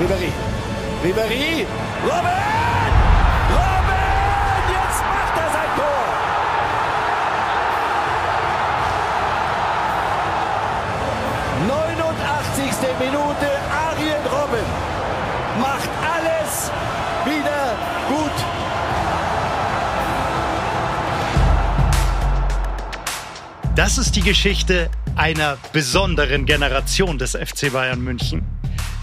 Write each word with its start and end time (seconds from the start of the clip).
Ribery. 0.00 0.32
Ribery. 1.04 1.66
Robin! 2.02 2.92
Robin! 3.52 4.00
Jetzt 4.72 5.02
macht 5.14 5.36
er 5.36 5.50
sein 5.52 5.70
Tor! 5.76 6.30
Minute. 12.98 13.48
Arjen 13.72 14.24
Robin 14.26 14.66
macht 15.58 15.90
alles 16.14 16.70
wieder 17.24 17.76
gut. 18.08 18.36
Das 23.74 23.96
ist 23.96 24.16
die 24.16 24.22
Geschichte 24.22 24.90
einer 25.16 25.56
besonderen 25.72 26.44
Generation 26.44 27.18
des 27.18 27.32
FC 27.32 27.72
Bayern 27.72 28.02
München. 28.02 28.49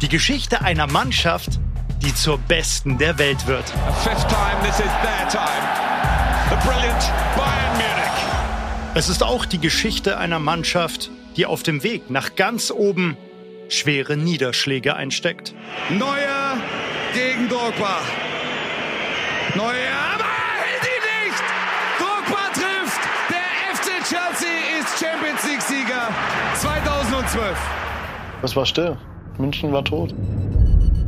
Die 0.02 0.10
Geschichte 0.10 0.62
einer 0.62 0.86
Mannschaft, 0.86 1.60
die 2.04 2.14
zur 2.14 2.38
besten 2.38 3.00
der 3.00 3.18
Welt 3.18 3.48
wird. 3.48 3.66
Es 8.94 9.10
ist 9.10 9.24
auch 9.24 9.46
die 9.46 9.58
Geschichte 9.58 10.20
einer 10.20 10.38
Mannschaft, 10.38 11.10
die 11.36 11.48
auf 11.48 11.64
dem 11.64 11.82
Weg 11.82 12.12
nach 12.12 12.36
ganz 12.36 12.70
oben 12.70 13.18
schwere 13.70 14.18
Niederschläge 14.18 14.96
einsteckt. 14.96 15.56
Neuer 15.90 16.58
gegen 17.16 17.50
Drogba. 17.50 17.98
Neuer, 19.56 19.98
aber 20.14 20.26
hält 20.62 20.84
ihn 20.84 21.26
nicht! 21.26 21.44
Drogba 21.98 22.44
trifft! 22.54 23.02
Der 23.32 23.76
FC 23.76 24.08
Chelsea 24.08 24.80
ist 24.80 25.00
Champions 25.00 25.44
League-Sieger 25.44 26.10
2012. 26.54 27.58
Es 28.44 28.56
war 28.56 28.68
still. 28.68 28.96
München 29.38 29.72
war 29.72 29.84
tot. 29.84 30.14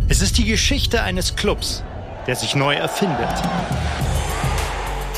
Es 0.07 0.21
ist 0.21 0.38
die 0.38 0.45
Geschichte 0.45 1.01
eines 1.01 1.35
Clubs, 1.35 1.83
der 2.27 2.35
sich 2.35 2.55
neu 2.55 2.75
erfindet. 2.75 3.30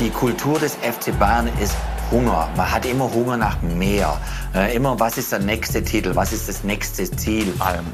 Die 0.00 0.10
Kultur 0.10 0.58
des 0.58 0.74
FC 0.76 1.18
Bayern 1.18 1.48
ist 1.60 1.76
Hunger. 2.10 2.48
Man 2.56 2.70
hat 2.70 2.84
immer 2.84 3.12
Hunger 3.12 3.36
nach 3.36 3.60
mehr. 3.62 4.18
Äh, 4.54 4.74
immer, 4.76 4.98
was 5.00 5.16
ist 5.18 5.32
der 5.32 5.38
nächste 5.38 5.82
Titel? 5.82 6.14
Was 6.14 6.32
ist 6.32 6.48
das 6.48 6.64
nächste 6.64 7.10
Ziel? 7.10 7.48
I 7.58 7.78
am 7.78 7.86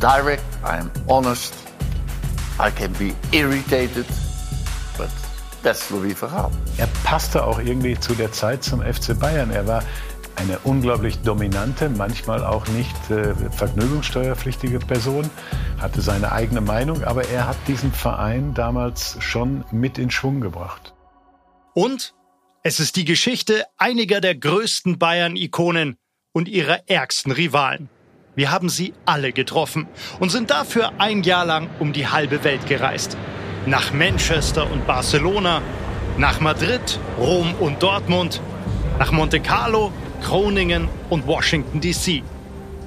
direct, 0.00 0.42
I 0.62 0.78
am 0.78 0.90
honest, 1.08 1.54
I 2.58 2.70
can 2.70 2.92
be 2.92 3.12
irritated, 3.32 4.06
but 4.96 5.08
that's 5.62 5.90
Louis 5.90 6.14
Vergaal. 6.14 6.50
Er 6.78 6.88
passte 7.04 7.44
auch 7.44 7.58
irgendwie 7.58 7.98
zu 7.98 8.14
der 8.14 8.32
Zeit 8.32 8.62
zum 8.62 8.80
FC 8.80 9.18
Bayern. 9.18 9.50
Er 9.50 9.66
war 9.66 9.82
eine 10.36 10.58
unglaublich 10.60 11.18
dominante, 11.18 11.88
manchmal 11.88 12.44
auch 12.44 12.68
nicht 12.68 13.10
äh, 13.10 13.34
vergnügungssteuerpflichtige 13.50 14.78
Person, 14.78 15.28
hatte 15.78 16.00
seine 16.00 16.32
eigene 16.32 16.60
Meinung, 16.60 17.04
aber 17.04 17.28
er 17.28 17.48
hat 17.48 17.56
diesen 17.66 17.92
Verein 17.92 18.54
damals 18.54 19.16
schon 19.20 19.64
mit 19.72 19.98
in 19.98 20.10
Schwung 20.10 20.40
gebracht. 20.40 20.94
Und 21.74 22.14
es 22.62 22.80
ist 22.80 22.96
die 22.96 23.04
Geschichte 23.04 23.64
einiger 23.76 24.20
der 24.20 24.34
größten 24.34 24.98
Bayern-Ikonen 24.98 25.96
und 26.32 26.48
ihrer 26.48 26.88
ärgsten 26.88 27.32
Rivalen. 27.32 27.88
Wir 28.34 28.50
haben 28.50 28.68
sie 28.68 28.92
alle 29.06 29.32
getroffen 29.32 29.88
und 30.20 30.30
sind 30.30 30.50
dafür 30.50 30.92
ein 30.98 31.22
Jahr 31.22 31.46
lang 31.46 31.70
um 31.78 31.92
die 31.92 32.06
halbe 32.06 32.44
Welt 32.44 32.66
gereist. 32.66 33.16
Nach 33.64 33.92
Manchester 33.92 34.70
und 34.70 34.86
Barcelona, 34.86 35.62
nach 36.18 36.40
Madrid, 36.40 37.00
Rom 37.18 37.54
und 37.54 37.82
Dortmund, 37.82 38.42
nach 38.98 39.12
Monte 39.12 39.40
Carlo, 39.40 39.92
Groningen 40.22 40.88
und 41.10 41.26
Washington 41.26 41.80
DC, 41.80 42.22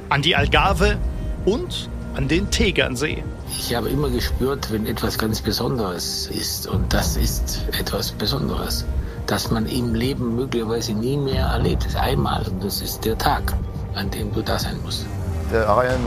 an 0.10 0.22
die 0.22 0.36
Algarve 0.36 0.98
und 1.46 1.90
an 2.16 2.28
den 2.28 2.50
Tegernsee. 2.52 3.24
Ich 3.50 3.74
habe 3.74 3.90
immer 3.90 4.10
gespürt, 4.10 4.72
wenn 4.72 4.86
etwas 4.86 5.18
ganz 5.18 5.42
Besonderes 5.42 6.28
ist 6.28 6.68
und 6.68 6.94
das 6.94 7.18
ist 7.18 7.64
etwas 7.80 8.12
Besonderes, 8.12 8.86
das 9.26 9.52
man 9.52 9.66
im 9.68 9.96
Leben 9.96 10.36
möglicherweise 10.36 10.94
nie 10.94 11.18
mehr 11.18 11.46
erlebt. 11.46 11.86
Das 11.86 11.94
ist 11.94 12.00
einmal 12.00 12.44
und 12.44 12.64
das 12.64 12.82
ist 12.82 13.06
der 13.06 13.18
Tag, 13.18 13.54
an 13.96 14.10
dem 14.12 14.34
du 14.34 14.42
da 14.42 14.60
sein 14.60 14.76
musst. 14.84 15.06
Der 15.52 15.68
Arian 15.68 16.00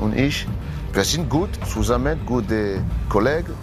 und 0.00 0.16
ich, 0.16 0.46
wir 0.92 1.04
sind 1.04 1.30
gut 1.30 1.50
zusammen, 1.66 2.20
gute 2.26 2.82
Kollegen. 3.08 3.54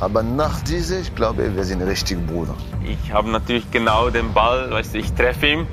Aber 0.00 0.22
nach 0.22 0.62
diesem, 0.62 1.02
ich 1.02 1.14
glaube, 1.14 1.54
wir 1.54 1.64
sind 1.64 1.82
richtig 1.82 2.26
Bruder. 2.26 2.54
Ich 2.84 3.12
habe 3.12 3.30
natürlich 3.30 3.70
genau 3.70 4.08
den 4.08 4.32
Ball, 4.32 4.70
weißt 4.70 4.94
du, 4.94 4.98
ich 4.98 5.12
treffe 5.12 5.46
ihn, 5.46 5.66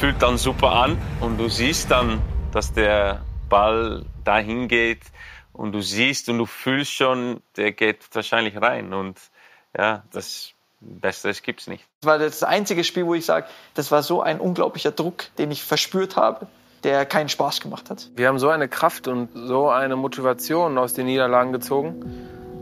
fühlt 0.00 0.20
dann 0.20 0.36
super 0.36 0.72
an 0.72 0.98
und 1.20 1.38
du 1.38 1.48
siehst 1.48 1.90
dann, 1.90 2.20
dass 2.52 2.72
der 2.72 3.22
Ball 3.48 4.04
dahin 4.24 4.68
geht 4.68 5.00
und 5.54 5.72
du 5.72 5.80
siehst 5.80 6.28
und 6.28 6.36
du 6.36 6.44
fühlst 6.44 6.92
schon, 6.92 7.40
der 7.56 7.72
geht 7.72 8.04
wahrscheinlich 8.12 8.60
rein 8.60 8.92
und 8.92 9.18
ja, 9.76 10.04
das 10.12 10.52
Besseres 10.80 11.42
gibt's 11.42 11.66
nicht. 11.66 11.84
Das 12.02 12.08
war 12.10 12.18
das 12.18 12.42
einzige 12.42 12.84
Spiel, 12.84 13.06
wo 13.06 13.14
ich 13.14 13.24
sage, 13.24 13.46
das 13.72 13.90
war 13.90 14.02
so 14.02 14.20
ein 14.20 14.38
unglaublicher 14.38 14.90
Druck, 14.90 15.24
den 15.38 15.50
ich 15.50 15.62
verspürt 15.62 16.16
habe, 16.16 16.46
der 16.84 17.06
keinen 17.06 17.30
Spaß 17.30 17.62
gemacht 17.62 17.88
hat. 17.88 18.10
Wir 18.16 18.28
haben 18.28 18.38
so 18.38 18.50
eine 18.50 18.68
Kraft 18.68 19.08
und 19.08 19.30
so 19.34 19.70
eine 19.70 19.96
Motivation 19.96 20.76
aus 20.76 20.92
den 20.92 21.06
Niederlagen 21.06 21.52
gezogen, 21.52 22.04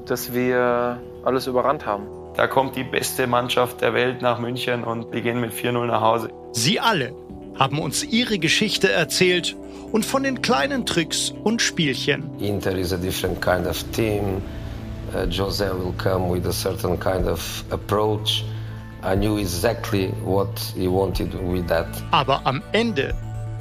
dass 0.07 0.35
wir 0.35 1.03
alles 1.25 1.49
überrannt 1.49 1.85
haben. 1.85 2.07
Da 2.37 2.47
kommt 2.47 2.77
die 2.77 2.85
beste 2.85 3.27
Mannschaft 3.27 3.81
der 3.81 3.93
Welt 3.93 4.23
nach 4.23 4.39
München 4.39 4.85
und 4.85 5.13
wir 5.13 5.21
gehen 5.21 5.41
mit 5.41 5.53
4-0 5.53 5.87
nach 5.87 6.01
Hause. 6.01 6.31
Sie 6.53 6.79
alle 6.79 7.24
haben 7.59 7.79
uns 7.79 8.05
ihre 8.05 8.39
Geschichte 8.39 8.91
erzählt 8.91 9.57
und 9.93 10.05
von 10.05 10.25
den 10.25 10.43
kleinen 10.43 10.87
Tricks 10.87 11.33
und 11.45 11.63
Spielchen. 11.63 12.25
Inter 12.41 12.77
is 12.77 12.93
a 12.93 12.97
different 12.97 13.41
kind 13.41 13.67
of 13.67 13.83
team. 13.93 14.43
Uh, 15.15 15.27
Jose 15.31 15.65
will 15.65 15.95
come 15.97 16.29
with 16.33 16.47
a 16.47 16.53
certain 16.53 16.99
kind 16.99 17.29
of 17.29 17.65
approach. 17.71 18.45
I 19.05 19.15
knew 19.15 19.39
exactly 19.39 20.13
what 20.25 20.49
he 20.75 20.89
wanted 20.89 21.33
with 21.35 21.67
that. 21.69 21.87
Aber 22.11 22.45
am 22.45 22.63
Ende 22.73 23.15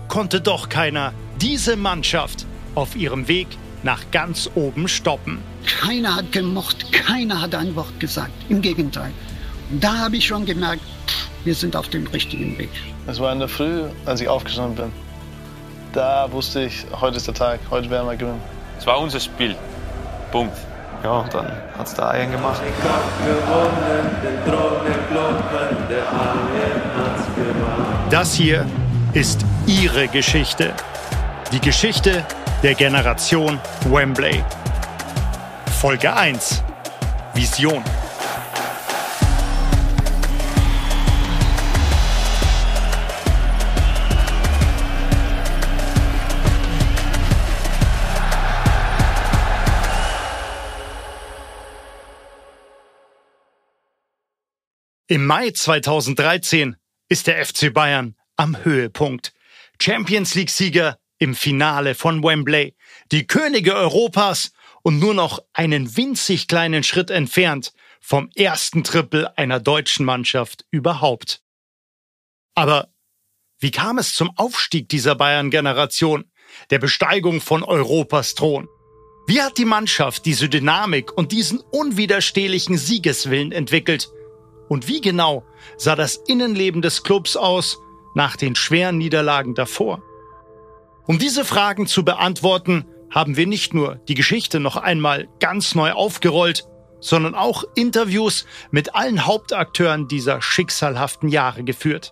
konnte 0.08 0.42
doch 0.42 0.70
keiner 0.70 1.14
diese 1.40 1.76
Mannschaft 1.76 2.46
auf 2.76 2.96
ihrem 2.96 3.28
Weg 3.28 3.48
nach 3.84 4.02
ganz 4.12 4.50
oben 4.56 4.88
stoppen. 4.88 5.40
Keiner 5.66 6.16
hat 6.16 6.32
gemocht, 6.32 6.92
keiner 6.92 7.42
hat 7.42 7.54
ein 7.54 7.76
Wort 7.76 8.00
gesagt. 8.00 8.32
Im 8.50 8.62
Gegenteil. 8.62 9.12
Und 9.74 9.84
da 9.84 9.98
habe 9.98 10.18
ich 10.18 10.28
schon 10.28 10.46
gemerkt, 10.46 10.84
wir 11.46 11.56
sind 11.56 11.76
auf 11.76 11.90
dem 11.90 12.06
richtigen 12.06 12.60
Weg. 12.60 12.70
Es 13.08 13.20
war 13.20 13.34
in 13.34 13.40
der 13.40 13.48
Früh, 13.48 13.86
als 14.06 14.22
ich 14.22 14.28
aufgestanden 14.28 14.76
bin. 14.76 14.92
Da 15.94 16.32
wusste 16.32 16.66
ich, 16.66 16.86
heute 17.02 17.18
ist 17.18 17.26
der 17.26 17.34
Tag, 17.34 17.60
heute 17.72 17.90
werden 17.90 18.08
wir 18.08 18.16
gewinnen. 18.16 18.42
Es 18.78 18.86
war 18.86 19.00
unser 19.00 19.20
Spiel. 19.20 19.56
Punkt. 20.32 20.56
Ja, 21.04 21.22
und 21.22 21.34
dann 21.34 21.48
hat 21.76 21.88
es 21.88 21.96
der 21.96 22.08
Ayen 22.08 22.32
gemacht. 22.32 22.62
Das 28.12 28.36
hier 28.36 28.68
ist 29.14 29.44
ihre 29.66 30.08
Geschichte. 30.08 30.72
Die 31.52 31.60
Geschichte 31.60 32.24
der 32.62 32.76
Generation 32.76 33.60
Wembley. 33.90 34.44
Folge 35.82 36.16
1. 36.16 36.64
Vision. 37.34 37.84
Im 55.14 55.28
Mai 55.28 55.52
2013 55.52 56.76
ist 57.08 57.28
der 57.28 57.46
FC 57.46 57.72
Bayern 57.72 58.16
am 58.36 58.66
Höhepunkt. 58.66 59.32
Champions 59.80 60.34
League-Sieger 60.34 60.98
im 61.20 61.36
Finale 61.36 61.94
von 61.94 62.24
Wembley, 62.24 62.76
die 63.12 63.28
Könige 63.28 63.76
Europas 63.76 64.54
und 64.82 64.98
nur 64.98 65.14
noch 65.14 65.44
einen 65.54 65.96
winzig 65.96 66.48
kleinen 66.48 66.82
Schritt 66.82 67.12
entfernt 67.12 67.74
vom 68.02 68.32
ersten 68.34 68.84
Triple 68.84 69.38
einer 69.38 69.60
deutschen 69.60 70.04
Mannschaft 70.04 70.66
überhaupt. 70.72 71.44
Aber 72.56 72.92
wie 73.60 73.70
kam 73.70 74.00
es 74.00 74.16
zum 74.16 74.36
Aufstieg 74.36 74.90
dieser 74.90 75.14
Bayern-Generation, 75.14 76.26
der 76.72 76.80
Besteigung 76.80 77.40
von 77.40 77.62
Europas 77.62 78.34
Thron? 78.34 78.68
Wie 79.28 79.44
hat 79.44 79.60
die 79.60 79.66
Mannschaft 79.66 80.26
diese 80.26 80.50
Dynamik 80.50 81.16
und 81.16 81.32
diesen 81.32 81.60
unwiderstehlichen 81.60 82.80
Siegeswillen 82.80 83.52
entwickelt? 83.52 84.10
Und 84.74 84.88
wie 84.88 85.02
genau 85.02 85.44
sah 85.78 85.96
das 85.96 86.16
Innenleben 86.16 86.82
des 86.82 87.04
Clubs 87.04 87.38
aus 87.38 87.78
nach 88.16 88.36
den 88.36 88.56
schweren 88.56 88.98
Niederlagen 88.98 89.54
davor? 89.54 90.02
Um 91.06 91.20
diese 91.20 91.46
Fragen 91.46 91.86
zu 91.86 92.04
beantworten, 92.04 92.86
haben 93.12 93.38
wir 93.38 93.46
nicht 93.46 93.76
nur 93.76 93.98
die 94.08 94.16
Geschichte 94.16 94.60
noch 94.60 94.76
einmal 94.76 95.28
ganz 95.40 95.76
neu 95.76 95.92
aufgerollt, 95.92 96.66
sondern 97.00 97.36
auch 97.36 97.66
Interviews 97.76 98.48
mit 98.72 98.96
allen 98.96 99.28
Hauptakteuren 99.28 100.08
dieser 100.08 100.42
schicksalhaften 100.42 101.30
Jahre 101.30 101.64
geführt. 101.64 102.12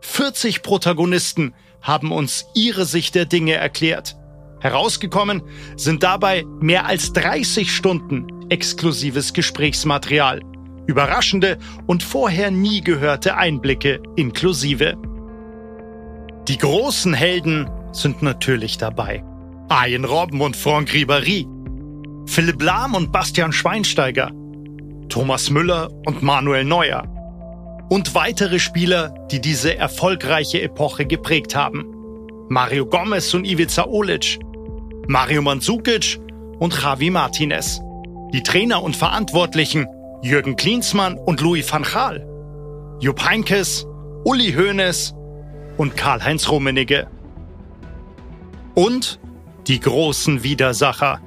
40 0.00 0.62
Protagonisten 0.62 1.54
haben 1.82 2.10
uns 2.10 2.46
ihre 2.54 2.86
Sicht 2.86 3.14
der 3.14 3.26
Dinge 3.26 3.52
erklärt. 3.52 4.16
Herausgekommen 4.60 5.42
sind 5.76 6.02
dabei 6.02 6.46
mehr 6.58 6.86
als 6.86 7.12
30 7.12 7.70
Stunden 7.70 8.48
exklusives 8.48 9.34
Gesprächsmaterial, 9.34 10.40
überraschende 10.86 11.58
und 11.86 12.02
vorher 12.02 12.50
nie 12.50 12.80
gehörte 12.80 13.36
Einblicke 13.36 14.00
inklusive. 14.16 14.96
Die 16.48 16.58
großen 16.58 17.14
Helden 17.14 17.70
sind 17.92 18.22
natürlich 18.22 18.78
dabei. 18.78 19.24
Arjen 19.68 20.04
Robben 20.04 20.40
und 20.40 20.56
Franck 20.56 20.90
Ribéry, 20.90 21.46
Philipp 22.26 22.62
Lahm 22.62 22.94
und 22.94 23.12
Bastian 23.12 23.52
Schweinsteiger, 23.52 24.30
Thomas 25.08 25.50
Müller 25.50 25.90
und 26.06 26.22
Manuel 26.22 26.64
Neuer 26.64 27.04
und 27.90 28.14
weitere 28.14 28.58
Spieler, 28.58 29.14
die 29.30 29.40
diese 29.40 29.76
erfolgreiche 29.76 30.62
Epoche 30.62 31.06
geprägt 31.06 31.54
haben. 31.54 31.84
Mario 32.48 32.86
Gomez 32.86 33.32
und 33.34 33.44
Ivica 33.44 33.86
Olic, 33.86 34.38
Mario 35.08 35.42
Mandzukic 35.42 36.18
und 36.58 36.74
Javi 36.80 37.10
Martinez. 37.10 37.80
Die 38.32 38.42
Trainer 38.42 38.82
und 38.82 38.96
Verantwortlichen 38.96 39.86
Jürgen 40.24 40.54
Klinsmann 40.54 41.18
und 41.18 41.40
Louis 41.40 41.66
van 41.68 41.82
Gaal. 41.82 42.24
Jupp 43.00 43.24
Heinkes, 43.24 43.84
Uli 44.22 44.52
Hoeneß 44.52 45.14
und 45.78 45.96
Karl-Heinz 45.96 46.48
Rummenigge. 46.48 47.08
Und 48.74 49.18
die 49.66 49.80
großen 49.80 50.44
Widersacher, 50.44 51.20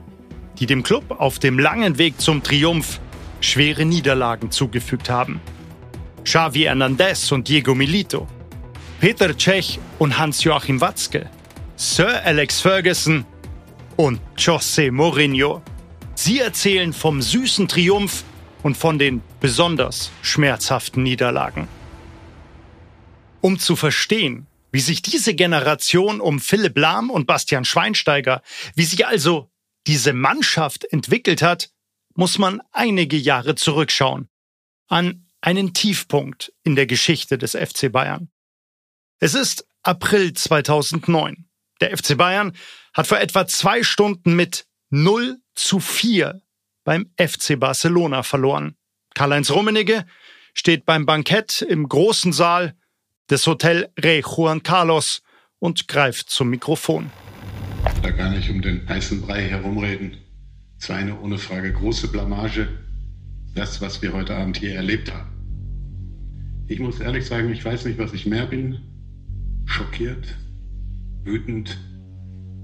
die 0.59 0.65
dem 0.65 0.81
Club 0.81 1.03
auf 1.19 1.39
dem 1.39 1.59
langen 1.59 1.97
Weg 1.97 2.21
zum 2.21 2.41
Triumph 2.41 3.01
schwere 3.41 3.83
Niederlagen 3.83 4.49
zugefügt 4.49 5.09
haben. 5.09 5.41
Xavi 6.23 6.61
Hernandez 6.61 7.33
und 7.33 7.49
Diego 7.49 7.75
Milito, 7.75 8.27
Peter 9.01 9.37
Cech 9.37 9.77
und 9.99 10.17
Hans-Joachim 10.17 10.79
Watzke, 10.79 11.29
Sir 11.75 12.21
Alex 12.23 12.61
Ferguson 12.61 13.25
und 13.97 14.21
José 14.37 14.89
Mourinho. 14.89 15.61
Sie 16.15 16.39
erzählen 16.39 16.93
vom 16.93 17.21
süßen 17.21 17.67
Triumph 17.67 18.23
und 18.65 18.75
von 18.75 18.97
den 18.97 19.21
besonders 19.39 20.09
schmerzhaften 20.23 21.03
Niederlagen. 21.03 21.67
Um 23.39 23.59
zu 23.59 23.75
verstehen, 23.75 24.47
wie 24.71 24.79
sich 24.79 25.03
diese 25.03 25.35
Generation 25.35 26.19
um 26.19 26.39
Philipp 26.39 26.75
Lahm 26.75 27.11
und 27.11 27.27
Bastian 27.27 27.63
Schweinsteiger, 27.63 28.41
wie 28.73 28.85
sich 28.85 29.05
also 29.05 29.51
diese 29.85 30.13
Mannschaft 30.13 30.83
entwickelt 30.83 31.43
hat, 31.43 31.69
muss 32.15 32.39
man 32.39 32.59
einige 32.71 33.17
Jahre 33.17 33.53
zurückschauen. 33.53 34.29
An 34.87 35.27
einen 35.41 35.75
Tiefpunkt 35.75 36.51
in 36.63 36.75
der 36.75 36.87
Geschichte 36.87 37.37
des 37.37 37.51
FC 37.51 37.91
Bayern. 37.91 38.31
Es 39.19 39.35
ist 39.35 39.67
April 39.83 40.33
2009. 40.33 41.47
Der 41.81 41.95
FC 41.95 42.17
Bayern 42.17 42.57
hat 42.95 43.05
vor 43.05 43.19
etwa 43.19 43.45
zwei 43.45 43.83
Stunden 43.83 44.35
mit 44.35 44.65
0 44.89 45.37
zu 45.53 45.79
4 45.79 46.41
beim 46.85 47.07
FC 47.17 47.59
Barcelona 47.59 48.23
verloren. 48.23 48.77
Karl-Heinz 49.13 49.51
Rummenigge 49.51 50.05
steht 50.53 50.85
beim 50.85 51.05
Bankett 51.05 51.61
im 51.61 51.89
großen 51.89 52.31
Saal 52.31 52.75
des 53.29 53.45
Hotel 53.45 53.89
Rey 53.99 54.21
Juan 54.21 54.63
Carlos 54.63 55.21
und 55.59 55.89
greift 55.89 56.29
zum 56.29 56.49
Mikrofon. 56.49 57.11
Da 58.01 58.11
gar 58.11 58.29
nicht 58.29 58.49
um 58.49 58.61
den 58.61 58.87
heißen 58.87 59.21
Brei 59.21 59.41
herumreden. 59.49 60.17
Es 60.79 60.89
war 60.89 60.97
eine 60.97 61.19
ohne 61.19 61.37
Frage 61.37 61.73
große 61.73 62.07
Blamage, 62.09 62.67
das, 63.55 63.81
was 63.81 64.01
wir 64.01 64.13
heute 64.13 64.35
Abend 64.35 64.57
hier 64.57 64.75
erlebt 64.75 65.11
haben. 65.13 65.31
Ich 66.67 66.79
muss 66.79 66.99
ehrlich 66.99 67.25
sagen, 67.25 67.51
ich 67.51 67.63
weiß 67.63 67.85
nicht, 67.85 67.97
was 67.97 68.13
ich 68.13 68.25
mehr 68.25 68.45
bin. 68.45 68.79
Schockiert, 69.65 70.35
wütend, 71.23 71.77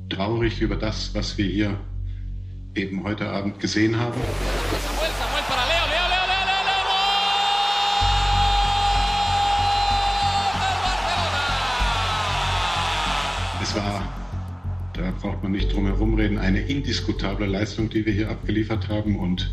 traurig 0.09 0.61
über 0.61 0.75
das, 0.75 1.15
was 1.15 1.37
wir 1.37 1.45
hier 1.45 1.79
eben 2.75 3.03
heute 3.03 3.29
Abend 3.29 3.59
gesehen 3.59 3.99
haben. 3.99 4.19
Es 13.61 13.75
war, 13.75 14.03
da 14.93 15.11
braucht 15.21 15.43
man 15.43 15.51
nicht 15.51 15.73
drum 15.73 15.85
herum 15.85 16.15
reden, 16.15 16.37
eine 16.37 16.61
indiskutable 16.61 17.45
Leistung, 17.45 17.89
die 17.89 18.05
wir 18.05 18.13
hier 18.13 18.29
abgeliefert 18.29 18.89
haben 18.89 19.17
und 19.19 19.51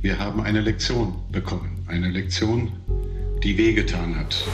wir 0.00 0.18
haben 0.18 0.42
eine 0.42 0.60
Lektion 0.60 1.14
bekommen. 1.30 1.84
Eine 1.86 2.08
Lektion, 2.08 2.72
die 3.42 3.56
wehgetan 3.56 4.18
hat. 4.18 4.44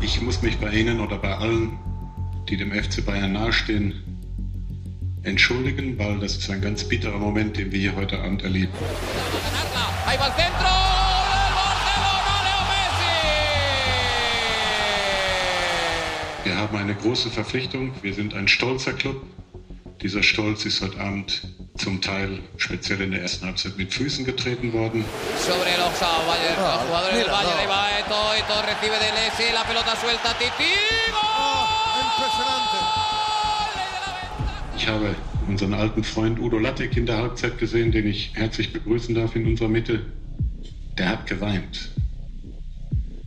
Ich 0.00 0.20
muss 0.22 0.42
mich 0.42 0.58
bei 0.58 0.70
Ihnen 0.70 1.00
oder 1.00 1.18
bei 1.18 1.36
allen, 1.36 1.78
die 2.48 2.56
dem 2.56 2.72
FC 2.72 3.04
Bayern 3.04 3.32
nahestehen, 3.32 3.94
entschuldigen, 5.24 5.98
weil 5.98 6.20
das 6.20 6.36
ist 6.36 6.50
ein 6.50 6.60
ganz 6.60 6.84
bitterer 6.84 7.18
Moment, 7.18 7.56
den 7.56 7.72
wir 7.72 7.80
hier 7.80 7.96
heute 7.96 8.20
Abend 8.20 8.42
erleben. 8.42 8.72
Wir 16.44 16.56
haben 16.56 16.76
eine 16.76 16.94
große 16.94 17.30
Verpflichtung. 17.30 17.92
Wir 18.00 18.14
sind 18.14 18.34
ein 18.34 18.46
stolzer 18.46 18.92
Club. 18.92 19.20
Dieser 20.02 20.22
Stolz 20.22 20.64
ist 20.64 20.80
heute 20.80 21.00
Abend 21.00 21.42
zum 21.76 22.00
Teil 22.00 22.38
speziell 22.56 23.00
in 23.00 23.10
der 23.10 23.22
ersten 23.22 23.46
Halbzeit 23.46 23.76
mit 23.76 23.92
Füßen 23.92 24.24
getreten 24.24 24.72
worden. 24.72 25.04
Ich 34.76 34.86
habe 34.86 35.16
unseren 35.48 35.74
alten 35.74 36.04
Freund 36.04 36.38
Udo 36.38 36.58
Lattek 36.58 36.96
in 36.96 37.04
der 37.04 37.16
Halbzeit 37.16 37.58
gesehen, 37.58 37.90
den 37.90 38.06
ich 38.06 38.30
herzlich 38.34 38.72
begrüßen 38.72 39.16
darf 39.16 39.34
in 39.34 39.46
unserer 39.46 39.68
Mitte. 39.68 40.06
Der 40.96 41.08
hat 41.08 41.26
geweint. 41.26 41.90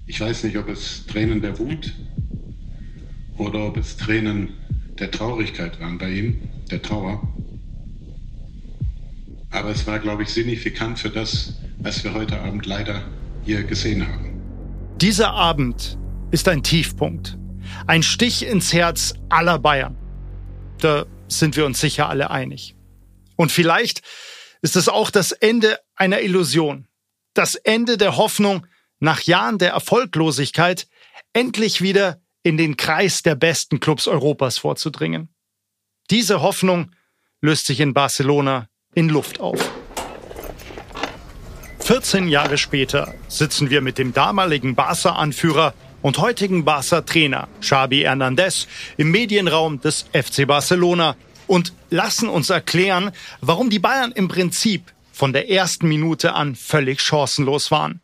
Ich 0.08 0.22
weiß 0.22 0.46
nicht, 0.46 0.58
ob 0.58 0.70
es 0.70 1.06
Tränen 1.06 1.42
der 1.42 1.60
Wut 1.60 1.92
oder 3.38 3.68
ob 3.68 3.76
es 3.76 3.98
Tränen 3.98 4.54
der 5.00 5.12
Traurigkeit 5.12 5.82
waren 5.82 5.98
bei 5.98 6.10
ihm, 6.12 6.42
der 6.72 6.82
Trauer. 6.82 7.22
Aber 9.52 9.70
es 9.70 9.86
war, 9.86 10.00
glaube 10.00 10.24
ich, 10.24 10.30
signifikant 10.30 10.98
für 10.98 11.10
das, 11.10 11.56
was 11.78 12.04
wir 12.04 12.14
heute 12.14 12.40
Abend 12.40 12.66
leider 12.66 13.04
hier 13.44 13.64
gesehen 13.64 14.08
haben. 14.08 14.42
Dieser 14.98 15.32
Abend 15.34 15.98
ist 16.32 16.48
ein 16.48 16.64
Tiefpunkt. 16.64 17.38
Ein 17.88 18.04
Stich 18.04 18.46
ins 18.46 18.72
Herz 18.74 19.14
aller 19.30 19.60
Bayern. 19.60 19.98
Da 20.80 21.06
sind 21.28 21.58
wir 21.58 21.66
uns 21.66 21.80
sicher 21.80 22.08
alle 22.10 22.32
einig. 22.32 22.76
Und 23.36 23.52
vielleicht 23.52 24.02
ist 24.62 24.76
es 24.76 24.88
auch 24.88 25.10
das 25.10 25.32
Ende 25.32 25.80
einer 25.96 26.22
Illusion. 26.22 26.88
Das 27.34 27.56
Ende 27.56 27.98
der 27.98 28.18
Hoffnung, 28.18 28.68
nach 29.00 29.22
Jahren 29.22 29.58
der 29.58 29.72
Erfolglosigkeit 29.72 30.88
endlich 31.34 31.82
wieder 31.82 32.22
in 32.44 32.58
den 32.58 32.78
Kreis 32.78 33.24
der 33.24 33.36
besten 33.36 33.80
Clubs 33.80 34.08
Europas 34.08 34.60
vorzudringen. 34.60 35.31
Diese 36.12 36.42
Hoffnung 36.42 36.92
löst 37.40 37.68
sich 37.68 37.80
in 37.80 37.94
Barcelona 37.94 38.68
in 38.94 39.08
Luft 39.08 39.40
auf. 39.40 39.72
14 41.80 42.28
Jahre 42.28 42.58
später 42.58 43.14
sitzen 43.30 43.70
wir 43.70 43.80
mit 43.80 43.98
dem 43.98 44.14
damaligen 44.14 44.76
Barca-Anführer 44.76 45.74
und 46.02 46.18
heutigen 46.18 46.66
Barca-Trainer 46.66 47.48
Xabi 47.62 48.02
Hernandez 48.02 48.68
im 48.98 49.12
Medienraum 49.12 49.80
des 49.80 50.06
FC 50.12 50.46
Barcelona 50.46 51.16
und 51.48 51.72
lassen 51.90 52.28
uns 52.28 52.50
erklären, 52.50 53.12
warum 53.40 53.70
die 53.70 53.80
Bayern 53.80 54.12
im 54.12 54.28
Prinzip 54.28 54.92
von 55.14 55.32
der 55.32 55.50
ersten 55.50 55.88
Minute 55.88 56.34
an 56.34 56.56
völlig 56.56 57.00
chancenlos 57.00 57.72
waren. 57.72 58.02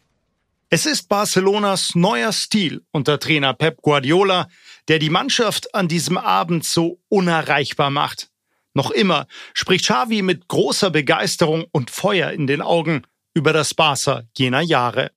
Es 0.69 0.85
ist 0.85 1.09
Barcelonas 1.09 1.93
neuer 1.95 2.31
Stil 2.31 2.83
unter 2.91 3.19
Trainer 3.19 3.53
Pep 3.53 3.81
Guardiola, 3.81 4.47
der 4.87 4.99
die 4.99 5.09
Mannschaft 5.09 5.73
an 5.75 5.87
diesem 5.87 6.17
Abend 6.17 6.63
so 6.63 6.99
unerreichbar 7.09 7.89
macht. 7.89 8.29
Noch 8.73 8.91
immer 8.91 9.27
spricht 9.53 9.85
Xavi 9.85 10.21
mit 10.21 10.47
großer 10.47 10.91
Begeisterung 10.91 11.65
und 11.71 11.89
Feuer 11.89 12.31
in 12.31 12.47
den 12.47 12.61
Augen 12.61 13.03
über 13.33 13.53
das 13.53 13.73
Barca 13.73 14.23
jener 14.37 14.61
Jahre. 14.61 15.11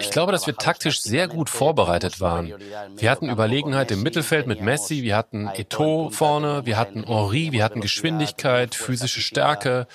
Ich 0.00 0.10
glaube, 0.10 0.32
dass 0.32 0.46
wir 0.48 0.56
taktisch 0.56 1.00
sehr 1.00 1.28
gut 1.28 1.48
vorbereitet 1.48 2.20
waren. 2.20 2.52
Wir 2.96 3.08
hatten 3.08 3.30
Überlegenheit 3.30 3.92
im 3.92 4.02
Mittelfeld 4.02 4.48
mit 4.48 4.60
Messi, 4.60 5.04
wir 5.04 5.16
hatten 5.16 5.48
Eto'o 5.48 6.10
vorne, 6.10 6.66
wir 6.66 6.76
hatten 6.76 7.04
Henri, 7.04 7.52
wir 7.52 7.62
hatten 7.62 7.80
Geschwindigkeit, 7.80 8.74
physische 8.74 9.20
Stärke. 9.20 9.86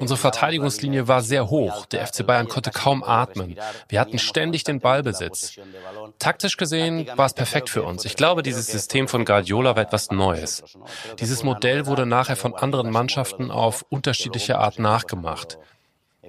Unsere 0.00 0.18
Verteidigungslinie 0.18 1.06
war 1.06 1.22
sehr 1.22 1.50
hoch. 1.50 1.86
Der 1.86 2.04
FC 2.04 2.26
Bayern 2.26 2.48
konnte 2.48 2.72
kaum 2.72 3.04
atmen. 3.04 3.56
Wir 3.88 4.00
hatten 4.00 4.18
ständig 4.18 4.64
den 4.64 4.80
Ballbesitz. 4.80 5.54
Taktisch 6.18 6.56
gesehen 6.56 7.06
war 7.14 7.26
es 7.26 7.34
perfekt 7.34 7.70
für 7.70 7.84
uns. 7.84 8.04
Ich 8.04 8.16
glaube, 8.16 8.42
dieses 8.42 8.66
System 8.66 9.06
von 9.06 9.24
Guardiola 9.24 9.76
war 9.76 9.84
etwas 9.84 10.10
Neues. 10.10 10.64
Dieses 11.20 11.44
Modell 11.44 11.86
wurde 11.86 12.06
nachher 12.06 12.36
von 12.36 12.54
anderen 12.56 12.90
Mannschaften 12.90 13.52
auf 13.52 13.84
unterschiedliche 13.88 14.58
Art 14.58 14.80
nachgemacht. 14.80 15.58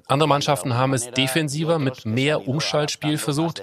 Andere 0.08 0.28
Mannschaften 0.28 0.74
haben 0.74 0.94
es 0.94 1.12
defensiver 1.12 1.78
mit 1.78 2.06
mehr 2.06 2.48
Umschaltspiel 2.48 3.20
versucht. 3.20 3.62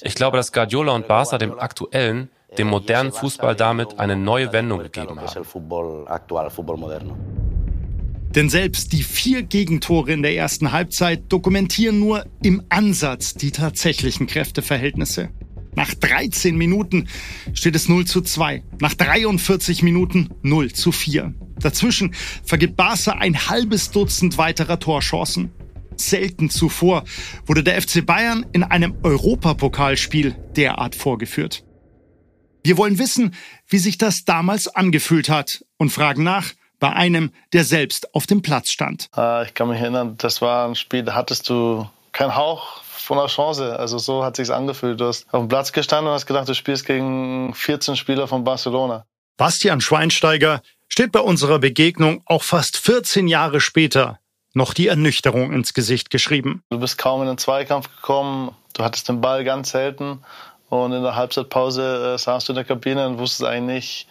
Ich 0.00 0.14
glaube, 0.14 0.38
dass 0.38 0.50
Guardiola 0.50 0.92
und 0.92 1.06
Barca 1.06 1.36
dem 1.36 1.58
aktuellen, 1.58 2.30
dem 2.56 2.68
modernen 2.68 3.12
Fußball 3.12 3.54
damit 3.54 3.98
eine 3.98 4.16
neue 4.16 4.54
Wendung 4.54 4.78
gegeben 4.78 5.20
haben. 5.20 5.44
Denn 8.30 8.48
selbst 8.48 8.92
die 8.92 9.02
vier 9.02 9.42
Gegentore 9.42 10.12
in 10.12 10.22
der 10.22 10.34
ersten 10.34 10.72
Halbzeit 10.72 11.24
dokumentieren 11.28 12.00
nur 12.00 12.24
im 12.42 12.64
Ansatz 12.70 13.34
die 13.34 13.50
tatsächlichen 13.50 14.26
Kräfteverhältnisse. 14.26 15.28
Nach 15.74 15.92
13 15.92 16.56
Minuten 16.56 17.08
steht 17.52 17.76
es 17.76 17.86
0 17.88 18.06
zu 18.06 18.22
2. 18.22 18.62
Nach 18.80 18.94
43 18.94 19.82
Minuten 19.82 20.30
0 20.42 20.72
zu 20.72 20.90
4. 20.90 21.34
Dazwischen 21.60 22.14
vergibt 22.44 22.76
Barca 22.76 23.12
ein 23.12 23.48
halbes 23.48 23.90
Dutzend 23.90 24.38
weiterer 24.38 24.78
Torchancen. 24.78 25.52
Selten 25.96 26.50
zuvor 26.50 27.04
wurde 27.46 27.62
der 27.62 27.80
FC 27.80 28.04
Bayern 28.04 28.46
in 28.52 28.62
einem 28.62 28.96
Europapokalspiel 29.02 30.36
derart 30.56 30.94
vorgeführt. 30.94 31.64
Wir 32.64 32.76
wollen 32.76 32.98
wissen, 32.98 33.34
wie 33.68 33.78
sich 33.78 33.96
das 33.96 34.24
damals 34.24 34.66
angefühlt 34.68 35.28
hat 35.28 35.64
und 35.76 35.90
fragen 35.90 36.24
nach 36.24 36.52
bei 36.78 36.90
einem, 36.90 37.32
der 37.52 37.64
selbst 37.64 38.14
auf 38.14 38.26
dem 38.26 38.42
Platz 38.42 38.70
stand. 38.70 39.08
Ah, 39.12 39.44
ich 39.46 39.54
kann 39.54 39.68
mich 39.68 39.80
erinnern, 39.80 40.16
das 40.18 40.42
war 40.42 40.68
ein 40.68 40.74
Spiel, 40.74 41.02
da 41.02 41.14
hattest 41.14 41.48
du 41.48 41.88
keinen 42.12 42.34
Hauch 42.34 42.82
von 43.06 43.18
einer 43.18 43.28
Chance. 43.28 43.78
Also 43.78 43.98
so 43.98 44.24
hat 44.24 44.36
sich's 44.36 44.50
angefühlt. 44.50 45.00
Du 45.00 45.06
hast 45.06 45.32
auf 45.32 45.40
dem 45.40 45.48
Platz 45.48 45.72
gestanden 45.72 46.08
und 46.08 46.14
hast 46.14 46.26
gedacht, 46.26 46.48
du 46.48 46.54
spielst 46.54 46.86
gegen 46.86 47.54
14 47.54 47.96
Spieler 47.96 48.26
von 48.26 48.44
Barcelona. 48.44 49.06
Bastian 49.36 49.80
Schweinsteiger 49.80 50.62
steht 50.88 51.12
bei 51.12 51.20
unserer 51.20 51.58
Begegnung 51.58 52.22
auch 52.26 52.42
fast 52.42 52.78
14 52.78 53.28
Jahre 53.28 53.60
später 53.60 54.18
noch 54.56 54.72
die 54.72 54.88
Ernüchterung 54.88 55.52
ins 55.52 55.74
Gesicht 55.74 56.10
geschrieben. 56.10 56.62
Du 56.70 56.80
bist 56.80 56.96
kaum 56.96 57.20
in 57.20 57.28
den 57.28 57.38
Zweikampf 57.38 57.94
gekommen, 57.94 58.52
du 58.72 58.82
hattest 58.82 59.08
den 59.08 59.20
Ball 59.20 59.44
ganz 59.44 59.70
selten 59.70 60.20
und 60.70 60.92
in 60.92 61.02
der 61.02 61.14
Halbzeitpause 61.14 62.14
äh, 62.14 62.18
saßt 62.18 62.48
du 62.48 62.52
in 62.52 62.56
der 62.56 62.64
Kabine 62.64 63.06
und 63.06 63.18
wusstest 63.18 63.44
eigentlich 63.44 63.74
nicht, 63.74 64.08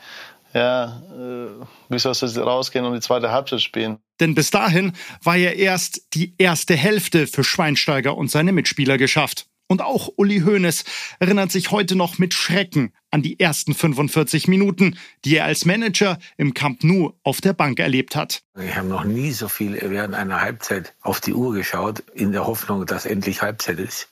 ja, 0.54 1.02
äh, 1.12 1.66
wie 1.90 2.00
sollst 2.00 2.22
du 2.22 2.42
rausgehen 2.42 2.86
und 2.86 2.94
die 2.94 3.00
zweite 3.02 3.32
Halbzeit 3.32 3.62
spielen. 3.62 3.98
Denn 4.20 4.36
bis 4.36 4.52
dahin 4.52 4.94
war 5.24 5.36
ja 5.36 5.50
erst 5.50 6.14
die 6.14 6.36
erste 6.38 6.76
Hälfte 6.76 7.26
für 7.26 7.44
Schweinsteiger 7.44 8.16
und 8.16 8.30
seine 8.30 8.52
Mitspieler 8.52 8.98
geschafft. 8.98 9.48
Und 9.68 9.82
auch 9.82 10.10
Uli 10.16 10.42
Hoeneß 10.42 10.84
erinnert 11.20 11.52
sich 11.52 11.72
heute 11.72 11.96
noch 11.96 12.20
mit 12.20 12.36
Schrecken 12.36 12.94
an 13.16 13.22
die 13.22 13.40
ersten 13.40 13.74
45 13.74 14.50
Minuten, 14.50 14.98
die 15.24 15.38
er 15.38 15.46
als 15.46 15.64
Manager 15.64 16.20
im 16.36 16.54
Camp 16.54 16.84
Nou 16.84 17.14
auf 17.24 17.40
der 17.40 17.54
Bank 17.54 17.80
erlebt 17.80 18.14
hat. 18.14 18.44
Ich 18.62 18.76
habe 18.76 18.90
noch 18.90 19.06
nie 19.06 19.32
so 19.32 19.48
viel 19.48 19.80
während 19.82 20.14
einer 20.16 20.42
Halbzeit 20.42 20.94
auf 21.02 21.22
die 21.22 21.34
Uhr 21.34 21.54
geschaut, 21.54 22.04
in 22.14 22.34
der 22.34 22.46
Hoffnung, 22.46 22.86
dass 22.86 23.06
endlich 23.06 23.42
Halbzeit 23.42 23.80
ist. 23.80 24.10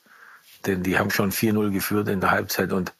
Denn 0.66 0.84
die 0.84 0.98
haben 0.98 1.12
schon 1.12 1.34
4-0 1.34 1.72
geführt 1.72 2.08
in 2.08 2.22
der 2.22 2.32
Halbzeit 2.32 2.72
und 2.72 2.94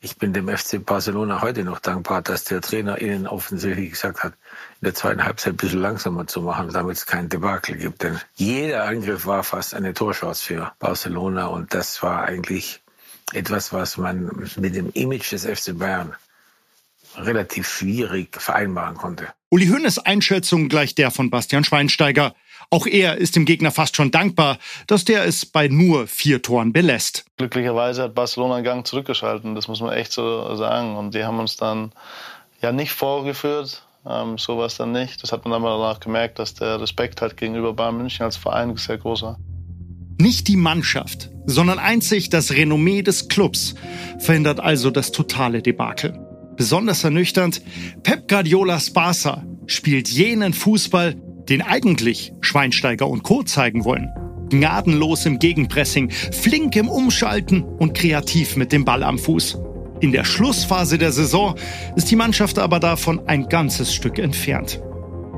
ich 0.00 0.16
bin 0.16 0.32
dem 0.32 0.46
FC 0.46 0.86
Barcelona 0.86 1.42
heute 1.42 1.64
noch 1.64 1.80
dankbar, 1.80 2.22
dass 2.22 2.44
der 2.44 2.60
Trainer 2.60 3.02
ihnen 3.02 3.26
offensichtlich 3.26 3.90
gesagt 3.90 4.22
hat, 4.22 4.34
in 4.80 4.84
der 4.84 4.94
zweiten 4.94 5.24
Halbzeit 5.24 5.54
ein 5.54 5.56
bisschen 5.56 5.80
langsamer 5.80 6.28
zu 6.28 6.40
machen, 6.40 6.72
damit 6.72 6.98
es 6.98 7.06
kein 7.06 7.28
Debakel 7.28 7.76
gibt. 7.76 8.04
Denn 8.04 8.20
jeder 8.36 8.84
Angriff 8.84 9.26
war 9.26 9.42
fast 9.42 9.74
eine 9.74 9.92
Torchance 9.92 10.44
für 10.44 10.70
Barcelona 10.78 11.46
und 11.46 11.74
das 11.74 12.00
war 12.00 12.22
eigentlich 12.22 12.80
etwas, 13.32 13.72
was 13.72 13.96
man 13.96 14.30
mit 14.56 14.74
dem 14.74 14.90
Image 14.92 15.32
des 15.32 15.44
FC 15.44 15.78
Bayern 15.78 16.14
relativ 17.16 17.68
schwierig 17.68 18.40
vereinbaren 18.40 18.96
konnte. 18.96 19.28
Uli 19.50 19.66
Hoeneß 19.66 19.98
Einschätzung 20.00 20.68
gleich 20.68 20.94
der 20.94 21.10
von 21.10 21.30
Bastian 21.30 21.64
Schweinsteiger. 21.64 22.34
Auch 22.70 22.86
er 22.86 23.16
ist 23.16 23.34
dem 23.34 23.46
Gegner 23.46 23.70
fast 23.70 23.96
schon 23.96 24.10
dankbar, 24.10 24.58
dass 24.86 25.04
der 25.04 25.24
es 25.24 25.46
bei 25.46 25.68
nur 25.68 26.06
vier 26.06 26.42
Toren 26.42 26.72
belässt. 26.72 27.24
Glücklicherweise 27.38 28.02
hat 28.02 28.14
Barcelona 28.14 28.56
einen 28.56 28.64
Gang 28.64 28.86
zurückgeschalten, 28.86 29.54
das 29.54 29.68
muss 29.68 29.80
man 29.80 29.92
echt 29.92 30.12
so 30.12 30.54
sagen. 30.56 30.96
Und 30.96 31.14
die 31.14 31.24
haben 31.24 31.38
uns 31.38 31.56
dann 31.56 31.92
ja 32.60 32.72
nicht 32.72 32.92
vorgeführt, 32.92 33.82
ähm, 34.06 34.36
so 34.36 34.58
war 34.58 34.66
es 34.66 34.76
dann 34.76 34.92
nicht. 34.92 35.22
Das 35.22 35.32
hat 35.32 35.44
man 35.44 35.54
aber 35.54 35.78
danach 35.78 36.00
gemerkt, 36.00 36.38
dass 36.38 36.54
der 36.54 36.80
Respekt 36.80 37.22
halt 37.22 37.36
gegenüber 37.36 37.72
Bayern 37.72 37.96
München 37.96 38.24
als 38.24 38.36
Verein 38.36 38.76
sehr 38.76 38.98
groß 38.98 39.22
war. 39.22 39.38
Nicht 40.20 40.48
die 40.48 40.56
Mannschaft, 40.56 41.30
sondern 41.46 41.78
einzig 41.78 42.28
das 42.28 42.50
Renommee 42.50 43.02
des 43.02 43.28
Clubs 43.28 43.76
verhindert 44.18 44.58
also 44.58 44.90
das 44.90 45.12
totale 45.12 45.62
Debakel. 45.62 46.18
Besonders 46.56 47.04
ernüchternd, 47.04 47.62
Pep 48.02 48.26
Guardiolas 48.26 48.90
Barca 48.90 49.44
spielt 49.66 50.08
jenen 50.08 50.54
Fußball, 50.54 51.14
den 51.48 51.62
eigentlich 51.62 52.32
Schweinsteiger 52.40 53.08
und 53.08 53.22
Co. 53.22 53.44
zeigen 53.44 53.84
wollen. 53.84 54.08
Gnadenlos 54.50 55.24
im 55.24 55.38
Gegenpressing, 55.38 56.10
flink 56.10 56.74
im 56.74 56.88
Umschalten 56.88 57.62
und 57.62 57.94
kreativ 57.94 58.56
mit 58.56 58.72
dem 58.72 58.84
Ball 58.84 59.04
am 59.04 59.20
Fuß. 59.20 59.56
In 60.00 60.10
der 60.10 60.24
Schlussphase 60.24 60.98
der 60.98 61.12
Saison 61.12 61.54
ist 61.94 62.10
die 62.10 62.16
Mannschaft 62.16 62.58
aber 62.58 62.80
davon 62.80 63.20
ein 63.28 63.48
ganzes 63.48 63.94
Stück 63.94 64.18
entfernt. 64.18 64.80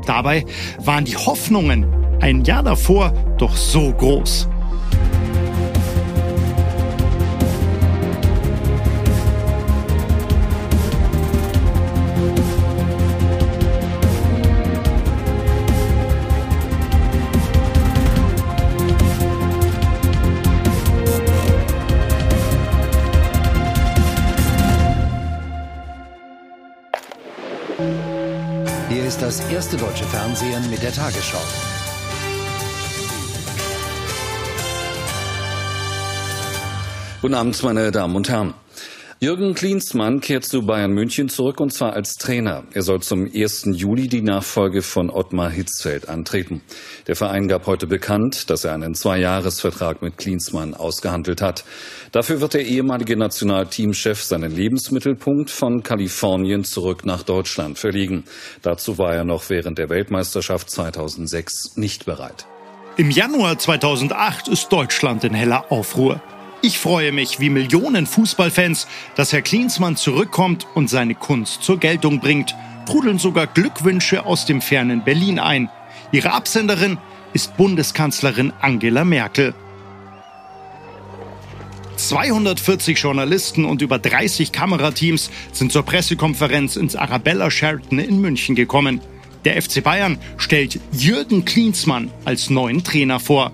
Dabei 0.07 0.47
waren 0.79 1.05
die 1.05 1.17
Hoffnungen 1.17 1.85
ein 2.21 2.45
Jahr 2.45 2.63
davor 2.63 3.13
doch 3.37 3.57
so 3.57 3.93
groß. 3.93 4.49
Das 29.31 29.49
erste 29.49 29.77
deutsche 29.77 30.05
Fernsehen 30.07 30.69
mit 30.71 30.83
der 30.83 30.93
Tagesschau. 30.93 31.80
Guten 37.21 37.35
Abend, 37.35 37.63
meine 37.63 37.91
Damen 37.91 38.17
und 38.17 38.31
Herren. 38.31 38.55
Jürgen 39.21 39.53
Klinsmann 39.53 40.23
kehrt 40.23 40.47
zu 40.47 40.63
Bayern 40.63 40.93
München 40.93 41.29
zurück 41.29 41.61
und 41.61 41.71
zwar 41.71 41.93
als 41.93 42.15
Trainer. 42.15 42.65
Er 42.73 42.81
soll 42.81 43.03
zum 43.03 43.31
1. 43.31 43.73
Juli 43.75 44.09
die 44.09 44.23
Nachfolge 44.23 44.81
von 44.81 45.11
Ottmar 45.11 45.51
Hitzfeld 45.51 46.09
antreten. 46.09 46.63
Der 47.09 47.17
Verein 47.17 47.47
gab 47.47 47.67
heute 47.67 47.87
bekannt, 47.87 48.49
dass 48.49 48.65
er 48.65 48.73
einen 48.73 48.95
Zweijahresvertrag 48.95 50.01
mit 50.01 50.17
Klinsmann 50.17 50.73
ausgehandelt 50.73 51.43
hat. 51.43 51.65
Dafür 52.11 52.41
wird 52.41 52.55
der 52.55 52.65
ehemalige 52.65 53.19
Nationalteamchef 53.19 54.23
seinen 54.23 54.57
Lebensmittelpunkt 54.57 55.51
von 55.51 55.83
Kalifornien 55.83 56.65
zurück 56.65 57.05
nach 57.05 57.23
Deutschland 57.23 57.79
verlegen. 57.79 58.25
Dazu 58.63 58.97
war 58.97 59.15
er 59.15 59.25
noch 59.25 59.51
während 59.51 59.77
der 59.77 59.91
Weltmeisterschaft 59.91 60.71
2006 60.71 61.77
nicht 61.77 62.07
bereit. 62.07 62.47
Im 62.97 63.11
Januar 63.11 63.59
2008 63.59 64.49
ist 64.49 64.73
Deutschland 64.73 65.23
in 65.25 65.35
heller 65.35 65.71
Aufruhr. 65.71 66.23
Ich 66.63 66.79
freue 66.79 67.11
mich 67.11 67.41
wie 67.41 67.49
Millionen 67.49 68.07
Fußballfans, 68.07 68.87
dass 69.15 69.33
Herr 69.33 69.41
Klinsmann 69.41 69.97
zurückkommt 69.97 70.67
und 70.75 70.91
seine 70.91 71.15
Kunst 71.15 71.63
zur 71.63 71.79
Geltung 71.79 72.21
bringt. 72.21 72.55
Trudeln 72.87 73.19
sogar 73.19 73.47
Glückwünsche 73.47 74.27
aus 74.27 74.45
dem 74.45 74.61
fernen 74.61 75.03
Berlin 75.03 75.39
ein. 75.39 75.71
Ihre 76.13 76.33
Absenderin 76.33 76.99
ist 77.33 77.57
Bundeskanzlerin 77.57 78.53
Angela 78.61 79.07
Merkel. 79.07 79.55
240 81.97 82.99
Journalisten 82.99 83.65
und 83.65 83.81
über 83.81 83.99
30 83.99 84.53
Kamerateams 84.53 85.31
sind 85.53 85.73
zur 85.73 85.85
Pressekonferenz 85.85 86.77
ins 86.77 86.95
Arabella 86.95 87.51
Sheraton 87.51 87.99
in 87.99 88.21
München 88.21 88.55
gekommen. 88.55 89.01
Der 89.47 89.61
FC 89.61 89.83
Bayern 89.83 90.19
stellt 90.37 90.79
Jürgen 90.93 91.47
Klinsmann 91.47 92.11
als 92.27 92.51
neuen 92.51 92.85
Trainer 92.85 93.19
vor. 93.19 93.53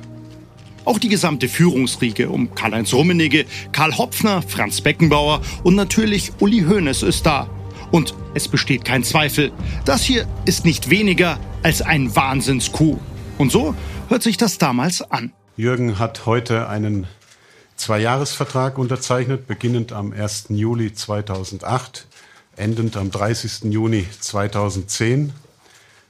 Auch 0.86 1.00
die 1.00 1.08
gesamte 1.08 1.48
Führungsriege 1.48 2.30
um 2.30 2.54
Karl-Heinz 2.54 2.94
Rummenigge, 2.94 3.44
Karl 3.72 3.98
Hopfner, 3.98 4.40
Franz 4.40 4.80
Beckenbauer 4.80 5.42
und 5.64 5.74
natürlich 5.74 6.30
Uli 6.38 6.60
Hoeneß 6.60 7.02
ist 7.02 7.26
da. 7.26 7.50
Und 7.90 8.14
es 8.34 8.46
besteht 8.46 8.84
kein 8.84 9.02
Zweifel, 9.02 9.50
das 9.84 10.02
hier 10.02 10.28
ist 10.44 10.64
nicht 10.64 10.88
weniger 10.88 11.40
als 11.64 11.82
ein 11.82 12.14
Wahnsinnskuh. 12.14 13.00
Und 13.36 13.50
so 13.50 13.74
hört 14.08 14.22
sich 14.22 14.36
das 14.36 14.58
damals 14.58 15.02
an. 15.02 15.32
Jürgen 15.56 15.98
hat 15.98 16.24
heute 16.24 16.68
einen 16.68 17.08
Zweijahresvertrag 17.74 18.78
unterzeichnet, 18.78 19.48
beginnend 19.48 19.92
am 19.92 20.12
1. 20.12 20.46
Juli 20.50 20.94
2008, 20.94 22.06
endend 22.54 22.96
am 22.96 23.10
30. 23.10 23.72
Juni 23.72 24.06
2010. 24.20 25.32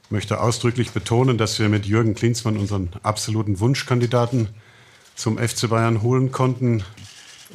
Ich 0.04 0.10
möchte 0.10 0.38
ausdrücklich 0.38 0.90
betonen, 0.90 1.38
dass 1.38 1.58
wir 1.58 1.70
mit 1.70 1.86
Jürgen 1.86 2.14
Klinsmann 2.14 2.58
unseren 2.58 2.90
absoluten 3.02 3.58
Wunschkandidaten 3.58 4.50
zum 5.16 5.38
FC 5.38 5.68
Bayern 5.68 6.02
holen 6.02 6.30
konnten. 6.30 6.84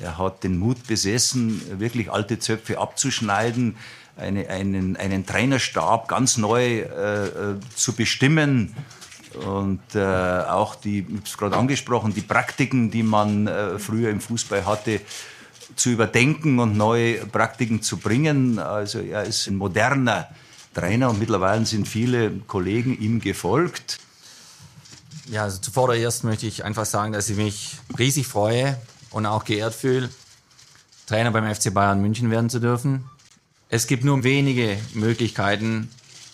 Er 0.02 0.18
hat 0.18 0.44
den 0.44 0.58
Mut 0.58 0.88
besessen, 0.88 1.80
wirklich 1.80 2.12
alte 2.12 2.40
Zöpfe 2.40 2.80
abzuschneiden, 2.80 3.78
eine, 4.18 4.50
einen, 4.50 4.98
einen 4.98 5.26
Trainerstab 5.26 6.08
ganz 6.08 6.38
neu 6.38 6.80
äh, 6.80 7.26
äh 7.28 7.60
zu 7.76 7.94
bestimmen. 7.94 8.76
Und 9.46 9.96
äh, 9.96 10.02
auch 10.02 10.76
die, 10.76 11.00
ich 11.00 11.30
es 11.30 11.38
gerade 11.38 11.56
angesprochen, 11.56 12.14
die 12.14 12.22
Praktiken, 12.22 12.92
die 12.92 13.04
man 13.04 13.48
äh, 13.48 13.80
früher 13.80 14.10
im 14.10 14.20
Fußball 14.20 14.66
hatte, 14.66 15.00
zu 15.76 15.90
überdenken 15.90 16.60
und 16.60 16.76
neue 16.76 17.26
Praktiken 17.28 17.82
zu 17.82 17.98
bringen. 17.98 18.60
Also 18.60 19.00
er 19.00 19.24
ist 19.24 19.48
ein 19.48 19.56
moderner 19.56 20.28
Trainer 20.74 21.10
und 21.10 21.20
mittlerweile 21.20 21.66
sind 21.66 21.88
viele 21.88 22.32
Kollegen 22.48 23.00
ihm 23.00 23.22
gefolgt. 23.22 24.00
Ja, 25.32 25.44
also 25.44 25.60
zuvordererst 25.60 26.26
möchte 26.26 26.46
ich 26.46 26.66
einfach 26.66 26.86
sagen, 26.86 27.14
dass 27.14 27.30
ich 27.30 27.38
mich 27.38 27.78
riesig 27.98 28.28
freue 28.28 28.78
und 29.12 29.26
auch 29.26 29.46
geehrt 29.46 29.74
fühle, 29.74 30.10
Trainer 31.08 31.32
beim 31.32 31.56
FC 31.56 31.74
Bayern 31.74 32.02
München 32.02 32.30
werden 32.30 32.50
zu 32.50 32.60
dürfen. 32.60 33.06
Es 33.70 33.88
gibt 33.88 34.04
nur 34.04 34.26
wenige 34.26 34.78
Möglichkeiten, 34.94 35.90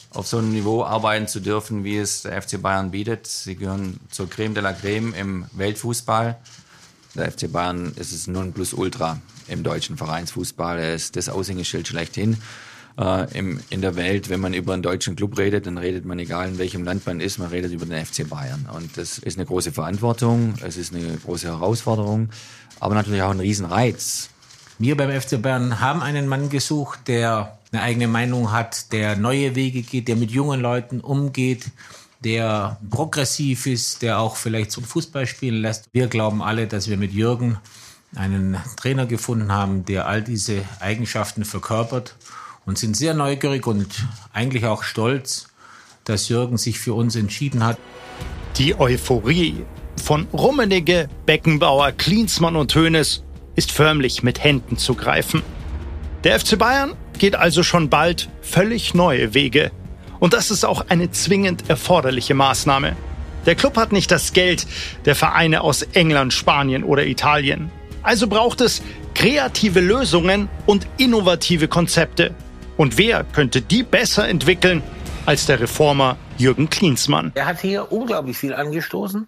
auf 0.09 0.25
so 0.25 0.39
einem 0.39 0.51
Niveau 0.51 0.83
arbeiten 0.83 1.27
zu 1.27 1.41
dürfen, 1.41 1.83
wie 1.83 1.97
es 1.97 2.23
der 2.23 2.41
FC 2.41 2.59
Bayern 2.59 2.89
bietet. 2.89 3.27
Sie 3.27 3.55
gehören 3.55 3.99
zur 4.09 4.27
Creme 4.31 4.55
de 4.55 4.63
la 4.63 4.73
Creme 4.73 5.13
im 5.13 5.45
Weltfußball. 5.51 6.35
Der 7.13 7.31
FC 7.31 7.51
Bayern 7.51 7.93
ist 7.97 8.11
es 8.11 8.25
Nonplusultra 8.25 9.21
im 9.47 9.61
deutschen 9.61 9.95
Vereinsfußball. 9.97 10.79
Er 10.79 10.95
ist 10.95 11.15
das 11.15 11.29
Aushängeschild 11.29 11.87
schlechthin. 11.87 12.41
Äh, 12.99 13.37
im, 13.37 13.59
in 13.69 13.81
der 13.81 13.95
Welt, 13.95 14.29
wenn 14.29 14.39
man 14.39 14.55
über 14.55 14.73
einen 14.73 14.81
deutschen 14.81 15.15
Club 15.15 15.37
redet, 15.37 15.67
dann 15.67 15.77
redet 15.77 16.05
man, 16.05 16.17
egal 16.17 16.47
in 16.47 16.57
welchem 16.57 16.83
Land 16.83 17.05
man 17.05 17.19
ist, 17.19 17.37
man 17.37 17.49
redet 17.49 17.71
über 17.71 17.85
den 17.85 18.03
FC 18.03 18.27
Bayern. 18.27 18.67
Und 18.73 18.97
das 18.97 19.19
ist 19.19 19.37
eine 19.37 19.45
große 19.45 19.71
Verantwortung, 19.71 20.55
es 20.65 20.77
ist 20.77 20.95
eine 20.95 21.17
große 21.17 21.47
Herausforderung, 21.47 22.29
aber 22.79 22.95
natürlich 22.95 23.21
auch 23.21 23.29
ein 23.29 23.39
Riesenreiz. 23.39 24.29
Wir 24.79 24.97
beim 24.97 25.11
FC 25.11 25.39
Bayern 25.39 25.79
haben 25.79 26.01
einen 26.01 26.27
Mann 26.27 26.49
gesucht, 26.49 27.07
der 27.07 27.59
eine 27.71 27.83
eigene 27.83 28.07
Meinung 28.07 28.51
hat, 28.51 28.91
der 28.91 29.15
neue 29.15 29.55
Wege 29.55 29.83
geht, 29.83 30.07
der 30.07 30.15
mit 30.15 30.31
jungen 30.31 30.59
Leuten 30.59 30.99
umgeht, 30.99 31.65
der 32.23 32.79
progressiv 32.89 33.67
ist, 33.67 34.01
der 34.01 34.19
auch 34.19 34.37
vielleicht 34.37 34.71
zum 34.71 34.83
Fußball 34.83 35.27
spielen 35.27 35.61
lässt. 35.61 35.87
Wir 35.93 36.07
glauben 36.07 36.41
alle, 36.41 36.65
dass 36.65 36.89
wir 36.89 36.97
mit 36.97 37.11
Jürgen 37.11 37.59
einen 38.15 38.57
Trainer 38.75 39.05
gefunden 39.05 39.51
haben, 39.51 39.85
der 39.85 40.07
all 40.07 40.23
diese 40.23 40.63
Eigenschaften 40.79 41.45
verkörpert 41.45 42.15
und 42.67 42.77
sind 42.77 42.95
sehr 42.95 43.15
neugierig 43.15 43.65
und 43.65 43.87
eigentlich 44.33 44.65
auch 44.65 44.83
stolz, 44.83 45.47
dass 46.03 46.29
Jürgen 46.29 46.57
sich 46.57 46.77
für 46.77 46.93
uns 46.93 47.15
entschieden 47.15 47.65
hat. 47.65 47.77
Die 48.57 48.77
Euphorie 48.77 49.65
von 50.03 50.27
Rummenigge, 50.33 51.07
Beckenbauer, 51.25 51.93
Klinsmann 51.93 52.55
und 52.55 52.75
Hoeneß 52.75 53.23
ist 53.55 53.71
förmlich 53.71 54.21
mit 54.21 54.43
Händen 54.43 54.77
zu 54.77 54.93
greifen. 54.95 55.41
Der 56.23 56.39
FC 56.39 56.59
Bayern 56.59 56.93
geht 57.17 57.35
also 57.35 57.63
schon 57.63 57.89
bald 57.89 58.29
völlig 58.41 58.93
neue 58.93 59.33
Wege. 59.33 59.71
Und 60.19 60.33
das 60.33 60.51
ist 60.51 60.65
auch 60.65 60.85
eine 60.89 61.09
zwingend 61.11 61.69
erforderliche 61.69 62.33
Maßnahme. 62.33 62.97
Der 63.45 63.55
Club 63.55 63.77
hat 63.77 63.93
nicht 63.93 64.11
das 64.11 64.33
Geld 64.33 64.67
der 65.05 65.15
Vereine 65.15 65.61
aus 65.61 65.83
England, 65.83 66.33
Spanien 66.33 66.83
oder 66.83 67.05
Italien. 67.05 67.71
Also 68.03 68.27
braucht 68.27 68.59
es 68.59 68.81
kreative 69.13 69.79
Lösungen 69.79 70.49
und 70.65 70.85
innovative 70.97 71.67
Konzepte. 71.67 72.35
Und 72.77 72.99
wer 72.99 73.23
könnte 73.23 73.61
die 73.61 73.81
besser 73.81 74.27
entwickeln 74.27 74.83
als 75.25 75.47
der 75.47 75.59
Reformer 75.59 76.15
Jürgen 76.37 76.69
Klinsmann? 76.69 77.31
Er 77.33 77.47
hat 77.47 77.59
hier 77.59 77.91
unglaublich 77.91 78.37
viel 78.37 78.53
angestoßen. 78.53 79.27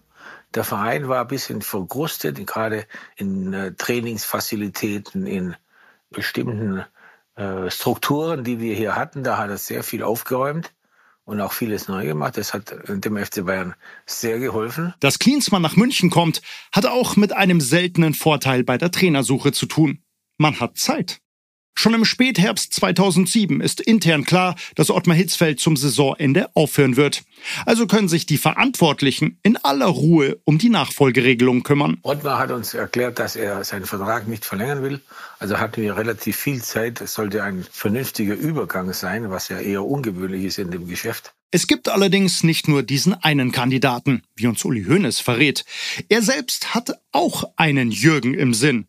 Der 0.53 0.63
Verein 0.63 1.07
war 1.07 1.21
ein 1.21 1.27
bisschen 1.27 1.63
verkrustet, 1.63 2.45
gerade 2.45 2.85
in 3.15 3.53
äh, 3.53 3.73
Trainingsfacilitäten, 3.73 5.25
in 5.25 5.55
bestimmten 6.11 6.85
äh, 7.35 7.71
Strukturen, 7.71 8.43
die 8.43 8.59
wir 8.59 8.75
hier 8.75 8.95
hatten. 8.95 9.23
Da 9.23 9.37
hat 9.37 9.49
er 9.49 9.57
sehr 9.57 9.83
viel 9.83 10.03
aufgeräumt 10.03 10.71
und 11.25 11.41
auch 11.41 11.53
vieles 11.53 11.87
neu 11.87 12.05
gemacht. 12.05 12.37
Das 12.37 12.53
hat 12.53 12.75
dem 12.87 13.17
FC 13.17 13.45
Bayern 13.45 13.73
sehr 14.05 14.37
geholfen. 14.37 14.93
Dass 14.99 15.17
Klinsmann 15.17 15.63
nach 15.63 15.75
München 15.75 16.11
kommt, 16.11 16.43
hat 16.71 16.85
auch 16.85 17.15
mit 17.15 17.33
einem 17.33 17.61
seltenen 17.61 18.13
Vorteil 18.13 18.63
bei 18.63 18.77
der 18.77 18.91
Trainersuche 18.91 19.51
zu 19.51 19.65
tun. 19.65 20.03
Man 20.37 20.59
hat 20.59 20.77
Zeit. 20.77 21.19
Schon 21.79 21.93
im 21.93 22.03
Spätherbst 22.03 22.73
2007 22.73 23.61
ist 23.61 23.79
intern 23.79 24.25
klar, 24.25 24.57
dass 24.75 24.89
Ottmar 24.89 25.15
Hitzfeld 25.15 25.61
zum 25.61 25.77
Saisonende 25.77 26.49
aufhören 26.53 26.97
wird. 26.97 27.23
Also 27.65 27.87
können 27.87 28.09
sich 28.09 28.25
die 28.25 28.37
Verantwortlichen 28.37 29.39
in 29.43 29.55
aller 29.55 29.85
Ruhe 29.85 30.41
um 30.43 30.57
die 30.57 30.67
Nachfolgeregelung 30.67 31.63
kümmern. 31.63 31.95
Ottmar 32.01 32.37
hat 32.37 32.51
uns 32.51 32.73
erklärt, 32.73 33.17
dass 33.17 33.37
er 33.37 33.63
seinen 33.63 33.85
Vertrag 33.85 34.27
nicht 34.27 34.43
verlängern 34.43 34.83
will. 34.83 34.99
Also 35.39 35.59
hatten 35.59 35.81
wir 35.81 35.95
relativ 35.95 36.35
viel 36.35 36.61
Zeit. 36.61 36.99
Es 36.99 37.13
sollte 37.13 37.43
ein 37.43 37.65
vernünftiger 37.71 38.35
Übergang 38.35 38.91
sein, 38.91 39.29
was 39.29 39.47
ja 39.47 39.61
eher 39.61 39.85
ungewöhnlich 39.85 40.43
ist 40.43 40.59
in 40.59 40.71
dem 40.71 40.85
Geschäft. 40.85 41.31
Es 41.51 41.65
gibt 41.65 41.87
allerdings 41.87 42.43
nicht 42.43 42.67
nur 42.67 42.83
diesen 42.83 43.13
einen 43.13 43.53
Kandidaten, 43.53 44.23
wie 44.35 44.47
uns 44.47 44.65
Uli 44.65 44.83
Hoeneß 44.83 45.21
verrät. 45.21 45.63
Er 46.09 46.23
selbst 46.23 46.75
hat 46.75 46.99
auch 47.13 47.45
einen 47.55 47.89
Jürgen 47.89 48.33
im 48.33 48.53
Sinn. 48.53 48.87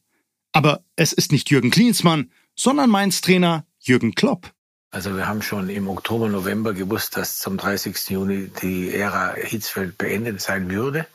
Aber 0.53 0.83
es 0.97 1.13
ist 1.13 1.31
nicht 1.31 1.51
Jürgen 1.51 1.71
Klinsmann, 1.71 2.33
sondern 2.61 2.91
Mainz 2.91 3.23
Trainer 3.23 3.65
Jürgen 3.79 4.15
Klopp. 4.15 4.53
Also 4.91 5.17
wir 5.17 5.27
haben 5.27 5.41
schon 5.41 5.71
im 5.71 5.89
Oktober, 5.89 6.29
November 6.29 6.75
gewusst, 6.75 7.17
dass 7.17 7.39
zum 7.39 7.57
30. 7.57 8.11
Juni 8.11 8.51
die 8.61 8.95
Ära 8.95 9.33
Hitzfeld 9.33 9.97
beendet 9.97 10.43
sein 10.43 10.69
würde. 10.71 11.07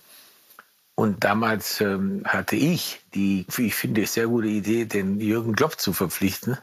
Und 0.96 1.24
damals 1.24 1.82
ähm, 1.82 2.24
hatte 2.26 2.56
ich 2.56 3.02
die, 3.14 3.46
ich 3.58 3.76
finde, 3.76 4.08
sehr 4.08 4.26
gute 4.26 4.48
Idee, 4.48 4.86
den 4.86 5.20
Jürgen 5.20 5.56
Klopp 5.56 5.80
zu 5.80 5.94
verpflichten, 5.94 6.58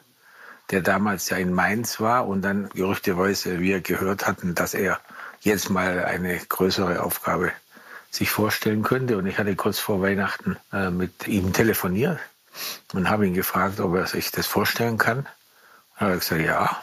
der 0.72 0.80
damals 0.80 1.28
ja 1.28 1.36
in 1.36 1.52
Mainz 1.52 2.00
war 2.00 2.26
und 2.26 2.42
dann 2.42 2.68
gerüchteweise 2.70 3.60
wir 3.60 3.82
gehört 3.82 4.26
hatten, 4.26 4.56
dass 4.56 4.74
er 4.74 4.98
jetzt 5.42 5.70
mal 5.70 6.04
eine 6.04 6.36
größere 6.36 7.04
Aufgabe 7.04 7.52
sich 8.10 8.30
vorstellen 8.30 8.82
könnte. 8.82 9.16
Und 9.16 9.26
ich 9.26 9.38
hatte 9.38 9.54
kurz 9.54 9.78
vor 9.78 10.02
Weihnachten 10.02 10.56
äh, 10.72 10.90
mit 10.90 11.28
ihm 11.28 11.52
telefoniert 11.52 12.18
und 12.92 13.08
habe 13.08 13.26
ihn 13.26 13.34
gefragt, 13.34 13.80
ob 13.80 13.94
er 13.94 14.06
sich 14.06 14.30
das 14.30 14.46
vorstellen 14.46 14.98
kann. 14.98 15.26
Er 15.98 16.08
hat 16.08 16.20
gesagt, 16.20 16.42
ja. 16.42 16.82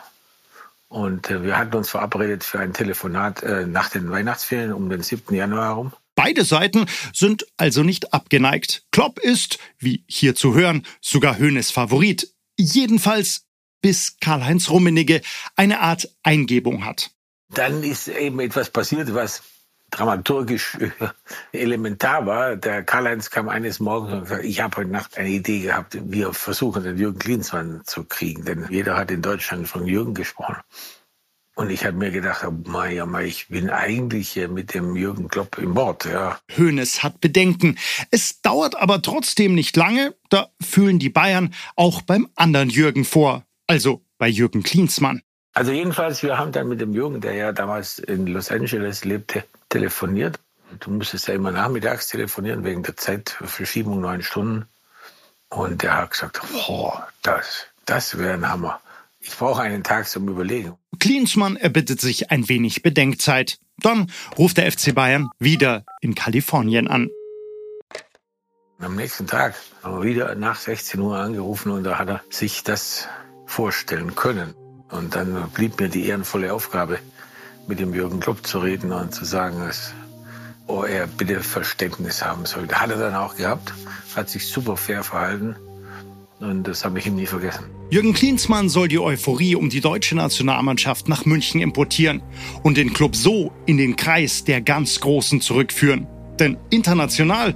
Und 0.88 1.30
äh, 1.30 1.44
wir 1.44 1.58
hatten 1.58 1.76
uns 1.76 1.90
verabredet 1.90 2.44
für 2.44 2.60
ein 2.60 2.74
Telefonat 2.74 3.44
äh, 3.44 3.66
nach 3.66 3.90
den 3.90 4.10
Weihnachtsferien 4.10 4.74
um 4.74 4.90
den 4.90 5.04
7. 5.04 5.36
Januar 5.36 5.66
herum. 5.66 5.94
Beide 6.16 6.44
Seiten 6.44 6.86
sind 7.14 7.46
also 7.58 7.84
nicht 7.84 8.14
abgeneigt. 8.14 8.84
Klopp 8.92 9.20
ist, 9.20 9.60
wie 9.78 10.04
hier 10.08 10.36
zu 10.36 10.54
hören, 10.54 10.86
sogar 11.00 11.38
Höhnes 11.38 11.72
Favorit. 11.72 12.34
Jedenfalls 12.58 13.46
bis 13.82 14.18
Karl-Heinz 14.20 14.70
Rummenigge 14.70 15.22
eine 15.56 15.80
Art 15.80 16.10
Eingebung 16.24 16.84
hat. 16.86 17.12
Dann 17.50 17.84
ist 17.84 18.08
eben 18.10 18.40
etwas 18.40 18.70
passiert, 18.70 19.14
was 19.14 19.44
dramaturgisch 19.92 20.78
äh, 20.80 20.90
elementar 21.52 22.26
war. 22.26 22.56
Der 22.56 22.84
Karl-Heinz 22.84 23.30
kam 23.30 23.50
eines 23.50 23.80
Morgens 23.80 24.14
und 24.14 24.28
sagte, 24.28 24.46
ich 24.46 24.62
habe 24.62 24.78
heute 24.78 24.92
Nacht 24.92 25.18
eine 25.18 25.30
Idee 25.30 25.60
gehabt, 25.60 25.98
wir 26.02 26.34
versuchen 26.34 26.84
den 26.84 26.98
Jürgen 26.98 27.20
Klinsmann 27.20 27.82
zu 27.86 28.04
kriegen, 28.04 28.46
denn 28.46 28.68
jeder 28.70 28.98
hat 28.98 29.12
in 29.12 29.22
Deutschland 29.22 29.68
von 29.68 29.86
Jürgen 29.86 30.14
gesprochen. 30.14 30.58
Und 31.60 31.72
ich 31.72 31.84
habe 31.84 31.98
mir 31.98 32.10
gedacht, 32.10 32.46
oh, 32.48 32.54
Maya, 32.70 33.06
ich 33.20 33.50
bin 33.50 33.70
eigentlich 33.70 34.40
mit 34.50 34.74
dem 34.74 34.96
Jürgen 34.96 35.28
Klopp 35.28 35.58
im 35.58 35.74
Bord. 35.74 36.06
Ja. 36.06 36.40
Hönes 36.56 37.04
hat 37.04 37.20
Bedenken. 37.20 37.78
Es 38.12 38.42
dauert 38.42 38.78
aber 38.78 39.02
trotzdem 39.02 39.56
nicht 39.56 39.76
lange. 39.76 40.16
Da 40.30 40.48
fühlen 40.62 41.00
die 41.00 41.10
Bayern 41.10 41.54
auch 41.76 42.02
beim 42.02 42.30
anderen 42.36 42.70
Jürgen 42.70 43.04
vor. 43.04 43.44
Also 43.68 44.02
bei 44.18 44.30
Jürgen 44.30 44.64
Klinsmann. 44.64 45.22
Also 45.54 45.74
jedenfalls, 45.74 46.24
wir 46.24 46.38
haben 46.38 46.54
dann 46.54 46.70
mit 46.70 46.80
dem 46.80 46.94
Jürgen, 46.94 47.20
der 47.20 47.34
ja 47.34 47.52
damals 47.52 48.00
in 48.00 48.28
Los 48.28 48.52
Angeles 48.52 49.04
lebte, 49.04 49.44
telefoniert. 49.70 50.40
Du 50.80 50.92
musstest 50.92 51.28
ja 51.28 51.34
immer 51.34 51.52
nachmittags 51.52 52.08
telefonieren 52.08 52.64
wegen 52.64 52.84
der 52.84 52.98
Zeitverschiebung, 52.98 54.02
neun 54.02 54.22
Stunden. 54.22 54.66
Und 55.50 55.82
der 55.82 55.98
hat 55.98 56.12
gesagt, 56.12 56.42
boah, 56.52 57.08
das, 57.24 57.66
das 57.86 58.18
wäre 58.18 58.34
ein 58.34 58.48
Hammer. 58.48 58.82
Ich 59.20 59.36
brauche 59.36 59.62
einen 59.62 59.84
Tag 59.84 60.08
zum 60.08 60.28
Überlegen. 60.28 60.76
Klinsmann 61.00 61.58
erbittet 61.58 62.00
sich 62.00 62.32
ein 62.32 62.48
wenig 62.48 62.84
Bedenkzeit. 62.84 63.58
Dann 63.78 64.12
ruft 64.38 64.58
der 64.58 64.72
FC 64.72 64.94
Bayern 64.94 65.30
wieder 65.40 65.86
in 66.02 66.16
Kalifornien 66.16 66.88
an. 66.88 67.10
Am 68.80 68.96
nächsten 68.96 69.28
Tag 69.28 69.56
haben 69.84 69.98
wir 69.98 70.04
wieder 70.04 70.36
nach 70.36 70.58
16 70.58 71.00
Uhr 71.02 71.18
angerufen 71.18 71.72
und 71.72 71.84
da 71.84 71.98
hat 71.98 72.08
er 72.08 72.22
sich 72.30 72.64
das 72.64 73.08
vorstellen 73.46 74.16
können. 74.16 74.54
Und 74.90 75.16
dann 75.16 75.50
blieb 75.52 75.80
mir 75.80 75.90
die 75.90 76.08
ehrenvolle 76.08 76.54
Aufgabe, 76.54 77.00
mit 77.68 77.80
dem 77.80 77.94
Jürgen 77.94 78.20
Klopp 78.20 78.46
zu 78.46 78.60
reden 78.60 78.92
und 78.92 79.14
zu 79.14 79.26
sagen, 79.26 79.60
dass 79.60 79.94
er 80.88 81.08
bitte 81.08 81.42
Verständnis 81.42 82.24
haben 82.24 82.46
sollte. 82.46 82.80
Hat 82.80 82.92
er 82.92 82.98
dann 82.98 83.16
auch 83.16 83.36
gehabt, 83.36 83.74
hat 84.16 84.30
sich 84.30 84.48
super 84.48 84.78
fair 84.78 85.04
verhalten 85.04 85.56
und 86.40 86.64
das 86.64 86.86
habe 86.86 87.00
ich 87.00 87.08
ihm 87.08 87.16
nie 87.16 87.26
vergessen. 87.26 87.66
Jürgen 87.90 88.14
Klinsmann 88.14 88.70
soll 88.70 88.88
die 88.88 89.00
Euphorie 89.00 89.56
um 89.56 89.70
die 89.70 89.82
deutsche 89.82 90.16
Nationalmannschaft 90.16 91.10
nach 91.10 91.26
München 91.26 91.60
importieren 91.60 92.22
und 92.64 92.78
den 92.78 92.94
Club 92.94 93.16
so 93.16 93.52
in 93.66 93.78
den 93.78 93.96
Kreis 93.96 94.44
der 94.44 94.62
ganz 94.62 95.00
Großen 95.00 95.42
zurückführen. 95.42 96.08
Denn 96.40 96.58
international 96.70 97.56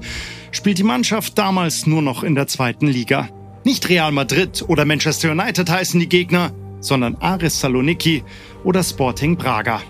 spielt 0.51 0.79
die 0.79 0.83
Mannschaft 0.83 1.37
damals 1.37 1.85
nur 1.85 2.01
noch 2.01 2.23
in 2.23 2.35
der 2.35 2.47
zweiten 2.47 2.87
Liga. 2.87 3.29
Nicht 3.63 3.87
Real 3.87 4.11
Madrid 4.11 4.65
oder 4.67 4.83
Manchester 4.83 5.31
United 5.31 5.69
heißen 5.69 5.99
die 5.99 6.09
Gegner, 6.09 6.51
sondern 6.81 7.15
Aris 7.15 7.61
Saloniki 7.61 8.23
oder 8.65 8.83
Sporting 8.83 9.37
Braga. 9.37 9.81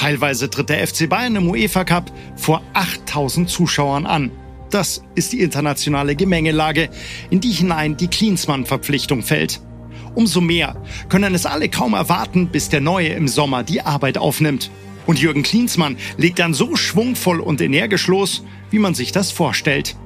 Teilweise 0.00 0.48
tritt 0.48 0.70
der 0.70 0.86
FC 0.86 1.10
Bayern 1.10 1.36
im 1.36 1.50
UEFA 1.50 1.84
Cup 1.84 2.10
vor 2.34 2.62
8000 2.72 3.50
Zuschauern 3.50 4.06
an. 4.06 4.30
Das 4.70 5.04
ist 5.14 5.34
die 5.34 5.42
internationale 5.42 6.16
Gemengelage, 6.16 6.88
in 7.28 7.40
die 7.40 7.50
hinein 7.50 7.98
die 7.98 8.08
Klinsmann-Verpflichtung 8.08 9.22
fällt. 9.22 9.60
Umso 10.14 10.40
mehr 10.40 10.82
können 11.10 11.34
es 11.34 11.44
alle 11.44 11.68
kaum 11.68 11.92
erwarten, 11.92 12.46
bis 12.46 12.70
der 12.70 12.80
Neue 12.80 13.08
im 13.08 13.28
Sommer 13.28 13.62
die 13.62 13.82
Arbeit 13.82 14.16
aufnimmt. 14.16 14.70
Und 15.04 15.18
Jürgen 15.18 15.42
Klinsmann 15.42 15.98
legt 16.16 16.38
dann 16.38 16.54
so 16.54 16.76
schwungvoll 16.76 17.38
und 17.38 17.60
energisch 17.60 18.06
los, 18.06 18.42
wie 18.70 18.78
man 18.78 18.94
sich 18.94 19.12
das 19.12 19.30
vorstellt. 19.30 19.96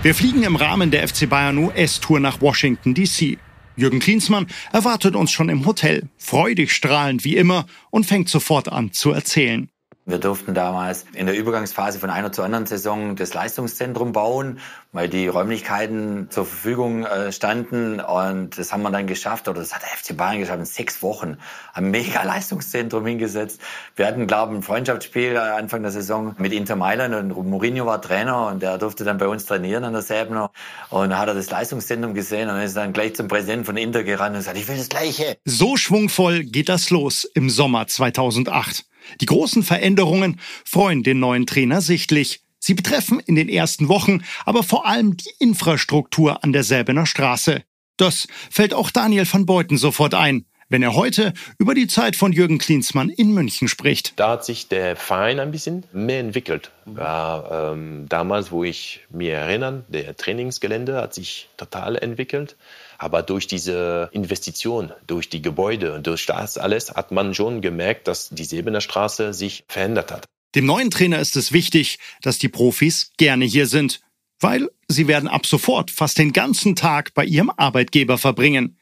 Wir 0.00 0.14
fliegen 0.14 0.44
im 0.44 0.56
Rahmen 0.56 0.90
der 0.90 1.06
FC 1.06 1.28
Bayern 1.28 1.58
US-Tour 1.58 2.20
nach 2.20 2.40
Washington, 2.40 2.94
D.C. 2.94 3.36
Jürgen 3.78 4.00
Klinsmann 4.00 4.48
erwartet 4.72 5.14
uns 5.14 5.30
schon 5.30 5.48
im 5.48 5.64
Hotel, 5.64 6.08
freudig 6.16 6.72
strahlend 6.72 7.24
wie 7.24 7.36
immer 7.36 7.66
und 7.90 8.06
fängt 8.06 8.28
sofort 8.28 8.68
an 8.68 8.92
zu 8.92 9.12
erzählen. 9.12 9.70
Wir 10.08 10.16
durften 10.16 10.54
damals 10.54 11.04
in 11.12 11.26
der 11.26 11.36
Übergangsphase 11.36 11.98
von 11.98 12.08
einer 12.08 12.32
zur 12.32 12.42
anderen 12.42 12.64
Saison 12.64 13.14
das 13.14 13.34
Leistungszentrum 13.34 14.12
bauen, 14.12 14.58
weil 14.90 15.10
die 15.10 15.28
Räumlichkeiten 15.28 16.30
zur 16.30 16.46
Verfügung 16.46 17.04
äh, 17.04 17.30
standen. 17.30 18.00
Und 18.00 18.56
das 18.56 18.72
haben 18.72 18.80
wir 18.80 18.90
dann 18.90 19.06
geschafft, 19.06 19.48
oder 19.48 19.60
das 19.60 19.74
hat 19.74 19.82
der 19.82 19.90
FC 19.90 20.16
Bayern 20.16 20.38
geschafft, 20.38 20.60
in 20.60 20.64
sechs 20.64 21.02
Wochen 21.02 21.36
ein 21.74 21.90
mega 21.90 22.22
Leistungszentrum 22.22 23.04
hingesetzt. 23.04 23.60
Wir 23.96 24.06
hatten, 24.06 24.26
glaube 24.26 24.54
ich, 24.54 24.60
ein 24.60 24.62
Freundschaftsspiel 24.62 25.34
äh, 25.34 25.40
Anfang 25.40 25.82
der 25.82 25.90
Saison 25.90 26.34
mit 26.38 26.54
Inter 26.54 26.76
Mailand 26.76 27.14
und 27.14 27.50
Mourinho 27.50 27.84
war 27.84 28.00
Trainer 28.00 28.46
und 28.46 28.62
der 28.62 28.78
durfte 28.78 29.04
dann 29.04 29.18
bei 29.18 29.28
uns 29.28 29.44
trainieren 29.44 29.84
an 29.84 29.92
der 29.92 30.00
Säbener. 30.00 30.52
Und 30.88 31.18
hat 31.18 31.28
er 31.28 31.34
das 31.34 31.50
Leistungszentrum 31.50 32.14
gesehen 32.14 32.48
und 32.48 32.58
ist 32.62 32.78
dann 32.78 32.94
gleich 32.94 33.14
zum 33.14 33.28
Präsidenten 33.28 33.66
von 33.66 33.76
Inter 33.76 34.04
gerannt 34.04 34.30
und 34.30 34.38
gesagt, 34.38 34.56
ich 34.56 34.68
will 34.68 34.78
das 34.78 34.88
Gleiche. 34.88 35.36
So 35.44 35.76
schwungvoll 35.76 36.44
geht 36.44 36.70
das 36.70 36.88
los 36.88 37.30
im 37.34 37.50
Sommer 37.50 37.86
2008. 37.86 38.86
Die 39.20 39.26
großen 39.26 39.62
Veränderungen 39.62 40.40
freuen 40.64 41.02
den 41.02 41.20
neuen 41.20 41.46
Trainer 41.46 41.80
sichtlich. 41.80 42.40
Sie 42.58 42.74
betreffen 42.74 43.20
in 43.20 43.36
den 43.36 43.48
ersten 43.48 43.88
Wochen 43.88 44.22
aber 44.44 44.62
vor 44.62 44.86
allem 44.86 45.16
die 45.16 45.30
Infrastruktur 45.38 46.42
an 46.42 46.52
der 46.52 46.64
Säbener 46.64 47.06
Straße. 47.06 47.62
Das 47.96 48.26
fällt 48.50 48.74
auch 48.74 48.90
Daniel 48.90 49.26
van 49.30 49.46
Beuten 49.46 49.76
sofort 49.76 50.14
ein, 50.14 50.44
wenn 50.68 50.82
er 50.82 50.94
heute 50.94 51.32
über 51.58 51.74
die 51.74 51.86
Zeit 51.86 52.14
von 52.14 52.32
Jürgen 52.32 52.58
Klinsmann 52.58 53.08
in 53.08 53.32
München 53.32 53.68
spricht. 53.68 54.12
Da 54.16 54.30
hat 54.30 54.44
sich 54.44 54.68
der 54.68 54.96
Verein 54.96 55.40
ein 55.40 55.50
bisschen 55.50 55.84
mehr 55.92 56.20
entwickelt. 56.20 56.70
Ja, 56.96 57.72
ähm, 57.72 58.06
damals, 58.08 58.52
wo 58.52 58.64
ich 58.64 59.00
mir 59.10 59.34
erinnere, 59.34 59.84
der 59.88 60.16
Trainingsgelände 60.16 60.96
hat 60.96 61.14
sich 61.14 61.48
total 61.56 61.96
entwickelt. 61.96 62.56
Aber 62.98 63.22
durch 63.22 63.46
diese 63.46 64.10
Investition, 64.12 64.92
durch 65.06 65.30
die 65.30 65.40
Gebäude 65.40 65.94
und 65.94 66.06
durch 66.06 66.26
das 66.26 66.58
alles 66.58 66.90
hat 66.90 67.12
man 67.12 67.32
schon 67.32 67.62
gemerkt, 67.62 68.08
dass 68.08 68.28
die 68.28 68.44
Sebener 68.44 68.80
Straße 68.80 69.32
sich 69.32 69.64
verändert 69.68 70.10
hat. 70.10 70.24
Dem 70.54 70.66
neuen 70.66 70.90
Trainer 70.90 71.20
ist 71.20 71.36
es 71.36 71.52
wichtig, 71.52 71.98
dass 72.22 72.38
die 72.38 72.48
Profis 72.48 73.12
gerne 73.16 73.44
hier 73.44 73.66
sind, 73.66 74.00
weil 74.40 74.68
sie 74.88 75.06
werden 75.06 75.28
ab 75.28 75.46
sofort 75.46 75.90
fast 75.90 76.18
den 76.18 76.32
ganzen 76.32 76.74
Tag 76.74 77.14
bei 77.14 77.24
ihrem 77.24 77.50
Arbeitgeber 77.56 78.18
verbringen. 78.18 78.76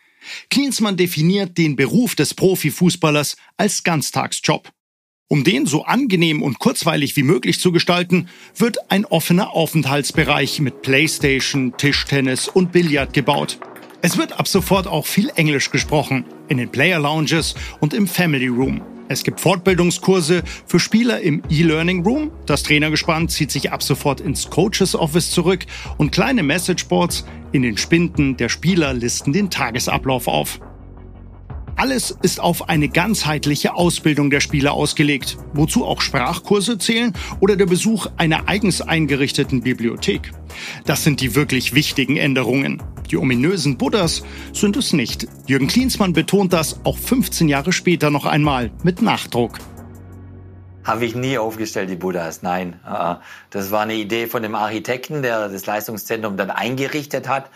Klinsmann 0.49 0.97
definiert 0.97 1.59
den 1.59 1.77
Beruf 1.77 2.15
des 2.15 2.35
Profifußballers 2.35 3.37
als 3.57 3.85
Ganztagsjob. 3.85 4.71
Um 5.29 5.43
den 5.43 5.67
so 5.67 5.85
angenehm 5.85 6.41
und 6.41 6.61
kurzweilig 6.61 7.17
wie 7.17 7.25
möglich 7.25 7.59
zu 7.59 7.73
gestalten, 7.73 8.29
wird 8.57 8.91
ein 8.91 9.05
offener 9.05 9.51
Aufenthaltsbereich 9.53 10.61
mit 10.61 10.83
Playstation, 10.83 11.77
Tischtennis 11.77 12.49
und 12.49 12.71
Billard 12.71 13.13
gebaut. 13.13 13.59
Es 14.03 14.19
wird 14.19 14.39
ab 14.39 14.47
sofort 14.47 14.87
auch 14.87 15.07
viel 15.07 15.31
Englisch 15.37 15.71
gesprochen, 15.71 16.25
in 16.49 16.59
den 16.59 16.69
Player 16.69 16.99
Lounges 16.99 17.55
und 17.81 17.95
im 17.95 18.07
Family 18.07 18.49
Room. 18.49 18.83
Es 19.09 19.23
gibt 19.23 19.41
Fortbildungskurse 19.41 20.43
für 20.67 20.81
Spieler 20.81 21.21
im 21.21 21.43
E-Learning 21.49 22.05
Room. 22.05 22.31
Das 22.45 22.63
Trainergespann 22.65 23.29
zieht 23.29 23.51
sich 23.51 23.73
ab 23.73 23.83
sofort 23.83 24.21
ins 24.21 24.51
Coaches 24.51 24.95
Office 24.95 25.31
zurück 25.31 25.65
und 25.97 26.13
kleine 26.13 26.43
Messageboards 26.43 27.25
in 27.53 27.63
den 27.63 27.79
Spinden 27.79 28.37
der 28.37 28.49
Spieler 28.49 28.93
listen 28.93 29.33
den 29.33 29.49
Tagesablauf 29.49 30.27
auf. 30.29 30.61
Alles 31.79 32.17
ist 32.23 32.41
auf 32.41 32.71
eine 32.71 32.89
ganzheitliche 32.89 33.75
Ausbildung 33.75 34.31
der 34.31 34.41
Spieler 34.41 34.73
ausgelegt, 34.73 35.37
wozu 35.53 35.85
auch 35.85 36.01
Sprachkurse 36.01 36.79
zählen 36.79 37.13
oder 37.39 37.55
der 37.55 37.67
Besuch 37.67 38.07
einer 38.17 38.49
eigens 38.49 38.81
eingerichteten 38.81 39.61
Bibliothek. 39.61 40.33
Das 40.87 41.05
sind 41.05 41.21
die 41.21 41.35
wirklich 41.35 41.75
wichtigen 41.75 42.17
Änderungen. 42.17 42.83
Die 43.11 43.19
ominösen 43.19 43.77
Buddhas 43.77 44.25
sind 44.55 44.79
es 44.79 44.95
nicht. 44.95 45.29
Jürgen 45.47 45.69
Klinsmann 45.69 46.15
betont 46.15 46.55
das 46.55 46.81
auch 46.85 46.97
15 46.97 47.47
Jahre 47.47 47.75
später 47.75 48.11
noch 48.11 48.25
einmal 48.25 48.71
mit 48.83 49.03
Nachdruck. 49.03 49.59
Habe 50.83 51.05
ich 51.05 51.15
nie 51.15 51.37
aufgestellt, 51.37 51.91
die 51.91 51.97
Buddhas. 51.97 52.43
Nein. 52.43 52.81
Ah, 52.85 53.21
das 53.51 53.71
war 53.71 53.83
eine 53.83 53.97
Idee 53.97 54.29
von 54.29 54.43
dem 54.43 54.55
Architekten, 54.55 55.21
der 55.21 55.51
das 55.51 55.67
Leistungszentrum 55.67 56.39
dann 56.39 56.51
eingerichtet 56.51 57.29
hat. 57.29 57.51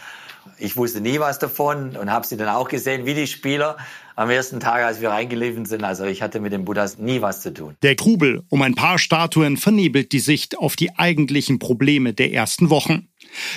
Ich 0.58 0.76
wusste 0.76 1.00
nie 1.00 1.18
was 1.20 1.38
davon 1.38 1.96
und 1.96 2.10
habe 2.10 2.26
sie 2.26 2.36
dann 2.36 2.48
auch 2.48 2.68
gesehen, 2.68 3.06
wie 3.06 3.14
die 3.14 3.26
Spieler 3.26 3.76
am 4.14 4.28
ersten 4.28 4.60
Tag, 4.60 4.84
als 4.84 5.00
wir 5.00 5.08
reingeliefen 5.08 5.64
sind. 5.64 5.84
Also 5.84 6.04
ich 6.04 6.20
hatte 6.20 6.40
mit 6.40 6.52
den 6.52 6.66
Buddhas 6.66 6.98
nie 6.98 7.22
was 7.22 7.40
zu 7.40 7.54
tun. 7.54 7.76
Der 7.82 7.94
Grubel 7.94 8.42
um 8.50 8.60
ein 8.60 8.74
paar 8.74 8.98
Statuen 8.98 9.56
vernebelt 9.56 10.12
die 10.12 10.20
Sicht 10.20 10.58
auf 10.58 10.76
die 10.76 10.98
eigentlichen 10.98 11.58
Probleme 11.58 12.12
der 12.12 12.32
ersten 12.32 12.68
Wochen. 12.68 13.08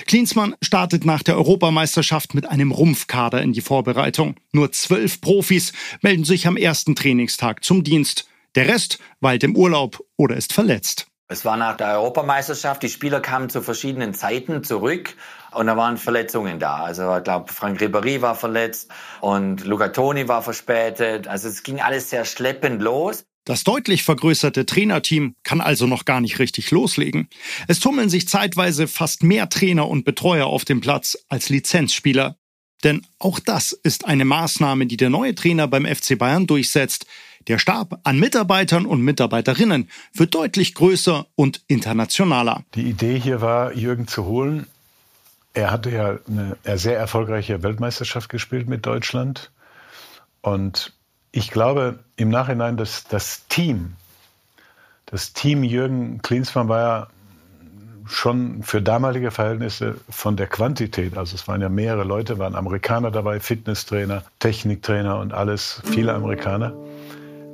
Klinsmann 0.06 0.56
startet 0.62 1.06
nach 1.06 1.24
der 1.24 1.36
Europameisterschaft 1.36 2.34
mit 2.34 2.50
einem 2.50 2.72
Rumpfkader 2.72 3.42
in 3.42 3.54
die 3.54 3.62
Vorbereitung. 3.62 4.36
Nur 4.52 4.72
zwölf 4.72 5.20
Profis 5.20 5.74
melden 6.02 6.24
sich 6.24 6.48
am 6.48 6.56
ersten 6.56 6.96
Trainingstag 6.96 7.64
zum 7.64 7.84
Dienst. 7.84 8.28
Der 8.56 8.68
Rest 8.68 9.00
weilt 9.20 9.44
im 9.44 9.58
Urlaub 9.58 10.04
oder 10.16 10.38
ist 10.38 10.54
verletzt. 10.54 11.08
Es 11.28 11.46
war 11.46 11.58
nach 11.58 11.78
der 11.78 11.96
Europameisterschaft, 11.96 12.84
die 12.84 12.90
Spieler 12.90 13.20
kamen 13.20 13.50
zu 13.50 13.62
verschiedenen 13.62 14.14
Zeiten 14.14 14.64
zurück 14.64 15.16
und 15.56 15.68
da 15.68 15.78
waren 15.78 15.98
Verletzungen 15.98 16.60
da. 16.60 16.78
Also 16.78 17.16
ich 17.18 17.24
glaube, 17.24 17.52
Frank 17.52 17.82
Ribéry 17.82 18.22
war 18.22 18.36
verletzt 18.36 18.90
und 19.22 19.66
Luca 19.66 19.90
Toni 19.90 20.28
war 20.28 20.42
verspätet. 20.42 21.28
Also 21.28 21.48
es 21.48 21.64
ging 21.64 21.82
alles 21.82 22.10
sehr 22.10 22.26
schleppend 22.26 22.82
los. 22.82 23.26
Das 23.46 23.66
deutlich 23.66 24.04
vergrößerte 24.04 24.66
Trainerteam 24.66 25.36
kann 25.44 25.60
also 25.60 25.86
noch 25.86 26.06
gar 26.06 26.22
nicht 26.22 26.40
richtig 26.40 26.72
loslegen. 26.72 27.28
Es 27.68 27.82
tummeln 27.82 28.10
sich 28.10 28.28
zeitweise 28.28 28.88
fast 28.88 29.22
mehr 29.22 29.50
Trainer 29.50 29.90
und 29.90 30.06
Betreuer 30.06 30.48
auf 30.48 30.64
dem 30.64 30.80
Platz 30.80 31.18
als 31.28 31.50
Lizenzspieler. 31.50 32.38
Denn 32.86 33.06
auch 33.20 33.40
das 33.40 33.74
ist 33.74 34.06
eine 34.06 34.26
Maßnahme, 34.26 34.86
die 34.86 34.98
der 34.98 35.10
neue 35.10 35.36
Trainer 35.36 35.68
beim 35.68 35.86
FC 35.86 36.18
Bayern 36.18 36.48
durchsetzt. 36.48 37.06
Der 37.48 37.58
Stab 37.58 38.00
an 38.04 38.20
Mitarbeitern 38.20 38.86
und 38.86 39.02
Mitarbeiterinnen 39.02 39.90
wird 40.14 40.34
deutlich 40.34 40.74
größer 40.74 41.26
und 41.36 41.62
internationaler. 41.68 42.64
Die 42.76 42.84
Idee 42.84 43.20
hier 43.20 43.42
war, 43.42 43.74
Jürgen 43.74 44.08
zu 44.08 44.26
holen. 44.26 44.68
Er 45.54 45.72
hatte 45.72 45.92
ja 45.92 46.18
eine 46.28 46.78
sehr 46.78 46.98
erfolgreiche 46.98 47.62
Weltmeisterschaft 47.62 48.30
gespielt 48.30 48.68
mit 48.68 48.86
Deutschland. 48.86 49.52
Und 50.42 50.94
ich 51.32 51.52
glaube 51.52 52.00
im 52.16 52.30
Nachhinein, 52.30 52.78
dass 52.78 53.06
das 53.06 53.48
Team, 53.48 53.94
das 55.06 55.34
Team 55.34 55.64
Jürgen 55.64 56.22
Klinsmann 56.22 56.70
war 56.70 56.80
ja 56.80 57.08
schon 58.06 58.64
für 58.64 58.82
damalige 58.82 59.32
Verhältnisse 59.32 59.96
von 60.10 60.36
der 60.36 60.48
Quantität, 60.48 61.18
also 61.18 61.36
es 61.36 61.48
waren 61.48 61.62
ja 61.62 61.70
mehrere 61.70 62.04
Leute, 62.04 62.38
waren 62.38 62.56
Amerikaner 62.56 63.12
dabei, 63.12 63.40
Fitnesstrainer, 63.40 64.24
Techniktrainer 64.40 65.20
und 65.20 65.34
alles, 65.34 65.82
viele 65.86 66.14
Amerikaner. 66.14 66.74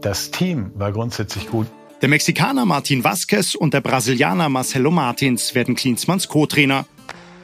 Das 0.02 0.32
Team 0.32 0.72
war 0.76 0.92
grundsätzlich 0.92 1.50
gut. 1.50 1.68
Der 2.02 2.10
Mexikaner 2.10 2.66
Martin 2.66 3.04
Vasquez 3.04 3.56
und 3.56 3.74
der 3.74 3.82
Brasilianer 3.82 4.50
Marcelo 4.50 4.90
Martins 4.90 5.54
werden 5.54 5.76
Klinsmanns 5.76 6.28
Co-Trainer. 6.30 6.86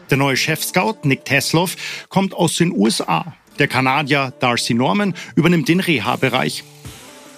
Der 0.10 0.18
neue 0.18 0.38
Chef-Scout 0.38 1.00
Nick 1.04 1.26
Tesloff 1.26 1.76
kommt 2.10 2.34
aus 2.34 2.56
den 2.56 2.72
USA. 2.72 3.34
Der 3.60 3.68
Kanadier 3.68 4.34
Darcy 4.40 4.74
Norman 4.74 5.14
übernimmt 5.36 5.68
den 5.68 5.80
Reha-Bereich. 5.80 6.64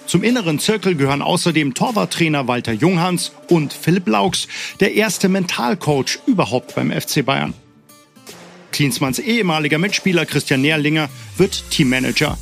Zum 0.08 0.24
inneren 0.24 0.60
Zirkel 0.60 0.96
gehören 0.96 1.22
außerdem 1.22 1.74
Torwarttrainer 1.74 2.48
Walter 2.48 2.72
Junghans 2.72 3.34
und 3.50 3.74
Philipp 3.74 4.08
Laux, 4.08 4.48
der 4.80 4.94
erste 4.94 5.28
Mentalcoach 5.28 6.20
überhaupt 6.26 6.76
beim 6.76 6.92
FC 6.92 7.26
Bayern. 7.26 7.54
Klinsmanns 8.72 9.20
ehemaliger 9.20 9.80
Mitspieler 9.80 10.26
Christian 10.26 10.62
Nährlinger 10.62 11.10
wird 11.38 11.72
Teammanager. 11.72 12.38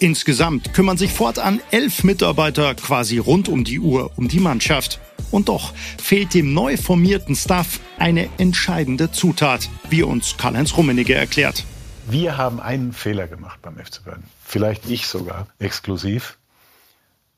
Insgesamt 0.00 0.74
kümmern 0.74 0.96
sich 0.96 1.12
fortan 1.12 1.60
elf 1.70 2.04
Mitarbeiter 2.04 2.74
quasi 2.74 3.18
rund 3.18 3.48
um 3.48 3.64
die 3.64 3.80
Uhr 3.80 4.12
um 4.16 4.28
die 4.28 4.40
Mannschaft. 4.40 5.00
Und 5.30 5.48
doch 5.48 5.74
fehlt 6.02 6.34
dem 6.34 6.54
neu 6.54 6.76
formierten 6.76 7.36
Staff 7.36 7.80
eine 7.98 8.28
entscheidende 8.38 9.10
Zutat, 9.10 9.68
wie 9.90 10.02
uns 10.02 10.36
Karl-Heinz 10.36 10.76
Rummenigge 10.76 11.14
erklärt. 11.14 11.64
Wir 12.10 12.38
haben 12.38 12.60
einen 12.60 12.92
Fehler 12.92 13.26
gemacht 13.28 13.60
beim 13.60 13.76
FC 13.76 14.04
Bayern. 14.04 14.22
Vielleicht 14.44 14.88
ich 14.88 15.06
sogar 15.06 15.46
exklusiv. 15.58 16.38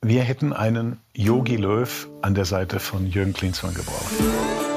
Wir 0.01 0.23
hätten 0.23 0.53
einen 0.53 0.99
Yogi 1.13 1.57
Löw 1.57 2.09
an 2.23 2.35
der 2.35 2.45
Seite 2.45 2.79
von 2.81 3.07
Jürgen 3.07 3.33
Klinsmann 3.33 3.75
gebraucht. 3.75 4.70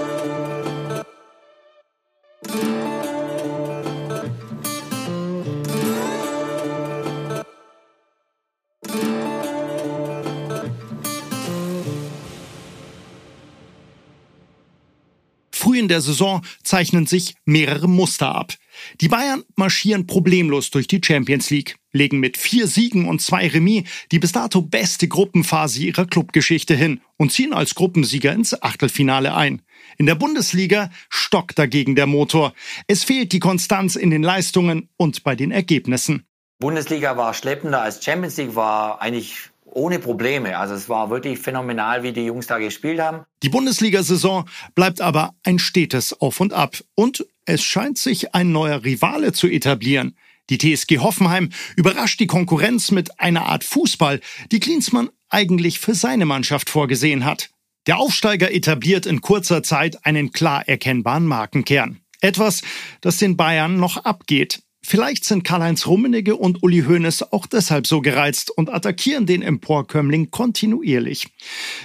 Der 15.93 16.01
Saison 16.01 16.41
zeichnen 16.63 17.05
sich 17.05 17.35
mehrere 17.45 17.87
Muster 17.87 18.33
ab. 18.33 18.53
Die 18.99 19.07
Bayern 19.07 19.43
marschieren 19.55 20.07
problemlos 20.07 20.71
durch 20.71 20.87
die 20.87 20.99
Champions 21.05 21.51
League, 21.51 21.75
legen 21.91 22.19
mit 22.19 22.35
vier 22.35 22.65
Siegen 22.65 23.07
und 23.07 23.21
zwei 23.21 23.47
Remis 23.47 23.83
die 24.11 24.17
bis 24.17 24.31
dato 24.31 24.63
beste 24.63 25.07
Gruppenphase 25.07 25.83
ihrer 25.83 26.07
Clubgeschichte 26.07 26.73
hin 26.73 27.01
und 27.17 27.31
ziehen 27.31 27.53
als 27.53 27.75
Gruppensieger 27.75 28.33
ins 28.33 28.59
Achtelfinale 28.59 29.35
ein. 29.35 29.61
In 29.99 30.07
der 30.07 30.15
Bundesliga 30.15 30.89
stockt 31.09 31.59
dagegen 31.59 31.95
der 31.95 32.07
Motor. 32.07 32.55
Es 32.87 33.03
fehlt 33.03 33.31
die 33.31 33.39
Konstanz 33.39 33.95
in 33.95 34.09
den 34.09 34.23
Leistungen 34.23 34.89
und 34.97 35.23
bei 35.23 35.35
den 35.35 35.51
Ergebnissen. 35.51 36.25
Bundesliga 36.57 37.17
war 37.17 37.35
schleppender 37.35 37.83
als 37.83 38.03
Champions 38.03 38.37
League, 38.37 38.55
war 38.55 38.99
eigentlich 38.99 39.51
ohne 39.73 39.99
Probleme. 39.99 40.57
Also 40.57 40.73
es 40.73 40.89
war 40.89 41.09
wirklich 41.09 41.39
phänomenal, 41.39 42.03
wie 42.03 42.13
die 42.13 42.25
Jungs 42.25 42.47
da 42.47 42.57
gespielt 42.59 42.99
haben. 42.99 43.23
Die 43.41 43.49
Bundesliga-Saison 43.49 44.47
bleibt 44.75 45.01
aber 45.01 45.33
ein 45.43 45.59
stetes 45.59 46.19
Auf 46.21 46.39
und 46.39 46.53
Ab. 46.53 46.77
Und 46.95 47.25
es 47.45 47.63
scheint 47.63 47.97
sich 47.97 48.33
ein 48.33 48.51
neuer 48.51 48.83
Rivale 48.83 49.33
zu 49.33 49.47
etablieren. 49.47 50.15
Die 50.49 50.57
TSG 50.57 50.99
Hoffenheim 50.99 51.49
überrascht 51.75 52.19
die 52.19 52.27
Konkurrenz 52.27 52.91
mit 52.91 53.19
einer 53.19 53.45
Art 53.45 53.63
Fußball, 53.63 54.19
die 54.51 54.59
Klinsmann 54.59 55.09
eigentlich 55.29 55.79
für 55.79 55.95
seine 55.95 56.25
Mannschaft 56.25 56.69
vorgesehen 56.69 57.25
hat. 57.25 57.49
Der 57.87 57.97
Aufsteiger 57.97 58.53
etabliert 58.53 59.05
in 59.05 59.21
kurzer 59.21 59.63
Zeit 59.63 60.05
einen 60.05 60.31
klar 60.31 60.67
erkennbaren 60.67 61.25
Markenkern. 61.25 61.99
Etwas, 62.21 62.61
das 63.01 63.17
den 63.17 63.35
Bayern 63.35 63.77
noch 63.77 63.97
abgeht. 63.97 64.62
Vielleicht 64.85 65.23
sind 65.23 65.45
Karl-Heinz 65.45 65.87
Rummenigge 65.87 66.35
und 66.35 66.61
Uli 66.61 66.83
Hoeneß 66.83 67.31
auch 67.31 67.47
deshalb 67.47 67.87
so 67.87 68.01
gereizt 68.01 68.51
und 68.51 68.69
attackieren 68.69 69.25
den 69.25 69.41
Emporkömmling 69.41 70.29
kontinuierlich. 70.29 71.27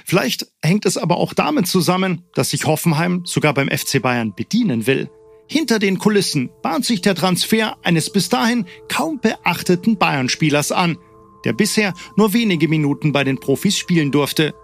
Vielleicht 0.04 0.48
hängt 0.62 0.84
es 0.84 0.96
aber 0.96 1.16
auch 1.16 1.32
damit 1.32 1.68
zusammen, 1.68 2.24
dass 2.34 2.50
sich 2.50 2.66
Hoffenheim 2.66 3.22
sogar 3.24 3.54
beim 3.54 3.68
FC 3.68 4.02
Bayern 4.02 4.34
bedienen 4.34 4.86
will. 4.88 5.08
Hinter 5.46 5.78
den 5.78 5.98
Kulissen 5.98 6.50
bahnt 6.60 6.84
sich 6.84 7.00
der 7.00 7.14
Transfer 7.14 7.78
eines 7.82 8.10
bis 8.10 8.28
dahin 8.28 8.66
kaum 8.88 9.20
beachteten 9.20 9.96
Bayern-Spielers 9.96 10.72
an, 10.72 10.98
der 11.44 11.52
bisher 11.52 11.94
nur 12.16 12.32
wenige 12.32 12.68
Minuten 12.68 13.12
bei 13.12 13.22
den 13.22 13.38
Profis 13.38 13.78
spielen 13.78 14.10
durfte. 14.10 14.54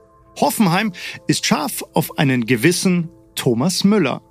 Hoffenheim 0.40 0.92
ist 1.29 1.47
scharf 1.47 1.85
auf 1.94 2.18
einen 2.18 2.44
gewissen 2.44 3.09
Thomas 3.37 3.85
Müller. 3.85 4.23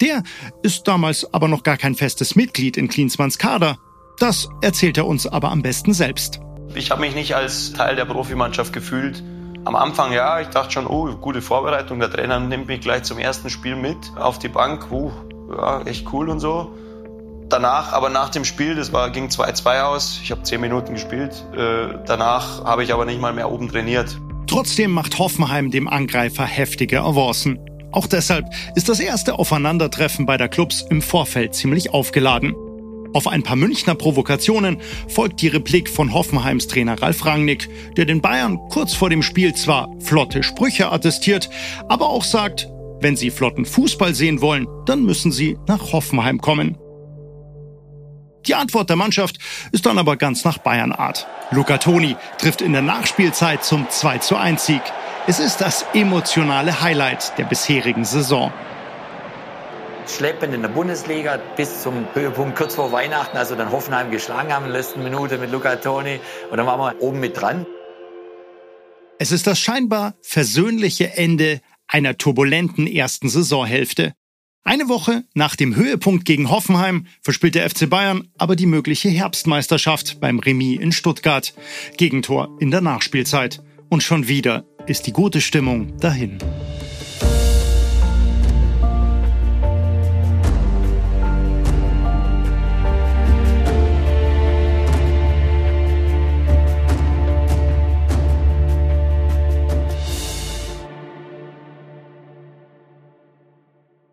Der 0.00 0.22
ist 0.62 0.86
damals 0.86 1.32
aber 1.32 1.48
noch 1.48 1.62
gar 1.62 1.76
kein 1.76 1.94
festes 1.94 2.36
Mitglied 2.36 2.76
in 2.76 2.88
Klinsmanns 2.88 3.38
Kader. 3.38 3.78
Das 4.18 4.48
erzählt 4.62 4.96
er 4.96 5.06
uns 5.06 5.26
aber 5.26 5.50
am 5.50 5.62
besten 5.62 5.92
selbst. 5.92 6.40
Ich 6.74 6.90
habe 6.90 7.00
mich 7.00 7.14
nicht 7.14 7.34
als 7.34 7.72
Teil 7.72 7.96
der 7.96 8.04
Profimannschaft 8.04 8.72
gefühlt. 8.72 9.22
Am 9.64 9.74
Anfang 9.74 10.12
ja, 10.12 10.40
ich 10.40 10.48
dachte 10.48 10.72
schon, 10.72 10.86
oh, 10.86 11.14
gute 11.16 11.42
Vorbereitung. 11.42 11.98
Der 12.00 12.10
Trainer 12.10 12.40
nimmt 12.40 12.68
mich 12.68 12.80
gleich 12.80 13.02
zum 13.02 13.18
ersten 13.18 13.50
Spiel 13.50 13.76
mit 13.76 13.96
auf 14.16 14.38
die 14.38 14.48
Bank. 14.48 14.90
Uh, 14.90 15.10
ja, 15.50 15.82
echt 15.82 16.12
cool 16.12 16.28
und 16.28 16.40
so. 16.40 16.72
Danach, 17.48 17.92
aber 17.92 18.10
nach 18.10 18.28
dem 18.28 18.44
Spiel, 18.44 18.74
das 18.74 18.92
war, 18.92 19.10
ging 19.10 19.28
2-2 19.28 19.82
aus. 19.82 20.20
Ich 20.22 20.30
habe 20.30 20.42
zehn 20.42 20.60
Minuten 20.60 20.94
gespielt. 20.94 21.44
Äh, 21.56 21.98
danach 22.06 22.64
habe 22.64 22.84
ich 22.84 22.92
aber 22.92 23.06
nicht 23.06 23.20
mal 23.20 23.32
mehr 23.32 23.50
oben 23.50 23.70
trainiert. 23.70 24.18
Trotzdem 24.46 24.90
macht 24.92 25.18
Hoffenheim 25.18 25.70
dem 25.70 25.88
Angreifer 25.88 26.44
heftige 26.44 27.00
Avancen. 27.00 27.58
Auch 27.92 28.06
deshalb 28.06 28.46
ist 28.74 28.88
das 28.88 29.00
erste 29.00 29.38
Aufeinandertreffen 29.38 30.26
beider 30.26 30.48
Clubs 30.48 30.84
im 30.90 31.02
Vorfeld 31.02 31.54
ziemlich 31.54 31.90
aufgeladen. 31.90 32.54
Auf 33.14 33.26
ein 33.26 33.42
paar 33.42 33.56
Münchner 33.56 33.94
Provokationen 33.94 34.78
folgt 35.08 35.40
die 35.40 35.48
Replik 35.48 35.88
von 35.88 36.12
Hoffenheims 36.12 36.66
Trainer 36.66 37.00
Ralf 37.00 37.24
Rangnick, 37.24 37.68
der 37.96 38.04
den 38.04 38.20
Bayern 38.20 38.58
kurz 38.68 38.92
vor 38.92 39.08
dem 39.08 39.22
Spiel 39.22 39.54
zwar 39.54 39.88
flotte 40.00 40.42
Sprüche 40.42 40.92
attestiert, 40.92 41.48
aber 41.88 42.10
auch 42.10 42.24
sagt, 42.24 42.68
wenn 43.00 43.16
sie 43.16 43.30
flotten 43.30 43.64
Fußball 43.64 44.14
sehen 44.14 44.40
wollen, 44.42 44.66
dann 44.84 45.04
müssen 45.04 45.32
sie 45.32 45.56
nach 45.66 45.92
Hoffenheim 45.92 46.40
kommen. 46.40 46.76
Die 48.46 48.54
Antwort 48.54 48.88
der 48.88 48.96
Mannschaft 48.96 49.38
ist 49.72 49.86
dann 49.86 49.98
aber 49.98 50.16
ganz 50.16 50.44
nach 50.44 50.58
Bayern-Art. 50.58 51.26
Luca 51.50 51.78
Toni 51.78 52.16
trifft 52.38 52.60
in 52.60 52.72
der 52.72 52.82
Nachspielzeit 52.82 53.64
zum 53.64 53.88
2 53.88 54.18
zu 54.18 54.36
1 54.36 54.64
Sieg. 54.64 54.82
Es 55.28 55.40
ist 55.40 55.58
das 55.58 55.84
emotionale 55.92 56.80
Highlight 56.80 57.36
der 57.36 57.44
bisherigen 57.44 58.06
Saison. 58.06 58.50
Schleppend 60.06 60.54
in 60.54 60.62
der 60.62 60.70
Bundesliga 60.70 61.38
bis 61.54 61.82
zum 61.82 62.06
Höhepunkt 62.14 62.56
kurz 62.56 62.76
vor 62.76 62.92
Weihnachten, 62.92 63.36
also 63.36 63.54
dann 63.54 63.70
Hoffenheim 63.70 64.10
geschlagen 64.10 64.50
haben 64.54 64.64
in 64.64 64.72
der 64.72 64.80
letzten 64.80 65.04
Minute 65.04 65.36
mit 65.36 65.52
Luca 65.52 65.76
Toni. 65.76 66.18
Und 66.50 66.56
dann 66.56 66.66
waren 66.66 66.80
wir 66.80 67.02
oben 67.02 67.20
mit 67.20 67.38
dran. 67.38 67.66
Es 69.18 69.30
ist 69.30 69.46
das 69.46 69.60
scheinbar 69.60 70.14
versöhnliche 70.22 71.12
Ende 71.18 71.60
einer 71.88 72.16
turbulenten 72.16 72.86
ersten 72.86 73.28
Saisonhälfte. 73.28 74.14
Eine 74.64 74.88
Woche 74.88 75.24
nach 75.34 75.56
dem 75.56 75.76
Höhepunkt 75.76 76.24
gegen 76.24 76.48
Hoffenheim 76.48 77.06
verspielt 77.20 77.54
der 77.54 77.68
FC 77.68 77.90
Bayern 77.90 78.28
aber 78.38 78.56
die 78.56 78.64
mögliche 78.64 79.10
Herbstmeisterschaft 79.10 80.20
beim 80.20 80.38
Remis 80.38 80.80
in 80.80 80.90
Stuttgart. 80.90 81.52
Gegentor 81.98 82.56
in 82.60 82.70
der 82.70 82.80
Nachspielzeit. 82.80 83.60
Und 83.90 84.02
schon 84.02 84.28
wieder 84.28 84.64
ist 84.88 85.06
die 85.06 85.12
gute 85.12 85.40
Stimmung 85.40 85.96
dahin. 85.98 86.38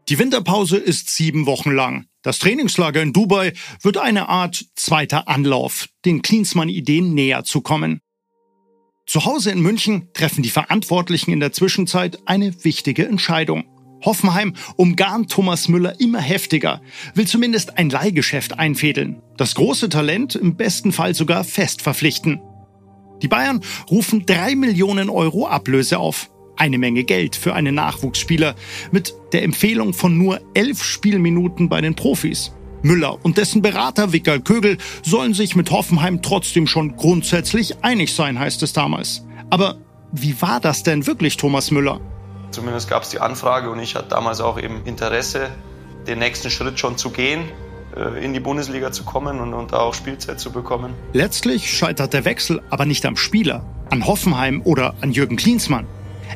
Die 0.08 0.20
Winterpause 0.20 0.78
ist 0.78 1.10
sieben 1.10 1.46
Wochen 1.48 1.72
lang. 1.72 2.06
Das 2.22 2.38
Trainingslager 2.40 3.02
in 3.02 3.12
Dubai 3.12 3.54
wird 3.82 3.98
eine 3.98 4.30
Art 4.30 4.66
zweiter 4.76 5.28
Anlauf, 5.28 5.88
den 6.06 6.22
Klinsmann-Ideen 6.22 7.14
näher 7.14 7.44
zu 7.44 7.62
kommen. 7.62 8.02
Zu 9.06 9.26
Hause 9.26 9.52
in 9.52 9.62
München 9.62 10.10
treffen 10.14 10.42
die 10.42 10.50
Verantwortlichen 10.50 11.32
in 11.32 11.40
der 11.40 11.52
Zwischenzeit 11.52 12.20
eine 12.26 12.64
wichtige 12.64 13.08
Entscheidung. 13.08 13.64
Hoffenheim 14.04 14.54
umgarnt 14.78 15.32
Thomas 15.32 15.68
Müller 15.68 16.00
immer 16.00 16.20
heftiger, 16.20 16.82
will 17.14 17.28
zumindest 17.28 17.78
ein 17.78 17.90
Leihgeschäft 17.90 18.58
einfädeln, 18.58 19.22
das 19.38 19.56
große 19.56 19.90
Talent 19.90 20.36
im 20.36 20.56
besten 20.56 20.92
Fall 20.92 21.14
sogar 21.14 21.44
fest 21.44 21.84
verpflichten. 21.84 22.42
Die 23.22 23.28
Bayern 23.28 23.62
rufen 23.90 24.26
drei 24.26 24.56
Millionen 24.56 25.10
Euro 25.10 25.48
Ablöse 25.48 26.00
auf. 26.00 26.32
Eine 26.58 26.78
Menge 26.78 27.04
Geld 27.04 27.36
für 27.36 27.54
einen 27.54 27.76
Nachwuchsspieler 27.76 28.56
mit 28.92 29.14
der 29.34 29.44
Empfehlung 29.44 29.94
von 29.94 30.18
nur 30.18 30.42
elf 30.56 30.84
Spielminuten 30.84 31.70
bei 31.70 31.82
den 31.82 31.96
Profis. 31.96 32.54
Müller 32.86 33.18
und 33.24 33.38
dessen 33.38 33.62
Berater 33.62 34.14
Wickel 34.14 34.40
Kögel 34.42 34.78
sollen 35.04 35.34
sich 35.34 35.56
mit 35.56 35.72
Hoffenheim 35.72 36.22
trotzdem 36.22 36.68
schon 36.68 36.96
grundsätzlich 36.96 37.84
einig 37.84 38.14
sein, 38.14 38.40
heißt 38.40 38.62
es 38.64 38.74
damals. 38.74 39.26
Aber 39.50 39.78
wie 40.12 40.40
war 40.42 40.60
das 40.60 40.84
denn 40.84 41.08
wirklich, 41.08 41.36
Thomas 41.36 41.72
Müller? 41.72 42.00
Zumindest 42.52 42.90
gab 42.90 43.04
es 43.04 43.10
die 43.10 43.20
Anfrage 43.20 43.70
und 43.70 43.80
ich 43.80 43.96
hatte 43.96 44.10
damals 44.10 44.40
auch 44.40 44.62
eben 44.62 44.86
Interesse, 44.86 45.50
den 46.08 46.20
nächsten 46.20 46.50
Schritt 46.50 46.80
schon 46.80 46.98
zu 46.98 47.10
gehen, 47.10 47.46
äh, 47.96 48.24
in 48.24 48.34
die 48.34 48.40
Bundesliga 48.40 48.92
zu 48.92 49.04
kommen 49.04 49.40
und, 49.40 49.54
und 49.54 49.74
da 49.74 49.80
auch 49.80 49.94
Spielzeit 49.94 50.40
zu 50.40 50.52
bekommen. 50.52 50.94
Letztlich 51.14 51.76
scheitert 51.76 52.14
der 52.14 52.24
Wechsel 52.24 52.62
aber 52.70 52.86
nicht 52.86 53.06
am 53.06 53.18
Spieler, 53.18 53.66
an 53.90 54.06
Hoffenheim 54.06 54.62
oder 54.64 54.94
an 55.02 55.12
Jürgen 55.12 55.38
Klinsmann. 55.38 55.88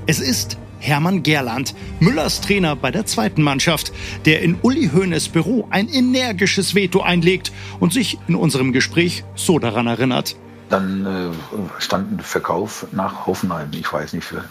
Es 0.08 0.20
ist 0.20 0.58
Hermann 0.80 1.24
Gerland, 1.24 1.76
Müllers 2.00 2.42
Trainer 2.42 2.76
bei 2.76 2.92
der 2.92 3.06
zweiten 3.06 3.42
Mannschaft, 3.42 3.92
der 4.26 4.42
in 4.42 4.58
Uli 4.62 4.89
Hoeneß 4.94 5.30
Büro 5.30 5.68
ein 5.70 5.89
energisches 5.89 6.76
Veto 6.76 7.02
einlegt 7.02 7.52
und 7.80 7.94
sich 7.94 8.18
in 8.28 8.36
unserem 8.36 8.74
Gespräch 8.74 9.24
so 9.36 9.60
daran 9.60 9.88
erinnert. 9.88 10.36
Dann 10.70 11.06
äh, 11.06 11.82
stand 11.82 12.12
ein 12.12 12.20
Verkauf 12.20 12.88
nach 12.92 13.26
Hoffenheim, 13.26 13.70
ich 13.74 13.92
weiß 13.92 14.13
nicht, 14.13 14.26
für 14.26 14.44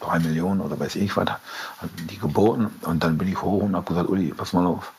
drei 0.00 0.18
Millionen 0.20 0.60
oder 0.60 0.78
weiß 0.78 0.96
ich 0.96 1.16
was, 1.16 1.28
hatten 1.28 2.06
die 2.10 2.18
geboten. 2.18 2.70
Und 2.82 3.02
dann 3.02 3.18
bin 3.18 3.28
ich 3.28 3.40
hoch 3.42 3.62
und 3.62 3.76
habe 3.76 3.86
gesagt, 3.86 4.08
Uli, 4.08 4.32
pass 4.36 4.52
mal 4.52 4.66
auf, 4.66 4.92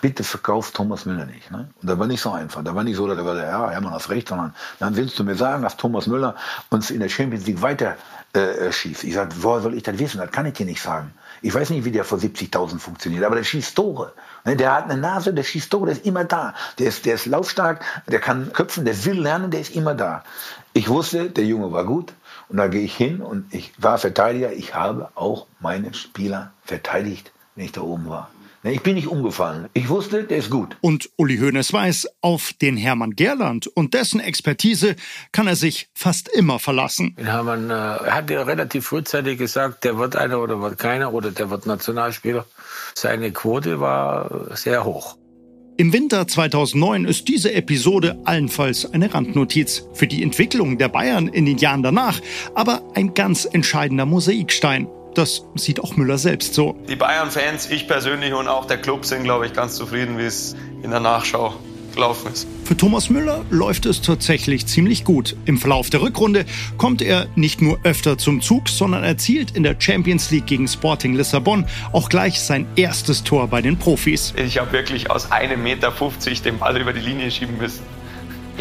bitte 0.00 0.24
verkauf 0.24 0.70
Thomas 0.72 1.06
Müller 1.06 1.26
nicht. 1.26 1.50
Ne? 1.50 1.68
Und 1.80 1.88
da 1.88 1.98
war 1.98 2.06
nicht 2.06 2.20
so 2.20 2.30
einfach. 2.30 2.62
Da 2.62 2.74
war 2.74 2.84
nicht 2.84 2.96
so, 2.96 3.06
dass 3.06 3.18
er 3.18 3.24
war, 3.24 3.36
ja, 3.36 3.70
Hermann, 3.70 3.92
hast 3.92 4.10
recht, 4.10 4.28
sondern 4.28 4.54
dann 4.78 4.96
willst 4.96 5.18
du 5.18 5.24
mir 5.24 5.34
sagen, 5.34 5.62
dass 5.62 5.76
Thomas 5.76 6.06
Müller 6.06 6.36
uns 6.70 6.90
in 6.90 7.00
der 7.00 7.08
Champions 7.08 7.46
League 7.46 7.62
weiter 7.62 7.96
äh, 8.34 8.40
äh, 8.40 8.72
schießt. 8.72 9.04
Ich 9.04 9.14
sage, 9.14 9.30
woher 9.40 9.60
soll 9.60 9.74
ich 9.74 9.82
das 9.82 9.98
wissen? 9.98 10.18
Das 10.18 10.30
kann 10.30 10.46
ich 10.46 10.54
dir 10.54 10.64
nicht 10.64 10.80
sagen. 10.80 11.12
Ich 11.42 11.52
weiß 11.52 11.68
nicht, 11.70 11.84
wie 11.84 11.90
der 11.90 12.04
vor 12.04 12.18
70.000 12.18 12.78
funktioniert, 12.78 13.24
aber 13.24 13.36
der 13.36 13.44
schießt 13.44 13.74
Tore. 13.74 14.14
Ne, 14.44 14.56
der 14.56 14.74
hat 14.74 14.84
eine 14.84 14.98
Nase, 14.98 15.34
der 15.34 15.42
schießt 15.42 15.70
Tore, 15.70 15.86
der 15.86 15.96
ist 15.96 16.06
immer 16.06 16.24
da. 16.24 16.54
Der 16.78 16.86
ist, 16.86 17.04
der 17.04 17.16
ist 17.16 17.26
laufstark, 17.26 17.84
der 18.06 18.20
kann 18.20 18.52
köpfen, 18.52 18.86
der 18.86 19.04
will 19.04 19.20
lernen, 19.20 19.50
der 19.50 19.60
ist 19.60 19.74
immer 19.74 19.94
da. 19.94 20.24
Ich 20.72 20.88
wusste, 20.88 21.28
der 21.28 21.44
Junge 21.44 21.72
war 21.72 21.84
gut. 21.84 22.14
Und 22.48 22.56
da 22.56 22.68
gehe 22.68 22.82
ich 22.82 22.96
hin 22.96 23.20
und 23.20 23.52
ich 23.52 23.72
war 23.78 23.98
Verteidiger. 23.98 24.52
Ich 24.52 24.74
habe 24.74 25.10
auch 25.14 25.46
meine 25.60 25.92
Spieler 25.94 26.52
verteidigt, 26.64 27.32
wenn 27.54 27.64
ich 27.66 27.72
da 27.72 27.82
oben 27.82 28.08
war. 28.08 28.30
Ich 28.64 28.80
bin 28.82 28.94
nicht 28.94 29.08
umgefallen. 29.08 29.68
Ich 29.72 29.88
wusste, 29.88 30.22
der 30.22 30.36
ist 30.36 30.50
gut. 30.50 30.76
Und 30.80 31.10
Uli 31.16 31.38
Hoeneß 31.38 31.72
weiß, 31.72 32.08
auf 32.20 32.52
den 32.52 32.76
Hermann 32.76 33.16
Gerland 33.16 33.66
und 33.66 33.92
dessen 33.92 34.20
Expertise 34.20 34.94
kann 35.32 35.48
er 35.48 35.56
sich 35.56 35.88
fast 35.94 36.28
immer 36.28 36.60
verlassen. 36.60 37.16
Hermann 37.16 37.70
äh, 37.70 37.74
hat 37.74 38.30
ja 38.30 38.42
relativ 38.42 38.86
frühzeitig 38.86 39.38
gesagt, 39.38 39.82
der 39.82 39.98
wird 39.98 40.14
einer 40.14 40.40
oder 40.40 40.60
wird 40.60 40.78
keiner 40.78 41.12
oder 41.12 41.32
der 41.32 41.50
wird 41.50 41.66
Nationalspieler. 41.66 42.46
Seine 42.94 43.32
Quote 43.32 43.80
war 43.80 44.56
sehr 44.56 44.84
hoch. 44.84 45.16
Im 45.76 45.92
Winter 45.92 46.28
2009 46.28 47.06
ist 47.06 47.26
diese 47.26 47.52
Episode 47.54 48.20
allenfalls 48.24 48.92
eine 48.92 49.12
Randnotiz 49.12 49.88
für 49.94 50.06
die 50.06 50.22
Entwicklung 50.22 50.78
der 50.78 50.88
Bayern 50.88 51.26
in 51.26 51.46
den 51.46 51.56
Jahren 51.58 51.82
danach, 51.82 52.20
aber 52.54 52.82
ein 52.94 53.14
ganz 53.14 53.48
entscheidender 53.50 54.06
Mosaikstein. 54.06 54.86
Das 55.14 55.44
sieht 55.54 55.80
auch 55.80 55.96
Müller 55.96 56.18
selbst 56.18 56.54
so. 56.54 56.74
Die 56.88 56.96
Bayern-Fans, 56.96 57.70
ich 57.70 57.86
persönlich 57.86 58.32
und 58.32 58.48
auch 58.48 58.64
der 58.66 58.78
Club 58.78 59.04
sind, 59.04 59.24
glaube 59.24 59.46
ich, 59.46 59.52
ganz 59.52 59.76
zufrieden, 59.76 60.18
wie 60.18 60.22
es 60.22 60.56
in 60.82 60.90
der 60.90 61.00
Nachschau 61.00 61.54
gelaufen 61.94 62.32
ist. 62.32 62.48
Für 62.64 62.76
Thomas 62.76 63.10
Müller 63.10 63.44
läuft 63.50 63.86
es 63.86 64.00
tatsächlich 64.00 64.66
ziemlich 64.66 65.04
gut. 65.04 65.36
Im 65.44 65.58
Verlauf 65.58 65.90
der 65.90 66.00
Rückrunde 66.00 66.46
kommt 66.78 67.02
er 67.02 67.26
nicht 67.36 67.60
nur 67.60 67.78
öfter 67.84 68.16
zum 68.16 68.40
Zug, 68.40 68.68
sondern 68.68 69.04
erzielt 69.04 69.50
in 69.50 69.62
der 69.62 69.76
Champions 69.78 70.30
League 70.30 70.46
gegen 70.46 70.66
Sporting 70.66 71.14
Lissabon 71.14 71.66
auch 71.92 72.08
gleich 72.08 72.40
sein 72.40 72.66
erstes 72.76 73.24
Tor 73.24 73.48
bei 73.48 73.60
den 73.60 73.78
Profis. 73.78 74.32
Ich 74.36 74.58
habe 74.58 74.72
wirklich 74.72 75.10
aus 75.10 75.30
einem 75.30 75.62
Meter 75.62 75.92
50 75.92 76.42
den 76.42 76.58
Ball 76.58 76.80
über 76.80 76.92
die 76.92 77.00
Linie 77.00 77.30
schieben 77.30 77.58
müssen. 77.58 77.82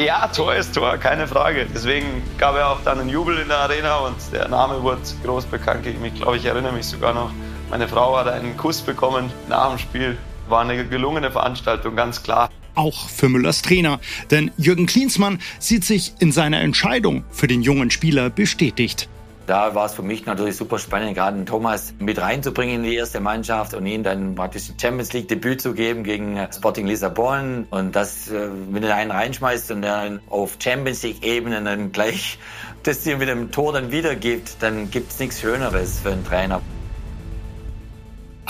Ja, 0.03 0.27
Tor 0.27 0.55
ist 0.55 0.73
Tor, 0.73 0.97
keine 0.97 1.27
Frage. 1.27 1.67
Deswegen 1.71 2.23
gab 2.39 2.55
er 2.55 2.71
auch 2.71 2.79
dann 2.83 2.99
einen 2.99 3.09
Jubel 3.09 3.37
in 3.37 3.49
der 3.49 3.59
Arena 3.59 3.99
und 3.99 4.15
der 4.33 4.47
Name 4.47 4.81
wurde 4.81 5.01
groß 5.23 5.45
bekannt. 5.45 5.85
Ich 5.85 6.15
glaube, 6.15 6.37
ich 6.37 6.45
erinnere 6.45 6.73
mich 6.73 6.87
sogar 6.87 7.13
noch. 7.13 7.31
Meine 7.69 7.87
Frau 7.87 8.17
hat 8.17 8.27
einen 8.27 8.57
Kuss 8.57 8.81
bekommen 8.81 9.31
nach 9.47 9.69
dem 9.69 9.77
Spiel. 9.77 10.17
War 10.49 10.61
eine 10.61 10.87
gelungene 10.87 11.29
Veranstaltung, 11.29 11.95
ganz 11.95 12.23
klar. 12.23 12.49
Auch 12.73 13.09
für 13.09 13.29
Müllers 13.29 13.61
Trainer, 13.61 13.99
denn 14.31 14.49
Jürgen 14.57 14.87
Klinsmann 14.87 15.39
sieht 15.59 15.83
sich 15.83 16.13
in 16.19 16.31
seiner 16.31 16.61
Entscheidung 16.61 17.23
für 17.29 17.45
den 17.45 17.61
jungen 17.61 17.91
Spieler 17.91 18.31
bestätigt. 18.31 19.07
Da 19.47 19.75
war 19.75 19.85
es 19.85 19.93
für 19.93 20.03
mich 20.03 20.25
natürlich 20.25 20.55
super 20.55 20.79
spannend, 20.79 21.15
gerade 21.15 21.35
den 21.35 21.45
Thomas 21.45 21.93
mit 21.99 22.19
reinzubringen 22.19 22.75
in 22.75 22.83
die 22.83 22.95
erste 22.95 23.19
Mannschaft 23.19 23.73
und 23.73 23.85
ihn 23.85 24.03
dann 24.03 24.35
praktisch 24.35 24.69
ein 24.69 24.79
Champions 24.79 25.13
League 25.13 25.27
Debüt 25.27 25.61
zu 25.61 25.73
geben 25.73 26.03
gegen 26.03 26.39
Sporting 26.53 26.87
Lissabon. 26.87 27.67
Und 27.69 27.95
das, 27.95 28.29
äh, 28.29 28.49
wenn 28.69 28.81
du 28.81 28.93
einen 28.93 29.11
reinschmeißt 29.11 29.71
und 29.71 29.81
der 29.81 30.19
auf 30.29 30.57
Champions 30.61 31.03
League 31.03 31.23
Ebene 31.23 31.61
dann 31.63 31.91
gleich 31.91 32.37
das 32.83 33.01
dir 33.01 33.17
mit 33.17 33.29
dem 33.29 33.51
Tor 33.51 33.73
dann 33.73 33.91
wiedergibt, 33.91 34.57
dann 34.61 34.89
gibt 34.89 35.11
es 35.11 35.19
nichts 35.19 35.39
Schöneres 35.39 35.99
für 35.99 36.11
einen 36.11 36.25
Trainer. 36.25 36.61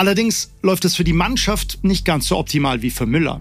Allerdings 0.02 0.50
läuft 0.64 0.84
es 0.86 0.96
für 0.96 1.04
die 1.04 1.14
Mannschaft 1.14 1.84
nicht 1.84 2.06
ganz 2.06 2.28
so 2.28 2.40
optimal 2.40 2.82
wie 2.82 2.90
für 2.90 3.06
Müller. 3.06 3.40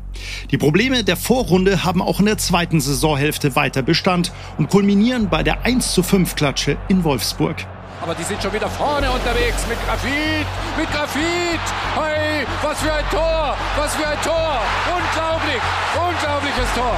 Die 0.51 0.59
Probleme 0.59 1.05
der 1.05 1.17
Vorrunde 1.17 1.85
haben 1.85 2.03
auch 2.03 2.21
in 2.21 2.27
der 2.27 2.37
zweiten 2.37 2.83
Saisonhälfte 2.83 3.57
weiter 3.57 3.81
Bestand 3.81 4.31
und 4.59 4.69
kulminieren 4.69 5.31
bei 5.31 5.43
der 5.43 5.65
1 5.65 5.95
zu 5.95 6.03
5 6.03 6.37
Klatsche 6.37 6.77
in 6.89 7.03
Wolfsburg. 7.03 7.57
Aber 8.03 8.15
die 8.15 8.25
sind 8.25 8.43
schon 8.43 8.53
wieder 8.53 8.69
vorne 8.69 9.11
unterwegs 9.11 9.67
mit 9.71 9.79
Grafit, 9.87 10.47
mit 10.77 10.93
Grafit. 10.93 11.65
Hey, 11.95 12.47
was 12.61 12.79
für 12.79 12.93
ein 12.93 13.05
Tor, 13.11 13.57
was 13.79 13.95
für 13.95 14.07
ein 14.07 14.21
Tor. 14.23 14.61
Unglaublich, 14.95 15.63
unglaubliches 15.97 16.75
Tor. 16.75 16.97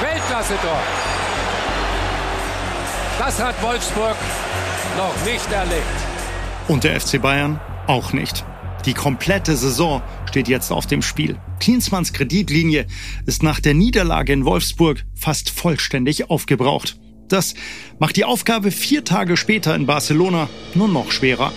Weltklasse-Tor. 0.00 0.82
Das 3.18 3.38
hat 3.38 3.62
Wolfsburg 3.62 4.16
noch 4.96 5.30
nicht 5.30 5.52
erlebt. 5.52 5.82
Und 6.68 6.84
der 6.84 6.98
FC 6.98 7.20
Bayern 7.20 7.60
auch 7.86 8.12
nicht. 8.12 8.44
Die 8.86 8.94
komplette 8.94 9.56
Saison 9.56 10.02
steht 10.28 10.48
jetzt 10.48 10.72
auf 10.72 10.86
dem 10.86 11.02
Spiel. 11.02 11.38
Klinsmanns 11.60 12.12
Kreditlinie 12.12 12.86
ist 13.26 13.42
nach 13.42 13.60
der 13.60 13.74
Niederlage 13.74 14.32
in 14.32 14.44
Wolfsburg 14.44 15.04
fast 15.14 15.50
vollständig 15.50 16.30
aufgebraucht. 16.30 16.98
Das 17.28 17.54
macht 17.98 18.16
die 18.16 18.24
Aufgabe 18.24 18.70
vier 18.70 19.04
Tage 19.04 19.36
später 19.36 19.74
in 19.74 19.86
Barcelona 19.86 20.48
nur 20.74 20.88
noch 20.88 21.12
schwerer. 21.12 21.52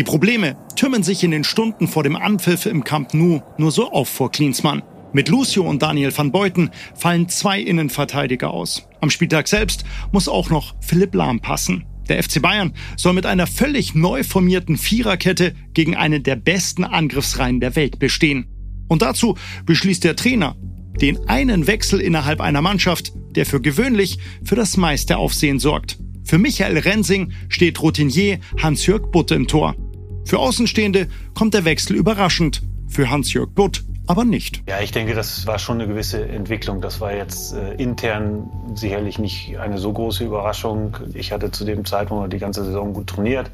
Die 0.00 0.04
Probleme 0.04 0.56
türmen 0.76 1.02
sich 1.02 1.22
in 1.24 1.30
den 1.30 1.44
Stunden 1.44 1.86
vor 1.86 2.02
dem 2.02 2.16
Anpfiff 2.16 2.64
im 2.64 2.84
Camp 2.84 3.12
Nou 3.12 3.42
nur 3.58 3.70
so 3.70 3.92
auf 3.92 4.08
vor 4.08 4.30
Klinsmann. 4.30 4.82
Mit 5.12 5.28
Lucio 5.28 5.62
und 5.62 5.82
Daniel 5.82 6.16
van 6.16 6.32
Beuten 6.32 6.70
fallen 6.94 7.28
zwei 7.28 7.60
Innenverteidiger 7.60 8.50
aus. 8.50 8.88
Am 9.02 9.10
Spieltag 9.10 9.46
selbst 9.46 9.84
muss 10.10 10.26
auch 10.26 10.48
noch 10.48 10.74
Philipp 10.80 11.14
Lahm 11.14 11.40
passen. 11.40 11.84
Der 12.08 12.22
FC 12.22 12.40
Bayern 12.40 12.72
soll 12.96 13.12
mit 13.12 13.26
einer 13.26 13.46
völlig 13.46 13.94
neu 13.94 14.24
formierten 14.24 14.78
Viererkette 14.78 15.54
gegen 15.74 15.94
eine 15.94 16.22
der 16.22 16.36
besten 16.36 16.84
Angriffsreihen 16.84 17.60
der 17.60 17.76
Welt 17.76 17.98
bestehen. 17.98 18.46
Und 18.88 19.02
dazu 19.02 19.36
beschließt 19.66 20.02
der 20.02 20.16
Trainer 20.16 20.56
den 20.98 21.28
einen 21.28 21.66
Wechsel 21.66 22.00
innerhalb 22.00 22.40
einer 22.40 22.62
Mannschaft, 22.62 23.12
der 23.36 23.44
für 23.44 23.60
gewöhnlich 23.60 24.16
für 24.44 24.56
das 24.56 24.78
meiste 24.78 25.18
Aufsehen 25.18 25.58
sorgt. 25.58 25.98
Für 26.24 26.38
Michael 26.38 26.78
Rensing 26.78 27.32
steht 27.50 27.82
Routinier 27.82 28.38
Hans-Jörg 28.62 29.10
Butt 29.10 29.30
im 29.32 29.46
Tor. 29.46 29.76
Für 30.24 30.38
Außenstehende 30.38 31.08
kommt 31.34 31.54
der 31.54 31.64
Wechsel 31.64 31.96
überraschend, 31.96 32.62
für 32.88 33.10
Hans-Jörg 33.10 33.50
Butt 33.50 33.84
aber 34.10 34.24
nicht. 34.24 34.64
Ja, 34.68 34.80
ich 34.80 34.90
denke, 34.90 35.14
das 35.14 35.46
war 35.46 35.60
schon 35.60 35.80
eine 35.80 35.86
gewisse 35.86 36.26
Entwicklung. 36.26 36.80
Das 36.80 37.00
war 37.00 37.14
jetzt 37.14 37.54
äh, 37.54 37.74
intern 37.74 38.50
sicherlich 38.74 39.20
nicht 39.20 39.56
eine 39.56 39.78
so 39.78 39.92
große 39.92 40.24
Überraschung. 40.24 40.96
Ich 41.14 41.30
hatte 41.30 41.52
zu 41.52 41.64
dem 41.64 41.84
Zeitpunkt 41.84 42.32
die 42.32 42.38
ganze 42.38 42.64
Saison 42.64 42.92
gut 42.92 43.06
trainiert. 43.06 43.52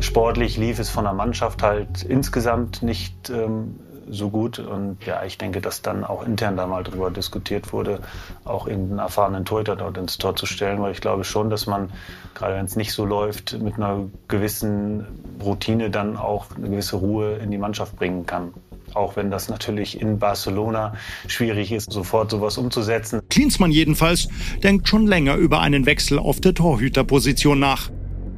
Sportlich 0.00 0.58
lief 0.58 0.78
es 0.78 0.90
von 0.90 1.04
der 1.04 1.14
Mannschaft 1.14 1.62
halt 1.62 2.02
insgesamt 2.02 2.82
nicht 2.82 3.30
ähm, 3.30 3.76
so 4.10 4.30
gut. 4.30 4.58
Und 4.58 5.04
ja, 5.06 5.24
ich 5.24 5.38
denke, 5.38 5.60
dass 5.60 5.82
dann 5.82 6.04
auch 6.04 6.26
intern 6.26 6.56
da 6.56 6.66
mal 6.66 6.82
drüber 6.82 7.10
diskutiert 7.10 7.72
wurde, 7.72 8.00
auch 8.44 8.66
irgendeinen 8.66 9.00
erfahrenen 9.00 9.44
Torhüter 9.44 9.76
dort 9.76 9.96
ins 9.98 10.18
Tor 10.18 10.36
zu 10.36 10.46
stellen, 10.46 10.80
weil 10.80 10.92
ich 10.92 11.00
glaube 11.00 11.24
schon, 11.24 11.50
dass 11.50 11.66
man, 11.66 11.90
gerade 12.34 12.54
wenn 12.54 12.64
es 12.64 12.76
nicht 12.76 12.92
so 12.92 13.04
läuft, 13.04 13.58
mit 13.60 13.74
einer 13.74 14.06
gewissen 14.28 15.06
Routine 15.42 15.90
dann 15.90 16.16
auch 16.16 16.46
eine 16.56 16.68
gewisse 16.70 16.96
Ruhe 16.96 17.36
in 17.36 17.50
die 17.50 17.58
Mannschaft 17.58 17.96
bringen 17.96 18.26
kann. 18.26 18.52
Auch 18.94 19.16
wenn 19.16 19.30
das 19.30 19.48
natürlich 19.48 20.00
in 20.00 20.18
Barcelona 20.18 20.94
schwierig 21.26 21.72
ist, 21.72 21.92
sofort 21.92 22.30
sowas 22.30 22.56
umzusetzen. 22.58 23.20
Klinsmann 23.28 23.70
jedenfalls 23.70 24.28
denkt 24.62 24.88
schon 24.88 25.06
länger 25.06 25.36
über 25.36 25.60
einen 25.60 25.86
Wechsel 25.86 26.18
auf 26.18 26.40
der 26.40 26.54
Torhüterposition 26.54 27.58
nach. 27.58 27.90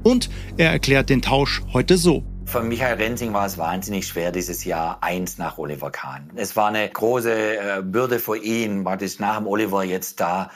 Und 0.02 0.30
er 0.56 0.70
erklärt 0.70 1.10
den 1.10 1.22
Tausch 1.22 1.62
heute 1.72 1.96
so. 1.96 2.24
Für 2.50 2.64
Michael 2.64 2.96
Rensing 2.96 3.32
war 3.32 3.46
es 3.46 3.58
wahnsinnig 3.58 4.08
schwer 4.08 4.32
dieses 4.32 4.64
Jahr 4.64 4.98
eins 5.02 5.38
nach 5.38 5.56
Oliver 5.56 5.92
Kahn. 5.92 6.30
Es 6.34 6.56
war 6.56 6.66
eine 6.66 6.88
große 6.88 7.32
äh, 7.32 7.80
Bürde 7.80 8.18
für 8.18 8.36
ihn, 8.36 8.82
praktisch 8.82 9.20
nach 9.20 9.36
dem 9.36 9.46
Oliver 9.46 9.84
jetzt 9.84 10.18
da 10.18 10.50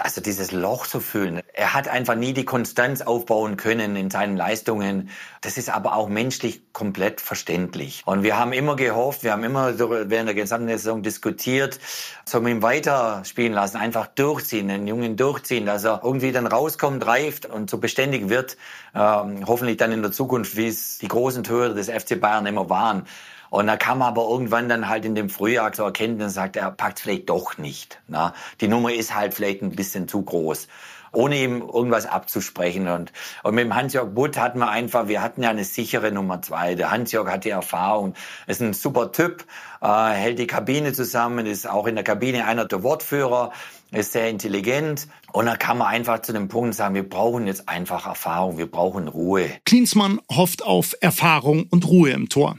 also 0.00 0.20
dieses 0.20 0.52
Loch 0.52 0.86
zu 0.86 1.00
fühlen. 1.00 1.40
Er 1.54 1.72
hat 1.72 1.88
einfach 1.88 2.14
nie 2.14 2.34
die 2.34 2.44
Konstanz 2.44 3.00
aufbauen 3.00 3.56
können 3.56 3.96
in 3.96 4.10
seinen 4.10 4.36
Leistungen. 4.36 5.08
Das 5.40 5.56
ist 5.56 5.70
aber 5.70 5.96
auch 5.96 6.08
menschlich 6.08 6.72
komplett 6.72 7.20
verständlich. 7.20 8.02
Und 8.04 8.22
wir 8.22 8.38
haben 8.38 8.52
immer 8.52 8.76
gehofft, 8.76 9.22
wir 9.22 9.32
haben 9.32 9.44
immer 9.44 9.78
während 9.78 10.28
der 10.28 10.34
gesamten 10.34 10.68
Saison 10.68 11.02
diskutiert, 11.02 11.80
soll 12.26 12.42
man 12.42 12.52
ihn 12.52 12.62
weiter 12.62 13.22
spielen 13.24 13.54
lassen, 13.54 13.78
einfach 13.78 14.08
durchziehen, 14.08 14.68
den 14.68 14.86
Jungen 14.86 15.16
durchziehen, 15.16 15.64
dass 15.64 15.84
er 15.84 16.02
irgendwie 16.04 16.32
dann 16.32 16.46
rauskommt, 16.46 17.06
reift 17.06 17.46
und 17.46 17.70
so 17.70 17.78
beständig 17.78 18.28
wird. 18.28 18.58
Ähm, 18.94 19.46
hoffentlich 19.46 19.78
dann 19.78 19.92
in 19.92 20.02
der 20.02 20.12
Zukunft, 20.12 20.56
wie 20.56 20.68
es 20.68 20.98
die 20.98 21.08
großen 21.08 21.44
Tore 21.44 21.74
des 21.74 21.88
FC 21.88 22.20
Bayern 22.20 22.44
immer 22.44 22.68
waren. 22.68 23.06
Und 23.52 23.66
da 23.66 23.76
kam 23.76 24.00
aber 24.00 24.26
irgendwann 24.30 24.70
dann 24.70 24.88
halt 24.88 25.04
in 25.04 25.14
dem 25.14 25.28
Frühjahr 25.28 25.74
zur 25.74 25.84
Erkenntnis, 25.84 26.32
sagt 26.32 26.56
er, 26.56 26.70
packt 26.70 27.00
vielleicht 27.00 27.28
doch 27.28 27.58
nicht. 27.58 28.00
Na? 28.08 28.32
Die 28.62 28.66
Nummer 28.66 28.94
ist 28.94 29.14
halt 29.14 29.34
vielleicht 29.34 29.60
ein 29.60 29.76
bisschen 29.76 30.08
zu 30.08 30.22
groß 30.22 30.68
ohne 31.14 31.36
ihm 31.36 31.60
irgendwas 31.60 32.06
abzusprechen. 32.06 32.88
Und, 32.88 33.12
und 33.42 33.54
mit 33.54 33.64
dem 33.64 33.74
Hans-Jörg 33.74 34.14
Butt 34.14 34.38
hatten 34.38 34.60
wir 34.60 34.70
einfach, 34.70 35.08
wir 35.08 35.20
hatten 35.20 35.42
ja 35.42 35.50
eine 35.50 35.64
sichere 35.64 36.10
Nummer 36.10 36.40
zwei. 36.40 36.74
Der 36.74 36.90
Hans-Jörg 36.90 37.30
hat 37.30 37.44
die 37.44 37.50
Erfahrung, 37.50 38.14
ist 38.46 38.62
ein 38.62 38.72
super 38.72 39.12
Typ, 39.12 39.44
äh, 39.82 39.86
hält 39.86 40.38
die 40.38 40.46
Kabine 40.46 40.94
zusammen, 40.94 41.44
ist 41.44 41.68
auch 41.68 41.86
in 41.86 41.96
der 41.96 42.04
Kabine 42.04 42.46
einer 42.46 42.64
der 42.64 42.82
Wortführer, 42.82 43.52
ist 43.90 44.12
sehr 44.12 44.30
intelligent. 44.30 45.08
Und 45.30 45.44
da 45.44 45.56
kann 45.56 45.76
man 45.76 45.88
einfach 45.88 46.20
zu 46.22 46.32
dem 46.32 46.48
Punkt 46.48 46.74
sagen, 46.74 46.94
wir 46.94 47.06
brauchen 47.06 47.46
jetzt 47.46 47.68
einfach 47.68 48.06
Erfahrung, 48.06 48.56
wir 48.56 48.70
brauchen 48.70 49.08
Ruhe. 49.08 49.50
Klinsmann 49.66 50.22
hofft 50.34 50.64
auf 50.64 50.94
Erfahrung 51.02 51.66
und 51.68 51.86
Ruhe 51.86 52.12
im 52.12 52.30
Tor. 52.30 52.56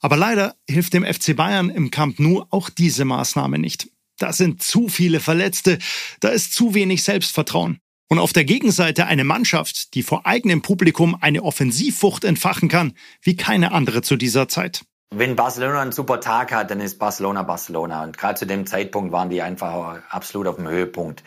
Aber 0.00 0.16
leider 0.16 0.56
hilft 0.68 0.94
dem 0.94 1.04
FC 1.04 1.36
Bayern 1.36 1.70
im 1.70 1.90
Camp 1.90 2.18
Nou 2.18 2.44
auch 2.50 2.70
diese 2.70 3.04
Maßnahme 3.04 3.58
nicht. 3.58 3.88
Da 4.18 4.32
sind 4.32 4.62
zu 4.62 4.88
viele 4.88 5.20
Verletzte, 5.20 5.78
da 6.20 6.28
ist 6.28 6.54
zu 6.54 6.74
wenig 6.74 7.02
Selbstvertrauen. 7.02 7.78
Und 8.08 8.18
auf 8.18 8.32
der 8.32 8.44
Gegenseite 8.44 9.06
eine 9.06 9.24
Mannschaft, 9.24 9.94
die 9.94 10.02
vor 10.02 10.26
eigenem 10.26 10.62
Publikum 10.62 11.16
eine 11.20 11.44
Offensivwucht 11.44 12.24
entfachen 12.24 12.68
kann, 12.68 12.94
wie 13.22 13.36
keine 13.36 13.72
andere 13.72 14.02
zu 14.02 14.16
dieser 14.16 14.48
Zeit. 14.48 14.82
Wenn 15.12 15.34
Barcelona 15.34 15.80
einen 15.80 15.90
super 15.90 16.20
Tag 16.20 16.52
hat, 16.52 16.70
dann 16.70 16.78
ist 16.80 17.00
Barcelona 17.00 17.42
Barcelona. 17.42 18.04
Und 18.04 18.16
gerade 18.16 18.38
zu 18.38 18.46
dem 18.46 18.64
Zeitpunkt 18.64 19.10
waren 19.10 19.28
die 19.28 19.42
einfach 19.42 19.98
absolut 20.08 20.46
auf 20.46 20.54
dem 20.54 20.68
Höhepunkt. 20.68 21.24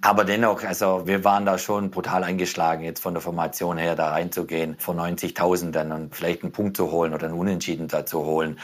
Aber 0.00 0.24
dennoch, 0.24 0.64
also 0.64 1.02
wir 1.06 1.22
waren 1.22 1.44
da 1.44 1.58
schon 1.58 1.90
brutal 1.90 2.24
eingeschlagen, 2.24 2.82
jetzt 2.82 3.02
von 3.02 3.12
der 3.12 3.20
Formation 3.20 3.76
her 3.76 3.94
da 3.94 4.08
reinzugehen, 4.08 4.76
vor 4.78 4.94
90.000 4.94 5.70
dann 5.70 5.92
und 5.92 6.16
vielleicht 6.16 6.44
einen 6.44 6.52
Punkt 6.52 6.78
zu 6.78 6.90
holen 6.90 7.12
oder 7.12 7.26
einen 7.26 7.36
Unentschieden 7.36 7.88
da 7.88 8.06
zu 8.06 8.24
holen. 8.24 8.58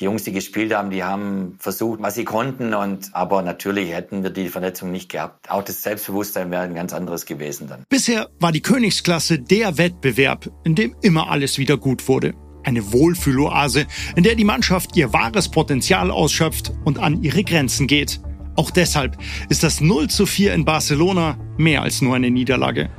Die 0.00 0.04
Jungs, 0.04 0.24
die 0.24 0.32
gespielt 0.32 0.74
haben, 0.74 0.90
die 0.90 1.04
haben 1.04 1.56
versucht, 1.60 2.02
was 2.02 2.16
sie 2.16 2.24
konnten. 2.24 2.74
Und, 2.74 3.10
aber 3.14 3.42
natürlich 3.42 3.92
hätten 3.92 4.24
wir 4.24 4.30
die 4.30 4.48
Verletzung 4.48 4.90
nicht 4.90 5.08
gehabt. 5.08 5.48
Auch 5.50 5.62
das 5.62 5.84
Selbstbewusstsein 5.84 6.50
wäre 6.50 6.62
ein 6.62 6.74
ganz 6.74 6.92
anderes 6.92 7.26
gewesen 7.26 7.68
dann. 7.68 7.84
Bisher 7.88 8.28
war 8.40 8.50
die 8.50 8.60
Königsklasse 8.60 9.38
der 9.38 9.78
Wettbewerb, 9.78 10.50
in 10.64 10.74
dem 10.74 10.96
immer 11.00 11.30
alles 11.30 11.58
wieder 11.58 11.76
gut 11.76 12.08
wurde. 12.08 12.34
Eine 12.66 12.92
Wohlfühloase, 12.92 13.86
in 14.16 14.24
der 14.24 14.34
die 14.34 14.44
Mannschaft 14.44 14.96
ihr 14.96 15.12
wahres 15.12 15.48
Potenzial 15.48 16.10
ausschöpft 16.10 16.72
und 16.84 16.98
an 16.98 17.22
ihre 17.22 17.44
Grenzen 17.44 17.86
geht. 17.86 18.20
Auch 18.56 18.72
deshalb 18.72 19.16
ist 19.48 19.62
das 19.62 19.80
0 19.80 20.08
zu 20.08 20.26
4 20.26 20.52
in 20.52 20.64
Barcelona 20.64 21.38
mehr 21.56 21.82
als 21.82 22.02
nur 22.02 22.16
eine 22.16 22.28
Niederlage. 22.28 22.90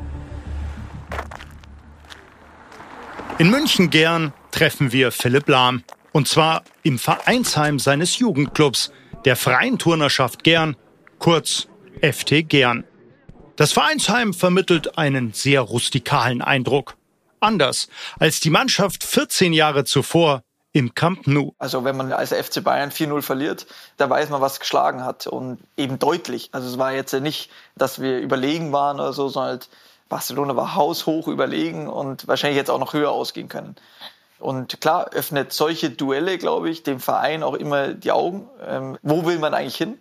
In 3.40 3.52
München 3.52 3.90
gern 3.90 4.32
treffen 4.52 4.94
wir 4.94 5.12
Philipp 5.12 5.50
Lahm. 5.50 5.84
Und 6.14 6.30
zwar 6.30 6.64
im 6.84 6.98
Vereinsheim 6.98 7.78
seines 7.78 8.18
Jugendclubs, 8.18 8.94
der 9.26 9.36
Freien 9.36 9.78
Turnerschaft 9.78 10.46
Gern, 10.46 10.78
kurz 11.20 11.68
FT 12.02 12.48
Gern. 12.48 12.86
Das 13.58 13.74
Vereinsheim 13.74 14.34
vermittelt 14.34 14.98
einen 14.98 15.34
sehr 15.34 15.60
rustikalen 15.60 16.42
Eindruck 16.42 16.96
anders 17.40 17.88
als 18.20 18.40
die 18.40 18.50
Mannschaft 18.50 19.04
14 19.04 19.54
Jahre 19.54 19.86
zuvor 19.86 20.44
im 20.74 20.94
Camp 20.94 21.26
Nou. 21.26 21.54
Also 21.58 21.84
wenn 21.84 21.98
man 21.98 22.12
als 22.14 22.32
FC 22.32 22.64
Bayern 22.64 22.92
4-0 22.92 23.22
verliert, 23.22 23.66
da 23.98 24.10
weiß 24.10 24.30
man, 24.30 24.42
was 24.42 24.60
geschlagen 24.60 25.04
hat 25.04 25.26
und 25.26 25.60
eben 25.76 25.98
deutlich. 25.98 26.50
Also 26.52 26.68
es 26.68 26.78
war 26.78 26.94
jetzt 26.94 27.14
nicht, 27.14 27.50
dass 27.76 28.00
wir 28.00 28.20
überlegen 28.20 28.72
waren 28.72 29.00
oder 29.00 29.14
so, 29.14 29.28
sondern 29.28 29.52
halt 29.52 29.70
Barcelona 30.10 30.56
war 30.56 30.76
haushoch 30.76 31.28
überlegen 31.28 31.88
und 31.88 32.28
wahrscheinlich 32.28 32.58
jetzt 32.58 32.70
auch 32.70 32.80
noch 32.80 32.94
höher 32.94 33.12
ausgehen 33.12 33.50
können. 33.50 33.76
Und 34.40 34.80
klar 34.82 35.10
öffnet 35.14 35.52
solche 35.52 35.90
Duelle, 35.90 36.38
glaube 36.38 36.70
ich, 36.70 36.84
dem 36.84 37.00
Verein 37.00 37.44
auch 37.44 37.56
immer 37.56 37.90
die 37.90 38.12
Augen. 38.12 38.48
Ähm, 38.66 38.98
wo 39.02 39.26
will 39.26 39.40
man 39.40 39.54
eigentlich 39.54 39.78
hin? 39.78 39.98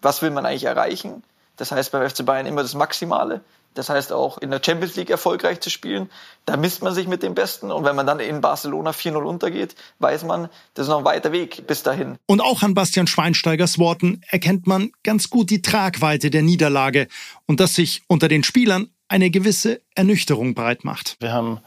Was 0.00 0.22
will 0.22 0.30
man 0.30 0.46
eigentlich 0.46 0.64
erreichen? 0.64 1.24
Das 1.56 1.72
heißt 1.72 1.92
beim 1.92 2.08
FC 2.08 2.24
Bayern 2.24 2.46
immer 2.46 2.62
das 2.62 2.74
Maximale. 2.74 3.40
Das 3.74 3.88
heißt 3.88 4.12
auch 4.12 4.38
in 4.38 4.50
der 4.50 4.60
Champions 4.64 4.96
League 4.96 5.10
erfolgreich 5.10 5.60
zu 5.60 5.70
spielen. 5.70 6.10
Da 6.44 6.56
misst 6.56 6.82
man 6.82 6.92
sich 6.92 7.06
mit 7.06 7.22
dem 7.22 7.34
Besten. 7.34 7.70
Und 7.70 7.84
wenn 7.84 7.94
man 7.94 8.06
dann 8.06 8.18
in 8.18 8.40
Barcelona 8.40 8.90
4-0 8.90 9.16
untergeht, 9.22 9.76
weiß 10.00 10.24
man, 10.24 10.48
das 10.74 10.86
ist 10.86 10.90
noch 10.90 10.98
ein 10.98 11.04
weiter 11.04 11.30
Weg 11.30 11.66
bis 11.66 11.82
dahin. 11.82 12.18
Und 12.26 12.40
auch 12.40 12.62
an 12.62 12.74
Bastian 12.74 13.06
Schweinsteigers 13.06 13.78
Worten 13.78 14.22
erkennt 14.28 14.66
man 14.66 14.90
ganz 15.04 15.30
gut 15.30 15.50
die 15.50 15.62
Tragweite 15.62 16.30
der 16.30 16.42
Niederlage 16.42 17.06
und 17.46 17.60
dass 17.60 17.74
sich 17.74 18.02
unter 18.08 18.28
den 18.28 18.42
Spielern 18.42 18.90
eine 19.08 19.30
gewisse 19.30 19.80
Ernüchterung 19.94 20.54
breit 20.54 20.84
macht. 20.84 21.16
Wir 21.20 21.32
haben 21.32 21.60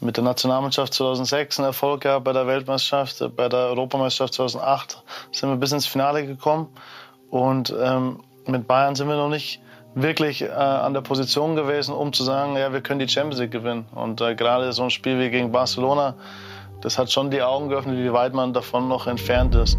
mit 0.00 0.16
der 0.16 0.24
Nationalmannschaft 0.24 0.94
2006 0.94 1.58
einen 1.58 1.66
Erfolg 1.66 2.02
gehabt 2.02 2.24
bei 2.24 2.32
der 2.32 2.46
Weltmeisterschaft, 2.46 3.34
bei 3.34 3.48
der 3.48 3.60
Europameisterschaft 3.60 4.34
2008 4.34 5.02
sind 5.32 5.48
wir 5.48 5.56
bis 5.56 5.72
ins 5.72 5.86
Finale 5.86 6.26
gekommen. 6.26 6.68
Und 7.30 7.74
ähm, 7.78 8.22
mit 8.46 8.66
Bayern 8.66 8.94
sind 8.94 9.08
wir 9.08 9.16
noch 9.16 9.28
nicht 9.28 9.60
wirklich 9.96 10.42
äh, 10.42 10.48
an 10.48 10.94
der 10.94 11.00
Position 11.00 11.56
gewesen, 11.56 11.92
um 11.92 12.12
zu 12.12 12.22
sagen, 12.22 12.56
ja, 12.56 12.72
wir 12.72 12.82
können 12.82 13.00
die 13.00 13.08
Champions 13.08 13.40
League 13.40 13.50
gewinnen. 13.50 13.86
Und 13.94 14.20
äh, 14.20 14.34
gerade 14.34 14.72
so 14.72 14.84
ein 14.84 14.90
Spiel 14.90 15.18
wie 15.18 15.30
gegen 15.30 15.50
Barcelona, 15.50 16.14
das 16.82 16.98
hat 16.98 17.10
schon 17.10 17.30
die 17.30 17.42
Augen 17.42 17.68
geöffnet, 17.70 17.98
wie 17.98 18.12
weit 18.12 18.34
man 18.34 18.52
davon 18.52 18.88
noch 18.88 19.06
entfernt 19.06 19.54
ist. 19.54 19.78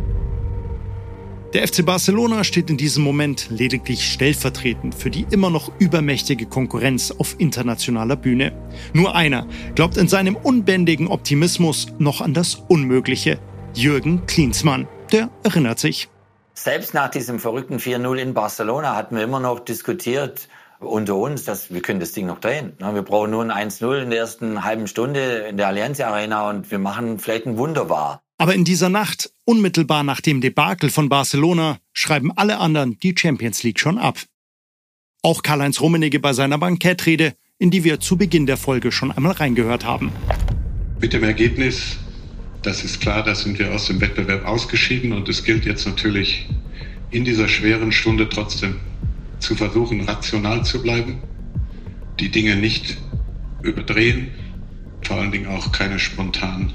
Der 1.53 1.65
FC 1.65 1.85
Barcelona 1.85 2.43
steht 2.43 2.69
in 2.69 2.75
diesem 2.75 3.03
Moment 3.03 3.47
lediglich 3.49 4.11
stellvertretend 4.11 4.93
für 4.93 5.09
die 5.09 5.25
immer 5.29 5.49
noch 5.49 5.71
übermächtige 5.79 6.45
Konkurrenz 6.45 7.11
auf 7.11 7.39
internationaler 7.39 8.17
Bühne. 8.17 8.51
Nur 8.93 9.15
einer 9.15 9.47
glaubt 9.73 9.95
in 9.95 10.09
seinem 10.09 10.35
unbändigen 10.35 11.07
Optimismus 11.07 11.87
noch 11.99 12.19
an 12.19 12.33
das 12.33 12.55
Unmögliche. 12.67 13.39
Jürgen 13.73 14.25
Klinsmann. 14.25 14.87
Der 15.13 15.29
erinnert 15.43 15.79
sich. 15.79 16.09
Selbst 16.57 16.95
nach 16.95 17.09
diesem 17.09 17.37
verrückten 17.37 17.77
4-0 17.77 18.15
in 18.15 18.33
Barcelona 18.33 18.95
hatten 18.95 19.15
wir 19.15 19.23
immer 19.23 19.39
noch 19.39 19.59
diskutiert 19.59 20.47
unter 20.79 21.15
uns, 21.15 21.43
dass 21.43 21.71
wir 21.71 21.83
können 21.83 21.99
das 21.99 22.13
Ding 22.13 22.25
noch 22.25 22.39
drehen. 22.39 22.73
Wir 22.79 23.03
brauchen 23.03 23.29
nur 23.29 23.43
ein 23.43 23.69
1-0 23.69 24.01
in 24.01 24.09
der 24.09 24.17
ersten 24.17 24.63
halben 24.63 24.87
Stunde 24.87 25.45
in 25.49 25.57
der 25.57 25.67
Allianz 25.67 25.99
Arena 25.99 26.49
und 26.49 26.71
wir 26.71 26.79
machen 26.79 27.19
vielleicht 27.19 27.45
ein 27.45 27.59
Wunder 27.59 27.91
wahr. 27.91 28.23
Aber 28.39 28.55
in 28.55 28.63
dieser 28.63 28.89
Nacht, 28.89 29.31
unmittelbar 29.45 30.01
nach 30.01 30.19
dem 30.19 30.41
Debakel 30.41 30.89
von 30.89 31.09
Barcelona, 31.09 31.77
schreiben 31.93 32.31
alle 32.35 32.57
anderen 32.57 32.97
die 33.01 33.15
Champions 33.15 33.61
League 33.61 33.79
schon 33.79 33.99
ab. 33.99 34.17
Auch 35.21 35.43
Karl-Heinz 35.43 35.79
Rummenigge 35.79 36.19
bei 36.19 36.33
seiner 36.33 36.57
Bankettrede, 36.57 37.35
in 37.59 37.69
die 37.69 37.83
wir 37.83 37.99
zu 37.99 38.17
Beginn 38.17 38.47
der 38.47 38.57
Folge 38.57 38.91
schon 38.91 39.11
einmal 39.11 39.33
reingehört 39.33 39.85
haben. 39.85 40.11
Mit 40.99 41.13
dem 41.13 41.23
Ergebnis 41.23 41.97
das 42.67 42.83
ist 42.83 42.99
klar, 42.99 43.23
da 43.23 43.33
sind 43.33 43.57
wir 43.59 43.73
aus 43.73 43.87
dem 43.87 44.01
Wettbewerb 44.01 44.45
ausgeschieden 44.45 45.13
und 45.13 45.29
es 45.29 45.45
gilt 45.45 45.65
jetzt 45.65 45.87
natürlich 45.87 46.49
in 47.11 47.23
dieser 47.23 47.47
schweren 47.47 47.93
Stunde 47.93 48.27
trotzdem 48.27 48.75
zu 49.39 49.55
versuchen, 49.55 50.01
rational 50.01 50.65
zu 50.65 50.81
bleiben, 50.81 51.21
die 52.19 52.29
Dinge 52.29 52.57
nicht 52.57 52.97
überdrehen, 53.63 54.31
vor 55.01 55.15
allen 55.15 55.31
Dingen 55.31 55.47
auch 55.47 55.71
keine 55.71 55.97
spontan 55.97 56.73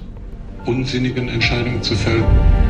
unsinnigen 0.65 1.29
Entscheidungen 1.29 1.83
zu 1.83 1.95
fällen. 1.95 2.62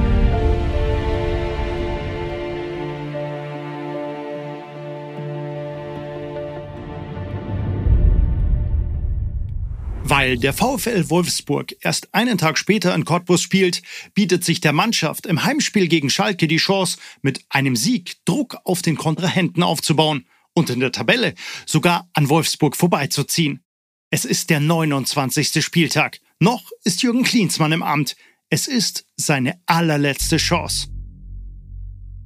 Weil 10.23 10.39
der 10.39 10.53
VfL 10.53 11.11
Wolfsburg 11.11 11.75
erst 11.81 12.15
einen 12.15 12.39
Tag 12.39 12.57
später 12.57 12.95
in 12.95 13.05
Cottbus 13.05 13.43
spielt, 13.43 13.83
bietet 14.15 14.45
sich 14.45 14.61
der 14.61 14.73
Mannschaft 14.73 15.27
im 15.27 15.43
Heimspiel 15.43 15.89
gegen 15.89 16.11
Schalke 16.11 16.47
die 16.47 16.59
Chance, 16.59 16.99
mit 17.23 17.45
einem 17.49 17.75
Sieg 17.75 18.25
Druck 18.25 18.57
auf 18.63 18.83
den 18.83 18.97
Kontrahenten 18.97 19.65
aufzubauen 19.65 20.25
und 20.55 20.71
in 20.71 20.79
der 20.79 20.93
Tabelle 20.93 21.35
sogar 21.67 22.09
an 22.13 22.29
Wolfsburg 22.29 22.77
vorbeizuziehen. 22.77 23.65
Es 24.11 24.25
ist 24.25 24.51
der 24.51 24.61
29. 24.61 25.61
Spieltag. 25.61 26.21
Noch 26.39 26.71
ist 26.85 27.03
Jürgen 27.03 27.25
Klinsmann 27.25 27.73
im 27.73 27.83
Amt. 27.83 28.15
Es 28.49 28.69
ist 28.69 29.05
seine 29.17 29.61
allerletzte 29.67 30.37
Chance. 30.37 30.87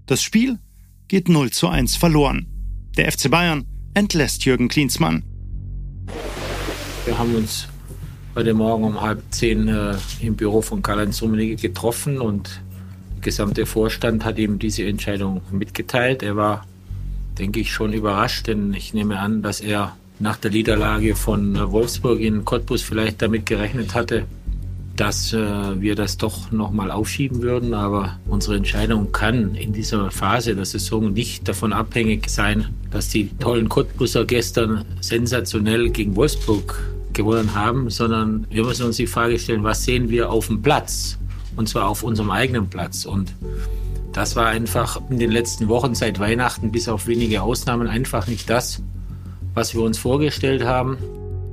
Das 0.05 0.23
Spiel 0.23 0.59
geht 1.09 1.31
0 1.31 1.51
zu 1.51 1.69
1 1.69 1.97
verloren. 1.97 2.47
Der 2.99 3.11
FC 3.11 3.31
Bayern 3.31 3.65
entlässt 3.95 4.45
Jürgen 4.45 4.69
Klinsmann. 4.69 5.25
Wir 7.07 7.17
haben 7.17 7.35
uns 7.37 7.69
heute 8.37 8.53
Morgen 8.53 8.84
um 8.84 9.01
halb 9.01 9.22
zehn 9.30 9.66
äh, 9.66 9.95
im 10.20 10.37
Büro 10.37 10.61
von 10.61 10.82
Karl-Heinz 10.82 11.22
Rummenigge 11.22 11.57
getroffen 11.57 12.20
und 12.20 12.61
der 13.14 13.22
gesamte 13.22 13.64
Vorstand 13.64 14.26
hat 14.26 14.39
ihm 14.39 14.59
diese 14.59 14.84
Entscheidung 14.84 15.41
mitgeteilt. 15.51 16.22
Er 16.22 16.37
war, 16.37 16.66
denke 17.39 17.61
ich, 17.61 17.72
schon 17.72 17.95
überrascht, 17.95 18.47
denn 18.47 18.74
ich 18.74 18.93
nehme 18.93 19.18
an, 19.18 19.41
dass 19.41 19.62
er 19.62 19.97
nach 20.18 20.37
der 20.37 20.51
Niederlage 20.51 21.16
von 21.16 21.57
äh, 21.57 21.72
Wolfsburg 21.72 22.20
in 22.20 22.45
Cottbus 22.45 22.82
vielleicht 22.82 23.22
damit 23.22 23.47
gerechnet 23.47 23.95
hatte, 23.95 24.24
dass 24.97 25.32
äh, 25.32 25.80
wir 25.80 25.95
das 25.95 26.18
doch 26.18 26.53
nochmal 26.53 26.91
aufschieben 26.91 27.41
würden. 27.41 27.72
Aber 27.72 28.18
unsere 28.26 28.57
Entscheidung 28.57 29.12
kann 29.12 29.55
in 29.55 29.72
dieser 29.72 30.11
Phase 30.11 30.55
der 30.55 30.66
Saison 30.66 31.11
nicht 31.14 31.49
davon 31.49 31.72
abhängig 31.72 32.28
sein, 32.28 32.66
dass 32.91 33.09
die 33.09 33.30
tollen 33.39 33.70
Cottbuser 33.70 34.26
gestern 34.26 34.84
sensationell 35.01 35.89
gegen 35.89 36.14
Wolfsburg 36.16 36.96
gewonnen 37.17 37.55
haben, 37.55 37.91
sondern 37.91 38.47
wir 38.51 38.64
müssen 38.64 38.87
uns 38.87 38.97
die 38.97 39.09
Frage 39.09 39.39
stellen, 39.39 39.64
was 39.64 39.85
sehen 39.85 40.09
wir 40.09 40.31
auf 40.31 40.47
dem 40.47 40.62
Platz? 40.62 41.19
Und 41.57 41.69
zwar 41.69 41.89
auf 41.89 42.03
unserem 42.03 42.31
eigenen 42.31 42.69
Platz. 42.69 43.05
Und 43.05 43.35
das 44.12 44.37
war 44.37 44.47
einfach 44.47 45.01
in 45.11 45.19
den 45.19 45.31
letzten 45.31 45.69
Wochen 45.69 45.95
seit 45.95 46.21
Weihnachten 46.21 46.71
bis 46.71 46.89
auf 46.89 47.07
wenige 47.07 47.43
Ausnahmen 47.43 47.89
einfach 47.89 48.29
nicht 48.29 48.49
das, 48.49 48.83
was 49.55 49.75
wir 49.75 49.83
uns 49.83 49.99
vorgestellt 49.99 50.64
haben. 50.64 50.99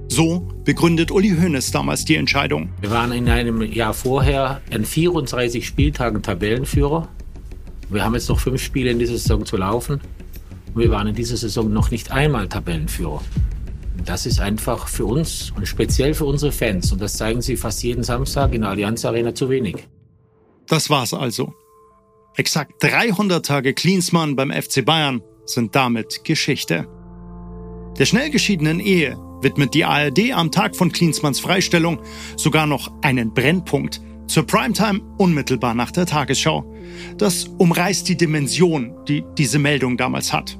So 0.10 0.48
begründet 0.64 1.10
Uli 1.10 1.30
Hoeneß 1.30 1.72
damals 1.72 2.06
die 2.06 2.16
Entscheidung. 2.16 2.70
Wir 2.82 2.92
waren 2.92 3.12
in 3.14 3.28
einem 3.30 3.62
Jahr 3.64 3.94
vorher 3.94 4.62
an 4.72 4.86
34 4.86 5.66
Spieltagen 5.66 6.22
Tabellenführer. 6.22 7.08
Wir 7.90 8.04
haben 8.04 8.14
jetzt 8.14 8.30
noch 8.30 8.40
fünf 8.40 8.62
Spiele 8.62 8.92
in 8.92 9.00
dieser 9.00 9.18
Saison 9.18 9.46
zu 9.46 9.58
laufen. 9.58 10.02
Und 10.74 10.82
wir 10.82 10.92
waren 10.92 11.08
in 11.08 11.16
dieser 11.16 11.38
Saison 11.38 11.72
noch 11.72 11.92
nicht 11.92 12.12
einmal 12.12 12.48
Tabellenführer. 12.48 13.22
Das 14.06 14.26
ist 14.26 14.40
einfach 14.40 14.88
für 14.88 15.06
uns 15.06 15.52
und 15.56 15.68
speziell 15.68 16.14
für 16.14 16.26
unsere 16.26 16.52
Fans, 16.52 16.92
und 16.92 17.02
das 17.02 17.16
zeigen 17.18 17.42
sie 17.42 17.56
fast 17.56 17.84
jeden 17.84 18.04
Samstag 18.04 18.54
in 18.54 18.62
der 18.62 18.72
Allianz 18.72 19.06
Arena 19.06 19.34
zu 19.34 19.50
wenig. 19.50 19.88
Das 20.68 20.90
war's 20.90 21.14
also. 21.14 21.54
Exakt 22.36 22.84
300 22.84 23.46
Tage 23.46 23.74
Klinsmann 23.74 24.36
beim 24.36 24.52
FC 24.52 24.84
Bayern 24.84 25.22
sind 25.46 25.76
damit 25.76 26.24
Geschichte. 26.24 26.88
Der 27.98 28.06
schnell 28.06 28.32
geschiedenen 28.32 28.80
Ehe 28.80 29.18
widmet 29.42 29.74
die 29.74 29.86
ARD 29.86 30.32
am 30.34 30.52
Tag 30.52 30.76
von 30.76 30.92
Klinsmanns 30.92 31.40
Freistellung 31.40 32.00
sogar 32.36 32.66
noch 32.66 32.92
einen 33.02 33.34
Brennpunkt 33.34 34.02
zur 34.28 34.48
Primetime 34.48 35.02
unmittelbar 35.18 35.76
nach 35.76 35.92
der 35.92 36.06
Tagesschau. 36.06 36.66
Das 37.18 37.46
umreißt 37.58 38.08
die 38.08 38.18
Dimension, 38.18 38.96
die 39.08 39.24
diese 39.38 39.60
Meldung 39.60 39.98
damals 39.98 40.34
hat. 40.34 40.58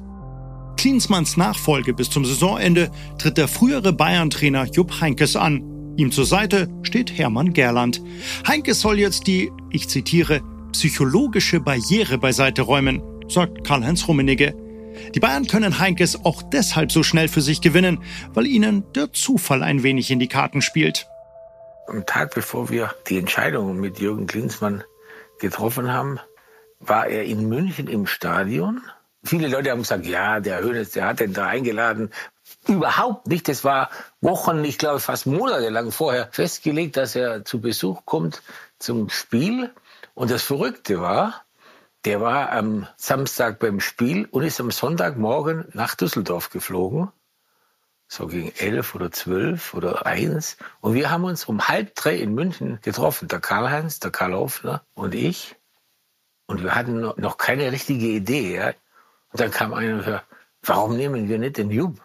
Klinsmanns 0.76 1.36
Nachfolge 1.36 1.94
bis 1.94 2.10
zum 2.10 2.24
Saisonende 2.24 2.90
tritt 3.18 3.38
der 3.38 3.48
frühere 3.48 3.92
Bayern-Trainer 3.92 4.66
Jupp 4.72 5.00
Heinkes 5.00 5.36
an. 5.36 5.94
Ihm 5.96 6.10
zur 6.10 6.26
Seite 6.26 6.68
steht 6.82 7.16
Hermann 7.16 7.52
Gerland. 7.52 8.02
Heinkes 8.46 8.80
soll 8.80 8.98
jetzt 8.98 9.26
die, 9.26 9.52
ich 9.70 9.88
zitiere, 9.88 10.42
psychologische 10.72 11.60
Barriere 11.60 12.18
beiseite 12.18 12.62
räumen, 12.62 13.02
sagt 13.28 13.64
Karl-Heinz 13.64 14.08
Rummenigge. 14.08 14.54
Die 15.14 15.20
Bayern 15.20 15.46
können 15.46 15.78
Heinkes 15.78 16.24
auch 16.24 16.42
deshalb 16.42 16.92
so 16.92 17.02
schnell 17.02 17.28
für 17.28 17.40
sich 17.40 17.60
gewinnen, 17.60 18.00
weil 18.32 18.46
ihnen 18.46 18.84
der 18.94 19.12
Zufall 19.12 19.62
ein 19.62 19.82
wenig 19.82 20.10
in 20.10 20.18
die 20.18 20.28
Karten 20.28 20.62
spielt. 20.62 21.06
Am 21.86 22.06
Tag, 22.06 22.34
bevor 22.34 22.70
wir 22.70 22.94
die 23.08 23.18
Entscheidung 23.18 23.78
mit 23.78 23.98
Jürgen 23.98 24.26
Klinsmann 24.26 24.84
getroffen 25.38 25.92
haben, 25.92 26.18
war 26.80 27.06
er 27.06 27.24
in 27.24 27.48
München 27.48 27.88
im 27.88 28.06
Stadion. 28.06 28.80
Viele 29.24 29.48
Leute 29.48 29.70
haben 29.70 29.80
gesagt, 29.82 30.06
ja, 30.06 30.40
der 30.40 30.60
Hönes, 30.62 30.90
der 30.90 31.06
hat 31.06 31.20
den 31.20 31.32
da 31.32 31.46
eingeladen. 31.46 32.10
Überhaupt 32.66 33.26
nicht. 33.26 33.48
Das 33.48 33.64
war 33.64 33.90
Wochen, 34.20 34.62
ich 34.64 34.78
glaube 34.78 35.00
fast 35.00 35.26
monatelang 35.26 35.92
vorher 35.92 36.28
festgelegt, 36.30 36.96
dass 36.96 37.16
er 37.16 37.44
zu 37.44 37.60
Besuch 37.60 38.04
kommt 38.04 38.42
zum 38.78 39.08
Spiel. 39.08 39.72
Und 40.14 40.30
das 40.30 40.42
Verrückte 40.42 41.00
war, 41.00 41.44
der 42.04 42.20
war 42.20 42.52
am 42.52 42.86
Samstag 42.96 43.58
beim 43.58 43.80
Spiel 43.80 44.26
und 44.30 44.42
ist 44.42 44.60
am 44.60 44.70
Sonntagmorgen 44.70 45.68
nach 45.72 45.94
Düsseldorf 45.94 46.50
geflogen. 46.50 47.10
So 48.06 48.26
gegen 48.26 48.52
elf 48.58 48.94
oder 48.94 49.10
zwölf 49.10 49.72
oder 49.72 50.04
eins. 50.04 50.58
Und 50.80 50.92
wir 50.92 51.10
haben 51.10 51.24
uns 51.24 51.46
um 51.46 51.66
halb 51.66 51.94
drei 51.94 52.16
in 52.16 52.34
München 52.34 52.78
getroffen. 52.82 53.28
Der 53.28 53.40
Karl-Heinz, 53.40 54.00
der 54.00 54.10
Karl 54.10 54.34
Hofner 54.34 54.82
und 54.92 55.14
ich. 55.14 55.56
Und 56.46 56.62
wir 56.62 56.74
hatten 56.74 57.00
noch 57.00 57.38
keine 57.38 57.72
richtige 57.72 58.06
Idee. 58.06 58.56
Ja. 58.56 58.74
Und 59.34 59.40
dann 59.40 59.50
kam 59.50 59.74
einer 59.74 59.96
und 59.96 60.04
sagte, 60.04 60.24
warum 60.62 60.96
nehmen 60.96 61.28
wir 61.28 61.40
nicht 61.40 61.56
den 61.56 61.68
Jupp? 61.68 62.00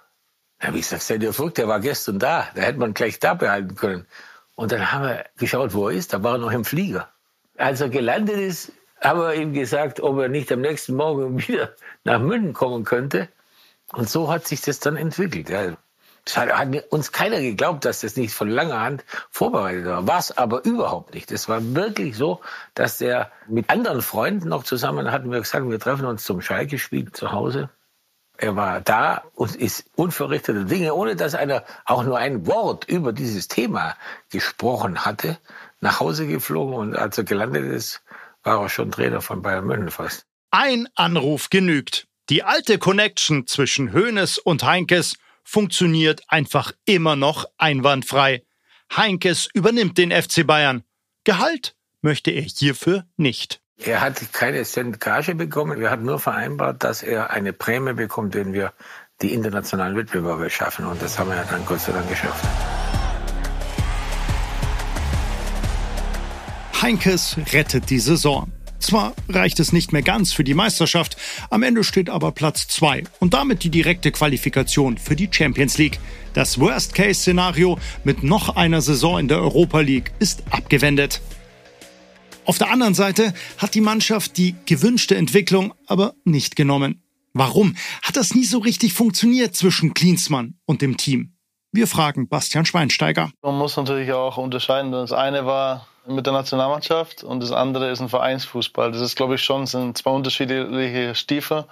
Da 0.58 0.70
habe 0.70 0.78
ich 0.78 0.86
gesagt, 0.86 1.04
seid 1.04 1.22
ihr 1.22 1.32
verrückt, 1.32 1.60
der 1.60 1.68
war 1.68 1.80
gestern 1.80 2.18
da. 2.18 2.48
Da 2.56 2.64
hätte 2.64 2.80
man 2.80 2.96
gleich 2.96 3.20
da 3.20 3.36
behalten 3.36 3.76
können. 3.76 4.08
Und 4.56 4.72
dann 4.72 4.92
haben 4.92 5.04
wir 5.04 5.26
geschaut, 5.38 5.76
wo 5.76 5.90
er 5.90 5.96
ist. 5.96 6.12
Da 6.12 6.24
war 6.24 6.34
er 6.34 6.38
noch 6.40 6.52
im 6.52 6.66
Flieger. 6.66 7.08
Als 7.56 7.82
er 7.82 7.90
gelandet 7.90 8.38
ist, 8.38 8.72
haben 9.00 9.20
wir 9.20 9.36
ihm 9.36 9.54
gesagt, 9.54 10.00
ob 10.00 10.18
er 10.18 10.28
nicht 10.28 10.52
am 10.52 10.62
nächsten 10.62 10.96
Morgen 10.96 11.38
wieder 11.48 11.76
nach 12.04 12.20
München 12.20 12.54
kommen 12.54 12.84
könnte. 12.84 13.30
Und 13.94 14.10
so 14.10 14.32
hat 14.32 14.48
sich 14.48 14.62
das 14.62 14.80
dann 14.80 14.96
entwickelt. 14.96 15.52
Ja. 15.52 15.78
Das 16.26 16.38
hat, 16.38 16.50
hat 16.50 16.68
uns 16.90 17.12
keiner 17.12 17.40
geglaubt, 17.42 17.86
dass 17.86 18.02
das 18.02 18.16
nicht 18.16 18.34
von 18.34 18.50
langer 18.50 18.82
Hand 18.82 19.06
vorbereitet 19.30 19.86
war. 19.86 20.08
War 20.08 20.20
es 20.20 20.38
aber 20.38 20.64
überhaupt 20.66 21.14
nicht. 21.14 21.32
Es 21.32 21.50
war 21.50 21.60
wirklich 21.76 22.16
so, 22.16 22.42
dass 22.74 23.02
er 23.02 23.32
mit 23.48 23.70
anderen 23.70 24.02
Freunden 24.02 24.50
noch 24.50 24.64
zusammen 24.64 25.12
hatten 25.12 25.32
wir 25.32 25.40
gesagt, 25.40 25.70
wir 25.70 25.80
treffen 25.80 26.06
uns 26.06 26.24
zum 26.24 26.42
Schalke-Spiel 26.42 27.12
zu 27.12 27.32
Hause. 27.32 27.70
Er 28.42 28.56
war 28.56 28.80
da 28.80 29.24
und 29.34 29.58
ist 29.58 29.86
unverrichtete 29.96 30.64
Dinge, 30.64 30.94
ohne 30.94 31.18
dass 31.18 31.36
einer 31.36 31.66
auch 31.84 32.04
nur 32.04 32.18
ein 32.18 32.48
Wort 32.48 32.86
über 32.86 33.12
dieses 33.12 33.50
Thema 33.50 33.98
gesprochen 34.30 35.04
hatte, 35.04 35.38
nach 35.82 36.00
Hause 36.00 36.26
geflogen 36.26 36.74
und 36.74 36.96
als 36.96 37.18
er 37.18 37.26
gelandet 37.26 37.66
ist, 37.66 38.02
war 38.44 38.62
er 38.62 38.70
schon 38.70 38.92
Trainer 38.92 39.22
von 39.22 39.42
Bayern 39.42 39.66
München 39.66 39.92
fast. 39.92 40.26
Ein 40.52 40.88
Anruf 40.96 41.50
genügt. 41.50 42.08
Die 42.30 42.44
alte 42.44 42.78
Connection 42.78 43.46
zwischen 43.46 43.92
Hoeneß 43.92 44.38
und 44.38 44.64
Heinkes 44.64 45.18
funktioniert 45.50 46.22
einfach 46.28 46.74
immer 46.86 47.16
noch 47.16 47.46
einwandfrei. 47.58 48.44
Heinkes 48.96 49.50
übernimmt 49.52 49.98
den 49.98 50.12
FC 50.12 50.46
Bayern. 50.46 50.84
Gehalt 51.24 51.76
möchte 52.02 52.30
er 52.30 52.44
hierfür 52.44 53.06
nicht. 53.18 53.60
Er 53.78 54.02
hat 54.02 54.32
keine 54.32 54.64
Cent 54.64 55.00
Gage 55.00 55.34
bekommen. 55.34 55.80
Wir 55.80 55.90
hatten 55.90 56.06
nur 56.06 56.20
vereinbart, 56.20 56.84
dass 56.84 57.02
er 57.02 57.32
eine 57.32 57.52
Prämie 57.52 57.94
bekommt, 57.94 58.36
wenn 58.36 58.54
wir 58.54 58.74
die 59.24 59.34
internationalen 59.34 59.98
Wettbewerbe 59.98 60.52
schaffen. 60.52 60.86
Und 60.86 61.02
das 61.02 61.18
haben 61.18 61.30
wir 61.32 61.44
dann 61.50 61.66
Gott 61.66 61.80
sei 61.80 61.94
Dank 61.94 62.08
geschafft. 62.08 62.46
Heinkes 66.80 67.38
rettet 67.52 67.90
die 67.90 68.00
Saison. 68.00 68.52
Zwar 68.80 69.14
reicht 69.28 69.60
es 69.60 69.74
nicht 69.74 69.92
mehr 69.92 70.02
ganz 70.02 70.34
für 70.34 70.44
die 70.44 70.54
Meisterschaft, 70.54 71.18
am 71.50 71.64
Ende 71.64 71.84
steht 71.84 72.10
aber 72.10 72.32
Platz 72.32 72.68
2 72.70 73.04
und 73.20 73.34
damit 73.34 73.64
die 73.64 73.70
direkte 73.70 74.12
Qualifikation 74.12 74.98
für 74.98 75.16
die 75.16 75.30
Champions 75.32 75.78
League. 75.78 76.00
Das 76.34 76.60
Worst-Case-Szenario 76.60 77.78
mit 78.04 78.24
noch 78.24 78.56
einer 78.56 78.82
Saison 78.82 79.20
in 79.20 79.28
der 79.28 79.40
Europa 79.40 79.82
League 79.82 80.12
ist 80.20 80.44
abgewendet. 80.50 81.22
Auf 82.46 82.58
der 82.58 82.72
anderen 82.72 82.96
Seite 82.96 83.34
hat 83.58 83.76
die 83.76 83.82
Mannschaft 83.82 84.38
die 84.38 84.56
gewünschte 84.66 85.16
Entwicklung 85.16 85.74
aber 85.86 86.16
nicht 86.24 86.56
genommen. 86.56 87.04
Warum 87.34 87.76
hat 88.02 88.16
das 88.16 88.34
nie 88.34 88.46
so 88.46 88.58
richtig 88.58 88.94
funktioniert 88.94 89.56
zwischen 89.56 89.94
Klinsmann 89.94 90.56
und 90.66 90.82
dem 90.82 90.98
Team? 90.98 91.36
Wir 91.72 91.86
fragen 91.86 92.28
Bastian 92.28 92.66
Schweinsteiger. 92.66 93.32
Man 93.44 93.56
muss 93.56 93.78
natürlich 93.78 94.12
auch 94.14 94.38
unterscheiden. 94.38 94.92
Das 94.92 95.12
eine 95.12 95.46
war 95.46 95.88
mit 96.10 96.26
der 96.26 96.34
Nationalmannschaft 96.34 97.24
und 97.24 97.42
das 97.42 97.52
andere 97.52 97.90
ist 97.90 98.02
ein 98.02 98.10
Vereinsfußball. 98.10 98.92
Das 98.92 99.02
ist, 99.02 99.16
glaube 99.16 99.36
ich, 99.36 99.44
schon 99.44 99.66
sind 99.66 99.98
zwei 99.98 100.12
unterschiedliche 100.12 101.16
Stiefel. 101.16 101.66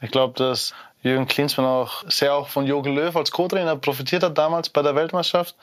Ich 0.00 0.10
glaube, 0.10 0.34
dass 0.36 0.74
Jürgen 1.02 1.26
Klinsmann 1.26 1.66
auch 1.66 2.04
sehr 2.08 2.34
auch 2.34 2.48
von 2.48 2.64
Jogi 2.64 2.90
Löw 2.90 3.14
als 3.16 3.32
Co-Trainer 3.32 3.74
profitiert 3.76 4.22
hat 4.22 4.38
damals 4.38 4.68
bei 4.68 4.82
der 4.82 4.94
Weltmeisterschaft. 4.94 5.56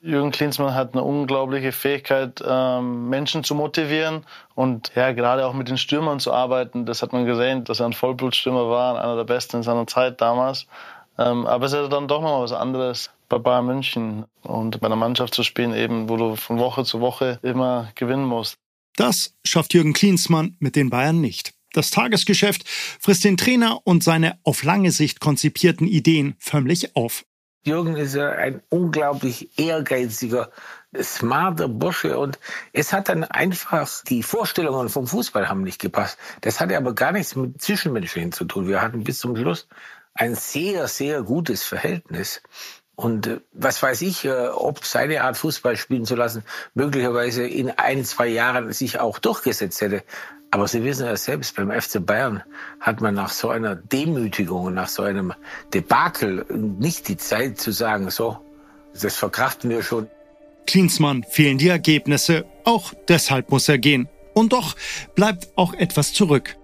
Jürgen 0.00 0.30
Klinsmann 0.30 0.74
hat 0.74 0.94
eine 0.94 1.02
unglaubliche 1.02 1.70
Fähigkeit, 1.70 2.42
ähm, 2.46 3.10
Menschen 3.10 3.44
zu 3.44 3.54
motivieren 3.54 4.24
und 4.54 4.92
ja, 4.94 5.12
gerade 5.12 5.46
auch 5.46 5.52
mit 5.52 5.68
den 5.68 5.76
Stürmern 5.76 6.18
zu 6.18 6.32
arbeiten. 6.32 6.86
Das 6.86 7.02
hat 7.02 7.12
man 7.12 7.26
gesehen, 7.26 7.64
dass 7.64 7.80
er 7.80 7.86
ein 7.86 7.92
Vollblutstürmer 7.92 8.70
war, 8.70 8.98
einer 9.02 9.16
der 9.16 9.24
Besten 9.24 9.58
in 9.58 9.62
seiner 9.62 9.86
Zeit 9.86 10.20
damals. 10.22 10.66
Ähm, 11.18 11.46
aber 11.46 11.66
es 11.66 11.72
ist 11.74 11.92
dann 11.92 12.08
doch 12.08 12.22
noch 12.22 12.42
was 12.42 12.52
anderes, 12.52 13.10
bei 13.28 13.38
Bayern 13.38 13.66
München 13.66 14.24
und 14.42 14.80
bei 14.80 14.86
einer 14.86 14.96
Mannschaft 14.96 15.34
zu 15.34 15.42
spielen, 15.42 15.74
eben, 15.74 16.08
wo 16.08 16.16
du 16.16 16.36
von 16.36 16.58
Woche 16.58 16.84
zu 16.84 17.00
Woche 17.00 17.38
immer 17.42 17.90
gewinnen 17.94 18.24
musst. 18.24 18.56
Das 18.96 19.34
schafft 19.44 19.74
Jürgen 19.74 19.92
Klinsmann 19.92 20.56
mit 20.58 20.76
den 20.76 20.90
Bayern 20.90 21.20
nicht. 21.20 21.52
Das 21.72 21.90
Tagesgeschäft 21.90 22.66
frisst 22.66 23.24
den 23.24 23.36
Trainer 23.36 23.80
und 23.84 24.02
seine 24.02 24.38
auf 24.44 24.62
lange 24.62 24.92
Sicht 24.92 25.20
konzipierten 25.20 25.86
Ideen 25.86 26.34
förmlich 26.38 26.96
auf. 26.96 27.24
Jürgen 27.66 27.96
ist 27.96 28.14
ja 28.14 28.30
ein 28.30 28.62
unglaublich 28.68 29.58
ehrgeiziger, 29.58 30.52
smarter 30.98 31.68
Bursche 31.68 32.16
und 32.16 32.38
es 32.72 32.92
hat 32.92 33.08
dann 33.08 33.24
einfach 33.24 34.04
die 34.04 34.22
Vorstellungen 34.22 34.88
vom 34.88 35.06
Fußball 35.06 35.48
haben 35.48 35.64
nicht 35.64 35.80
gepasst. 35.80 36.16
Das 36.42 36.60
hatte 36.60 36.76
aber 36.76 36.94
gar 36.94 37.12
nichts 37.12 37.34
mit 37.34 37.60
Zwischenmenschlichen 37.60 38.30
zu 38.30 38.44
tun. 38.44 38.68
Wir 38.68 38.80
hatten 38.80 39.02
bis 39.02 39.18
zum 39.18 39.36
Schluss 39.36 39.68
ein 40.14 40.34
sehr, 40.36 40.86
sehr 40.86 41.22
gutes 41.22 41.64
Verhältnis. 41.64 42.40
Und 42.96 43.26
äh, 43.26 43.40
was 43.52 43.82
weiß 43.82 44.02
ich, 44.02 44.24
äh, 44.24 44.48
ob 44.48 44.84
seine 44.84 45.22
Art 45.22 45.36
Fußball 45.36 45.76
spielen 45.76 46.06
zu 46.06 46.16
lassen 46.16 46.42
möglicherweise 46.74 47.46
in 47.46 47.70
ein, 47.70 48.04
zwei 48.04 48.26
Jahren 48.26 48.72
sich 48.72 48.98
auch 48.98 49.18
durchgesetzt 49.18 49.80
hätte. 49.82 50.02
Aber 50.50 50.66
Sie 50.66 50.82
wissen 50.82 51.06
ja 51.06 51.16
selbst, 51.16 51.54
beim 51.56 51.70
FC 51.70 52.04
Bayern 52.04 52.42
hat 52.80 53.00
man 53.00 53.14
nach 53.14 53.30
so 53.30 53.50
einer 53.50 53.76
Demütigung, 53.76 54.72
nach 54.72 54.88
so 54.88 55.02
einem 55.02 55.34
Debakel 55.74 56.46
nicht 56.48 57.08
die 57.08 57.16
Zeit 57.18 57.60
zu 57.60 57.72
sagen, 57.72 58.10
so, 58.10 58.38
das 59.00 59.16
verkraften 59.16 59.68
wir 59.70 59.82
schon. 59.82 60.08
Klinsmann 60.66 61.24
fehlen 61.24 61.58
die 61.58 61.68
Ergebnisse, 61.68 62.46
auch 62.64 62.94
deshalb 63.08 63.50
muss 63.50 63.68
er 63.68 63.78
gehen. 63.78 64.08
Und 64.34 64.52
doch 64.52 64.76
bleibt 65.14 65.48
auch 65.56 65.74
etwas 65.74 66.12
zurück. 66.12 66.56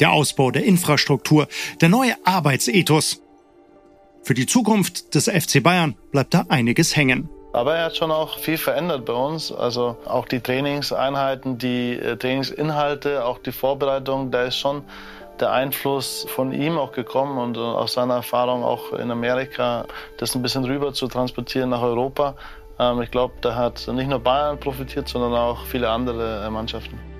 Der 0.00 0.12
Ausbau 0.12 0.50
der 0.50 0.64
Infrastruktur, 0.64 1.48
der 1.80 1.88
neue 1.88 2.14
Arbeitsethos, 2.24 3.20
für 4.28 4.34
die 4.34 4.44
Zukunft 4.44 5.14
des 5.14 5.24
FC 5.26 5.62
Bayern 5.62 5.94
bleibt 6.12 6.34
da 6.34 6.44
einiges 6.50 6.94
hängen. 6.94 7.30
Aber 7.54 7.76
er 7.76 7.86
hat 7.86 7.96
schon 7.96 8.10
auch 8.10 8.38
viel 8.38 8.58
verändert 8.58 9.06
bei 9.06 9.14
uns. 9.14 9.50
Also 9.50 9.96
auch 10.04 10.28
die 10.28 10.40
Trainingseinheiten, 10.40 11.56
die 11.56 11.94
äh, 11.94 12.14
Trainingsinhalte, 12.14 13.24
auch 13.24 13.38
die 13.38 13.52
Vorbereitung, 13.52 14.30
da 14.30 14.42
ist 14.42 14.58
schon 14.58 14.82
der 15.40 15.52
Einfluss 15.52 16.26
von 16.28 16.52
ihm 16.52 16.76
auch 16.76 16.92
gekommen 16.92 17.38
und 17.38 17.56
äh, 17.56 17.60
aus 17.60 17.94
seiner 17.94 18.16
Erfahrung 18.16 18.64
auch 18.64 18.92
in 18.92 19.10
Amerika, 19.10 19.86
das 20.18 20.34
ein 20.34 20.42
bisschen 20.42 20.66
rüber 20.66 20.92
zu 20.92 21.08
transportieren 21.08 21.70
nach 21.70 21.80
Europa. 21.80 22.34
Ähm, 22.78 23.00
ich 23.00 23.10
glaube, 23.10 23.32
da 23.40 23.54
hat 23.54 23.88
nicht 23.88 24.10
nur 24.10 24.18
Bayern 24.18 24.60
profitiert, 24.60 25.08
sondern 25.08 25.32
auch 25.32 25.64
viele 25.64 25.88
andere 25.88 26.44
äh, 26.44 26.50
Mannschaften. 26.50 27.17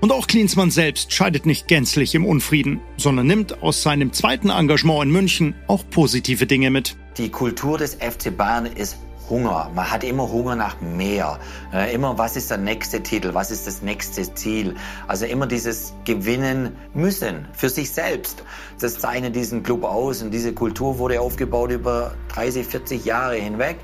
Und 0.00 0.12
auch 0.12 0.26
Klinsmann 0.26 0.70
selbst 0.70 1.12
scheidet 1.12 1.46
nicht 1.46 1.68
gänzlich 1.68 2.14
im 2.14 2.26
Unfrieden, 2.26 2.80
sondern 2.96 3.26
nimmt 3.26 3.62
aus 3.62 3.82
seinem 3.82 4.12
zweiten 4.12 4.50
Engagement 4.50 5.04
in 5.04 5.10
München 5.10 5.54
auch 5.66 5.84
positive 5.90 6.46
Dinge 6.46 6.70
mit. 6.70 6.96
Die 7.16 7.30
Kultur 7.30 7.78
des 7.78 7.94
FC 7.94 8.36
Bayern 8.36 8.66
ist 8.66 8.98
Hunger. 9.28 9.70
Man 9.74 9.90
hat 9.90 10.04
immer 10.04 10.30
Hunger 10.30 10.54
nach 10.54 10.80
mehr. 10.80 11.38
Äh, 11.72 11.94
immer, 11.94 12.16
was 12.18 12.36
ist 12.36 12.50
der 12.50 12.58
nächste 12.58 13.02
Titel? 13.02 13.34
Was 13.34 13.50
ist 13.50 13.66
das 13.66 13.82
nächste 13.82 14.32
Ziel? 14.34 14.74
Also 15.08 15.26
immer 15.26 15.46
dieses 15.46 15.94
Gewinnen 16.04 16.76
müssen 16.94 17.48
für 17.52 17.68
sich 17.68 17.90
selbst. 17.90 18.44
Das 18.80 18.98
zeichnet 18.98 19.34
diesen 19.34 19.62
Club 19.62 19.84
aus 19.84 20.22
und 20.22 20.30
diese 20.30 20.52
Kultur 20.52 20.98
wurde 20.98 21.20
aufgebaut 21.20 21.70
über 21.70 22.14
30, 22.34 22.66
40 22.66 23.04
Jahre 23.04 23.36
hinweg. 23.36 23.78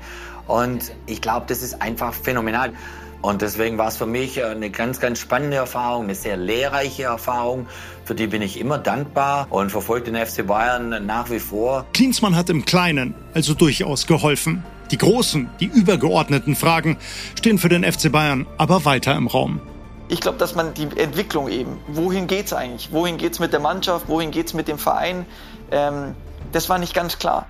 Und 0.47 0.91
ich 1.05 1.21
glaube, 1.21 1.45
das 1.47 1.61
ist 1.61 1.81
einfach 1.81 2.13
phänomenal. 2.13 2.73
Und 3.23 3.41
deswegen 3.41 3.77
war 3.77 3.87
es 3.87 3.95
für 3.95 4.05
mich 4.05 4.43
eine 4.43 4.69
ganz, 4.69 4.99
ganz 4.99 5.17
spannende 5.17 5.55
Erfahrung, 5.55 6.03
eine 6.03 6.13
sehr 6.13 6.35
lehrreiche 6.35 7.03
Erfahrung. 7.03 7.67
Für 8.03 8.15
die 8.15 8.27
bin 8.27 8.41
ich 8.41 8.59
immer 8.59 8.77
dankbar 8.77 9.47
und 9.49 9.69
verfolge 9.69 10.11
den 10.11 10.25
FC 10.25 10.45
Bayern 10.45 11.05
nach 11.05 11.29
wie 11.29 11.39
vor. 11.39 11.85
Klinsmann 11.93 12.35
hat 12.35 12.49
im 12.49 12.65
Kleinen 12.65 13.15
also 13.33 13.53
durchaus 13.53 14.07
geholfen. 14.07 14.65
Die 14.91 14.97
großen, 14.97 15.49
die 15.61 15.67
übergeordneten 15.67 16.57
Fragen 16.57 16.97
stehen 17.39 17.59
für 17.59 17.69
den 17.69 17.89
FC 17.89 18.11
Bayern 18.11 18.45
aber 18.57 18.83
weiter 18.83 19.15
im 19.15 19.27
Raum. 19.27 19.61
Ich 20.09 20.19
glaube, 20.19 20.37
dass 20.37 20.53
man 20.53 20.73
die 20.73 20.89
Entwicklung 20.97 21.47
eben, 21.47 21.79
wohin 21.87 22.27
geht 22.27 22.47
es 22.47 22.53
eigentlich? 22.53 22.91
Wohin 22.91 23.17
geht 23.17 23.31
es 23.31 23.39
mit 23.39 23.53
der 23.53 23.61
Mannschaft? 23.61 24.09
Wohin 24.09 24.31
geht 24.31 24.47
es 24.47 24.53
mit 24.53 24.67
dem 24.67 24.77
Verein? 24.77 25.25
Ähm, 25.71 26.13
das 26.51 26.67
war 26.67 26.77
nicht 26.77 26.93
ganz 26.93 27.19
klar. 27.19 27.47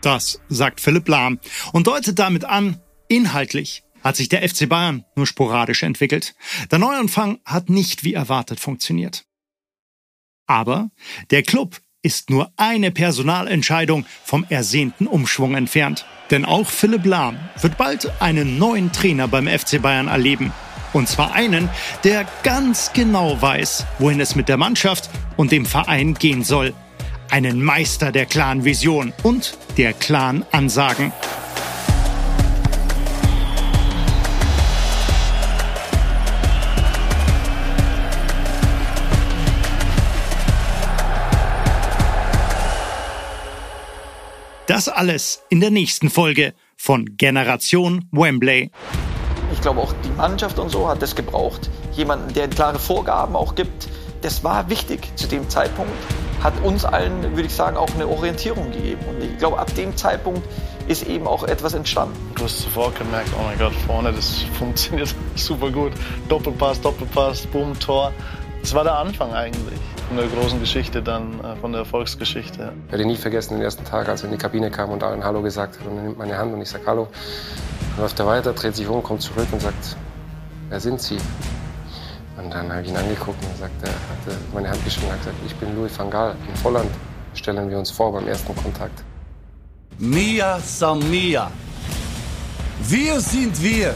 Das 0.00 0.40
sagt 0.48 0.80
Philipp 0.80 1.06
Lahm 1.06 1.38
und 1.72 1.86
deutet 1.86 2.18
damit 2.18 2.44
an, 2.44 2.80
inhaltlich 3.06 3.84
hat 4.02 4.16
sich 4.16 4.28
der 4.28 4.48
FC 4.48 4.68
Bayern 4.68 5.04
nur 5.16 5.26
sporadisch 5.26 5.82
entwickelt. 5.82 6.34
Der 6.70 6.78
Neuanfang 6.78 7.38
hat 7.44 7.68
nicht 7.70 8.04
wie 8.04 8.14
erwartet 8.14 8.60
funktioniert. 8.60 9.24
Aber 10.46 10.90
der 11.30 11.42
Club 11.42 11.80
ist 12.02 12.30
nur 12.30 12.52
eine 12.56 12.90
Personalentscheidung 12.90 14.06
vom 14.24 14.46
ersehnten 14.48 15.06
Umschwung 15.06 15.54
entfernt. 15.54 16.06
Denn 16.30 16.44
auch 16.44 16.68
Philipp 16.68 17.04
Lahm 17.04 17.38
wird 17.60 17.76
bald 17.76 18.10
einen 18.20 18.58
neuen 18.58 18.92
Trainer 18.92 19.28
beim 19.28 19.46
FC 19.46 19.82
Bayern 19.82 20.08
erleben. 20.08 20.52
Und 20.92 21.08
zwar 21.08 21.34
einen, 21.34 21.68
der 22.04 22.26
ganz 22.44 22.92
genau 22.94 23.40
weiß, 23.40 23.84
wohin 23.98 24.20
es 24.20 24.36
mit 24.36 24.48
der 24.48 24.56
Mannschaft 24.56 25.10
und 25.36 25.52
dem 25.52 25.66
Verein 25.66 26.14
gehen 26.14 26.44
soll. 26.44 26.72
Einen 27.30 27.62
Meister 27.62 28.10
der 28.10 28.24
klaren 28.24 28.64
Vision 28.64 29.12
und 29.22 29.58
der 29.76 29.92
klaren 29.92 30.46
Ansagen. 30.50 31.12
Das 44.68 44.86
alles 44.86 45.42
in 45.48 45.60
der 45.60 45.70
nächsten 45.70 46.10
Folge 46.10 46.52
von 46.76 47.16
Generation 47.16 48.06
Wembley. 48.12 48.70
Ich 49.50 49.62
glaube 49.62 49.80
auch 49.80 49.94
die 50.04 50.10
Mannschaft 50.10 50.58
und 50.58 50.68
so 50.68 50.86
hat 50.86 51.00
das 51.00 51.16
gebraucht. 51.16 51.70
Jemanden, 51.94 52.34
der 52.34 52.48
klare 52.48 52.78
Vorgaben 52.78 53.34
auch 53.34 53.54
gibt. 53.54 53.88
Das 54.20 54.44
war 54.44 54.68
wichtig 54.68 55.00
zu 55.16 55.26
dem 55.26 55.48
Zeitpunkt. 55.48 55.90
Hat 56.42 56.52
uns 56.62 56.84
allen, 56.84 57.22
würde 57.34 57.46
ich 57.46 57.54
sagen, 57.54 57.78
auch 57.78 57.88
eine 57.94 58.06
Orientierung 58.06 58.70
gegeben. 58.70 59.00
Und 59.08 59.24
ich 59.24 59.38
glaube, 59.38 59.58
ab 59.58 59.74
dem 59.74 59.96
Zeitpunkt 59.96 60.46
ist 60.86 61.06
eben 61.06 61.26
auch 61.26 61.44
etwas 61.44 61.72
entstanden. 61.72 62.14
Du 62.34 62.44
hast 62.44 62.60
sofort 62.60 62.94
gemerkt, 62.98 63.30
oh 63.40 63.42
mein 63.44 63.58
Gott, 63.58 63.72
vorne, 63.86 64.12
das 64.12 64.42
funktioniert 64.58 65.14
super 65.34 65.70
gut. 65.70 65.92
Doppelpass, 66.28 66.78
Doppelpass, 66.82 67.46
Boom, 67.46 67.78
Tor. 67.78 68.12
Das 68.60 68.74
war 68.74 68.84
der 68.84 68.98
Anfang 68.98 69.32
eigentlich 69.32 69.80
von 70.08 70.16
der 70.16 70.26
großen 70.26 70.58
Geschichte 70.58 71.02
dann, 71.02 71.38
äh, 71.44 71.54
von 71.56 71.72
der 71.72 71.80
Erfolgsgeschichte. 71.80 72.72
Ich 72.86 72.92
werde 72.92 73.04
nie 73.04 73.16
vergessen 73.16 73.54
den 73.54 73.62
ersten 73.62 73.84
Tag, 73.84 74.08
als 74.08 74.22
er 74.22 74.30
in 74.30 74.32
die 74.32 74.38
Kabine 74.38 74.70
kam 74.70 74.90
und 74.90 75.02
allen 75.02 75.22
Hallo 75.22 75.42
gesagt 75.42 75.78
hat 75.78 75.86
und 75.86 75.98
er 75.98 76.02
nimmt 76.02 76.18
meine 76.18 76.36
Hand 76.36 76.52
und 76.54 76.62
ich 76.62 76.68
sage 76.68 76.84
Hallo. 76.86 77.08
Dann 77.94 78.02
läuft 78.02 78.18
er 78.18 78.26
weiter, 78.26 78.52
dreht 78.54 78.74
sich 78.74 78.88
um, 78.88 79.02
kommt 79.02 79.20
zurück 79.20 79.46
und 79.52 79.60
sagt, 79.60 79.96
wer 80.70 80.80
sind 80.80 81.00
Sie? 81.00 81.18
Und 82.38 82.54
dann 82.54 82.72
habe 82.72 82.82
ich 82.82 82.88
ihn 82.88 82.96
angeguckt 82.96 83.44
und 83.44 83.58
sagt, 83.58 83.82
er 83.82 83.90
hat 83.90 84.38
meine 84.54 84.70
Hand 84.70 84.82
geschwungen 84.84 85.12
und 85.12 85.18
gesagt, 85.18 85.36
ich 85.44 85.54
bin 85.56 85.76
Louis 85.76 85.98
van 85.98 86.08
Gaal. 86.10 86.34
In 86.48 86.56
Volland 86.56 86.90
stellen 87.34 87.68
wir 87.68 87.78
uns 87.78 87.90
vor 87.90 88.12
beim 88.12 88.26
ersten 88.26 88.54
Kontakt. 88.56 89.02
Mia 89.98 90.58
san 90.60 90.98
Mia. 91.10 91.50
Wir 92.80 93.20
sind 93.20 93.60
wir. 93.62 93.94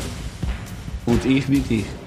Und 1.07 1.25
ich 1.25 1.47
bin 1.47 1.65
ich. 1.69 2.02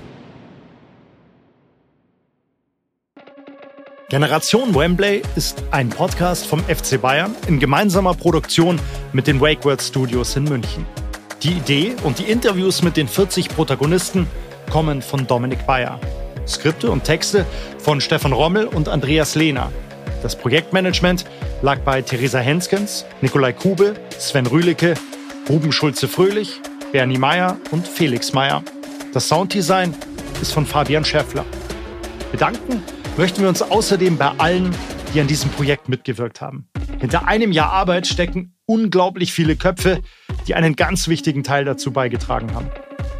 Generation 4.15 4.73
Wembley 4.73 5.23
ist 5.35 5.61
ein 5.71 5.89
Podcast 5.89 6.47
vom 6.47 6.61
FC 6.61 7.01
Bayern 7.01 7.35
in 7.49 7.59
gemeinsamer 7.59 8.13
Produktion 8.13 8.79
mit 9.11 9.27
den 9.27 9.41
Wakeword 9.41 9.81
Studios 9.81 10.37
in 10.37 10.45
München. 10.45 10.85
Die 11.43 11.51
Idee 11.51 11.95
und 12.01 12.17
die 12.17 12.31
Interviews 12.31 12.81
mit 12.81 12.95
den 12.95 13.09
40 13.09 13.49
Protagonisten 13.49 14.25
kommen 14.71 15.01
von 15.01 15.27
Dominik 15.27 15.67
Bayer. 15.67 15.99
Skripte 16.47 16.89
und 16.91 17.03
Texte 17.03 17.45
von 17.77 17.99
Stefan 17.99 18.31
Rommel 18.31 18.67
und 18.67 18.87
Andreas 18.87 19.35
Lehner. 19.35 19.69
Das 20.23 20.37
Projektmanagement 20.37 21.25
lag 21.61 21.79
bei 21.79 22.01
Theresa 22.01 22.39
Henskens, 22.39 23.03
Nikolai 23.19 23.51
Kube, 23.51 23.95
Sven 24.17 24.47
Rühlicke, 24.47 24.93
Ruben 25.49 25.73
Schulze-Fröhlich, 25.73 26.61
Bernie 26.93 27.17
Meyer 27.17 27.57
und 27.71 27.85
Felix 27.85 28.31
Meyer. 28.31 28.63
Das 29.11 29.27
Sounddesign 29.27 29.93
ist 30.41 30.53
von 30.53 30.65
Fabian 30.65 31.03
Schäffler. 31.03 31.43
Bedanken 32.31 32.81
möchten 33.17 33.41
wir 33.41 33.49
uns 33.49 33.61
außerdem 33.61 34.17
bei 34.17 34.31
allen, 34.37 34.75
die 35.13 35.21
an 35.21 35.27
diesem 35.27 35.49
Projekt 35.51 35.89
mitgewirkt 35.89 36.41
haben. 36.41 36.67
Hinter 36.99 37.27
einem 37.27 37.51
Jahr 37.51 37.71
Arbeit 37.71 38.07
stecken 38.07 38.55
unglaublich 38.65 39.31
viele 39.31 39.55
Köpfe, 39.55 40.01
die 40.47 40.55
einen 40.55 40.75
ganz 40.75 41.07
wichtigen 41.07 41.43
Teil 41.43 41.65
dazu 41.65 41.91
beigetragen 41.91 42.53
haben. 42.53 42.69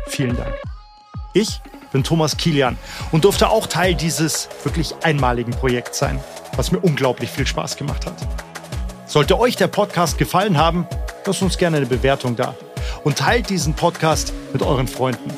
Vielen 0.07 0.35
Dank. 0.35 0.53
Ich 1.33 1.61
bin 1.91 2.03
Thomas 2.03 2.37
Kilian 2.37 2.77
und 3.11 3.25
durfte 3.25 3.49
auch 3.49 3.67
Teil 3.67 3.95
dieses 3.95 4.49
wirklich 4.63 4.93
einmaligen 5.03 5.51
Projekts 5.51 5.99
sein, 5.99 6.19
was 6.55 6.71
mir 6.71 6.79
unglaublich 6.79 7.29
viel 7.29 7.47
Spaß 7.47 7.77
gemacht 7.77 8.05
hat. 8.05 8.15
Sollte 9.05 9.39
euch 9.39 9.55
der 9.55 9.67
Podcast 9.67 10.17
gefallen 10.17 10.57
haben, 10.57 10.87
lasst 11.25 11.41
uns 11.41 11.57
gerne 11.57 11.77
eine 11.77 11.85
Bewertung 11.85 12.35
da 12.35 12.55
und 13.03 13.17
teilt 13.17 13.49
diesen 13.49 13.73
Podcast 13.73 14.33
mit 14.51 14.61
euren 14.61 14.87
Freunden. 14.87 15.31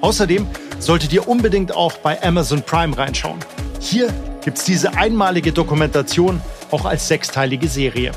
Außerdem 0.00 0.46
solltet 0.82 1.12
ihr 1.12 1.28
unbedingt 1.28 1.72
auch 1.74 1.92
bei 1.98 2.20
Amazon 2.22 2.62
Prime 2.62 2.96
reinschauen. 2.96 3.38
Hier 3.78 4.12
gibt 4.44 4.58
es 4.58 4.64
diese 4.64 4.96
einmalige 4.96 5.52
Dokumentation 5.52 6.40
auch 6.72 6.84
als 6.84 7.06
sechsteilige 7.06 7.68
Serie. 7.68 8.12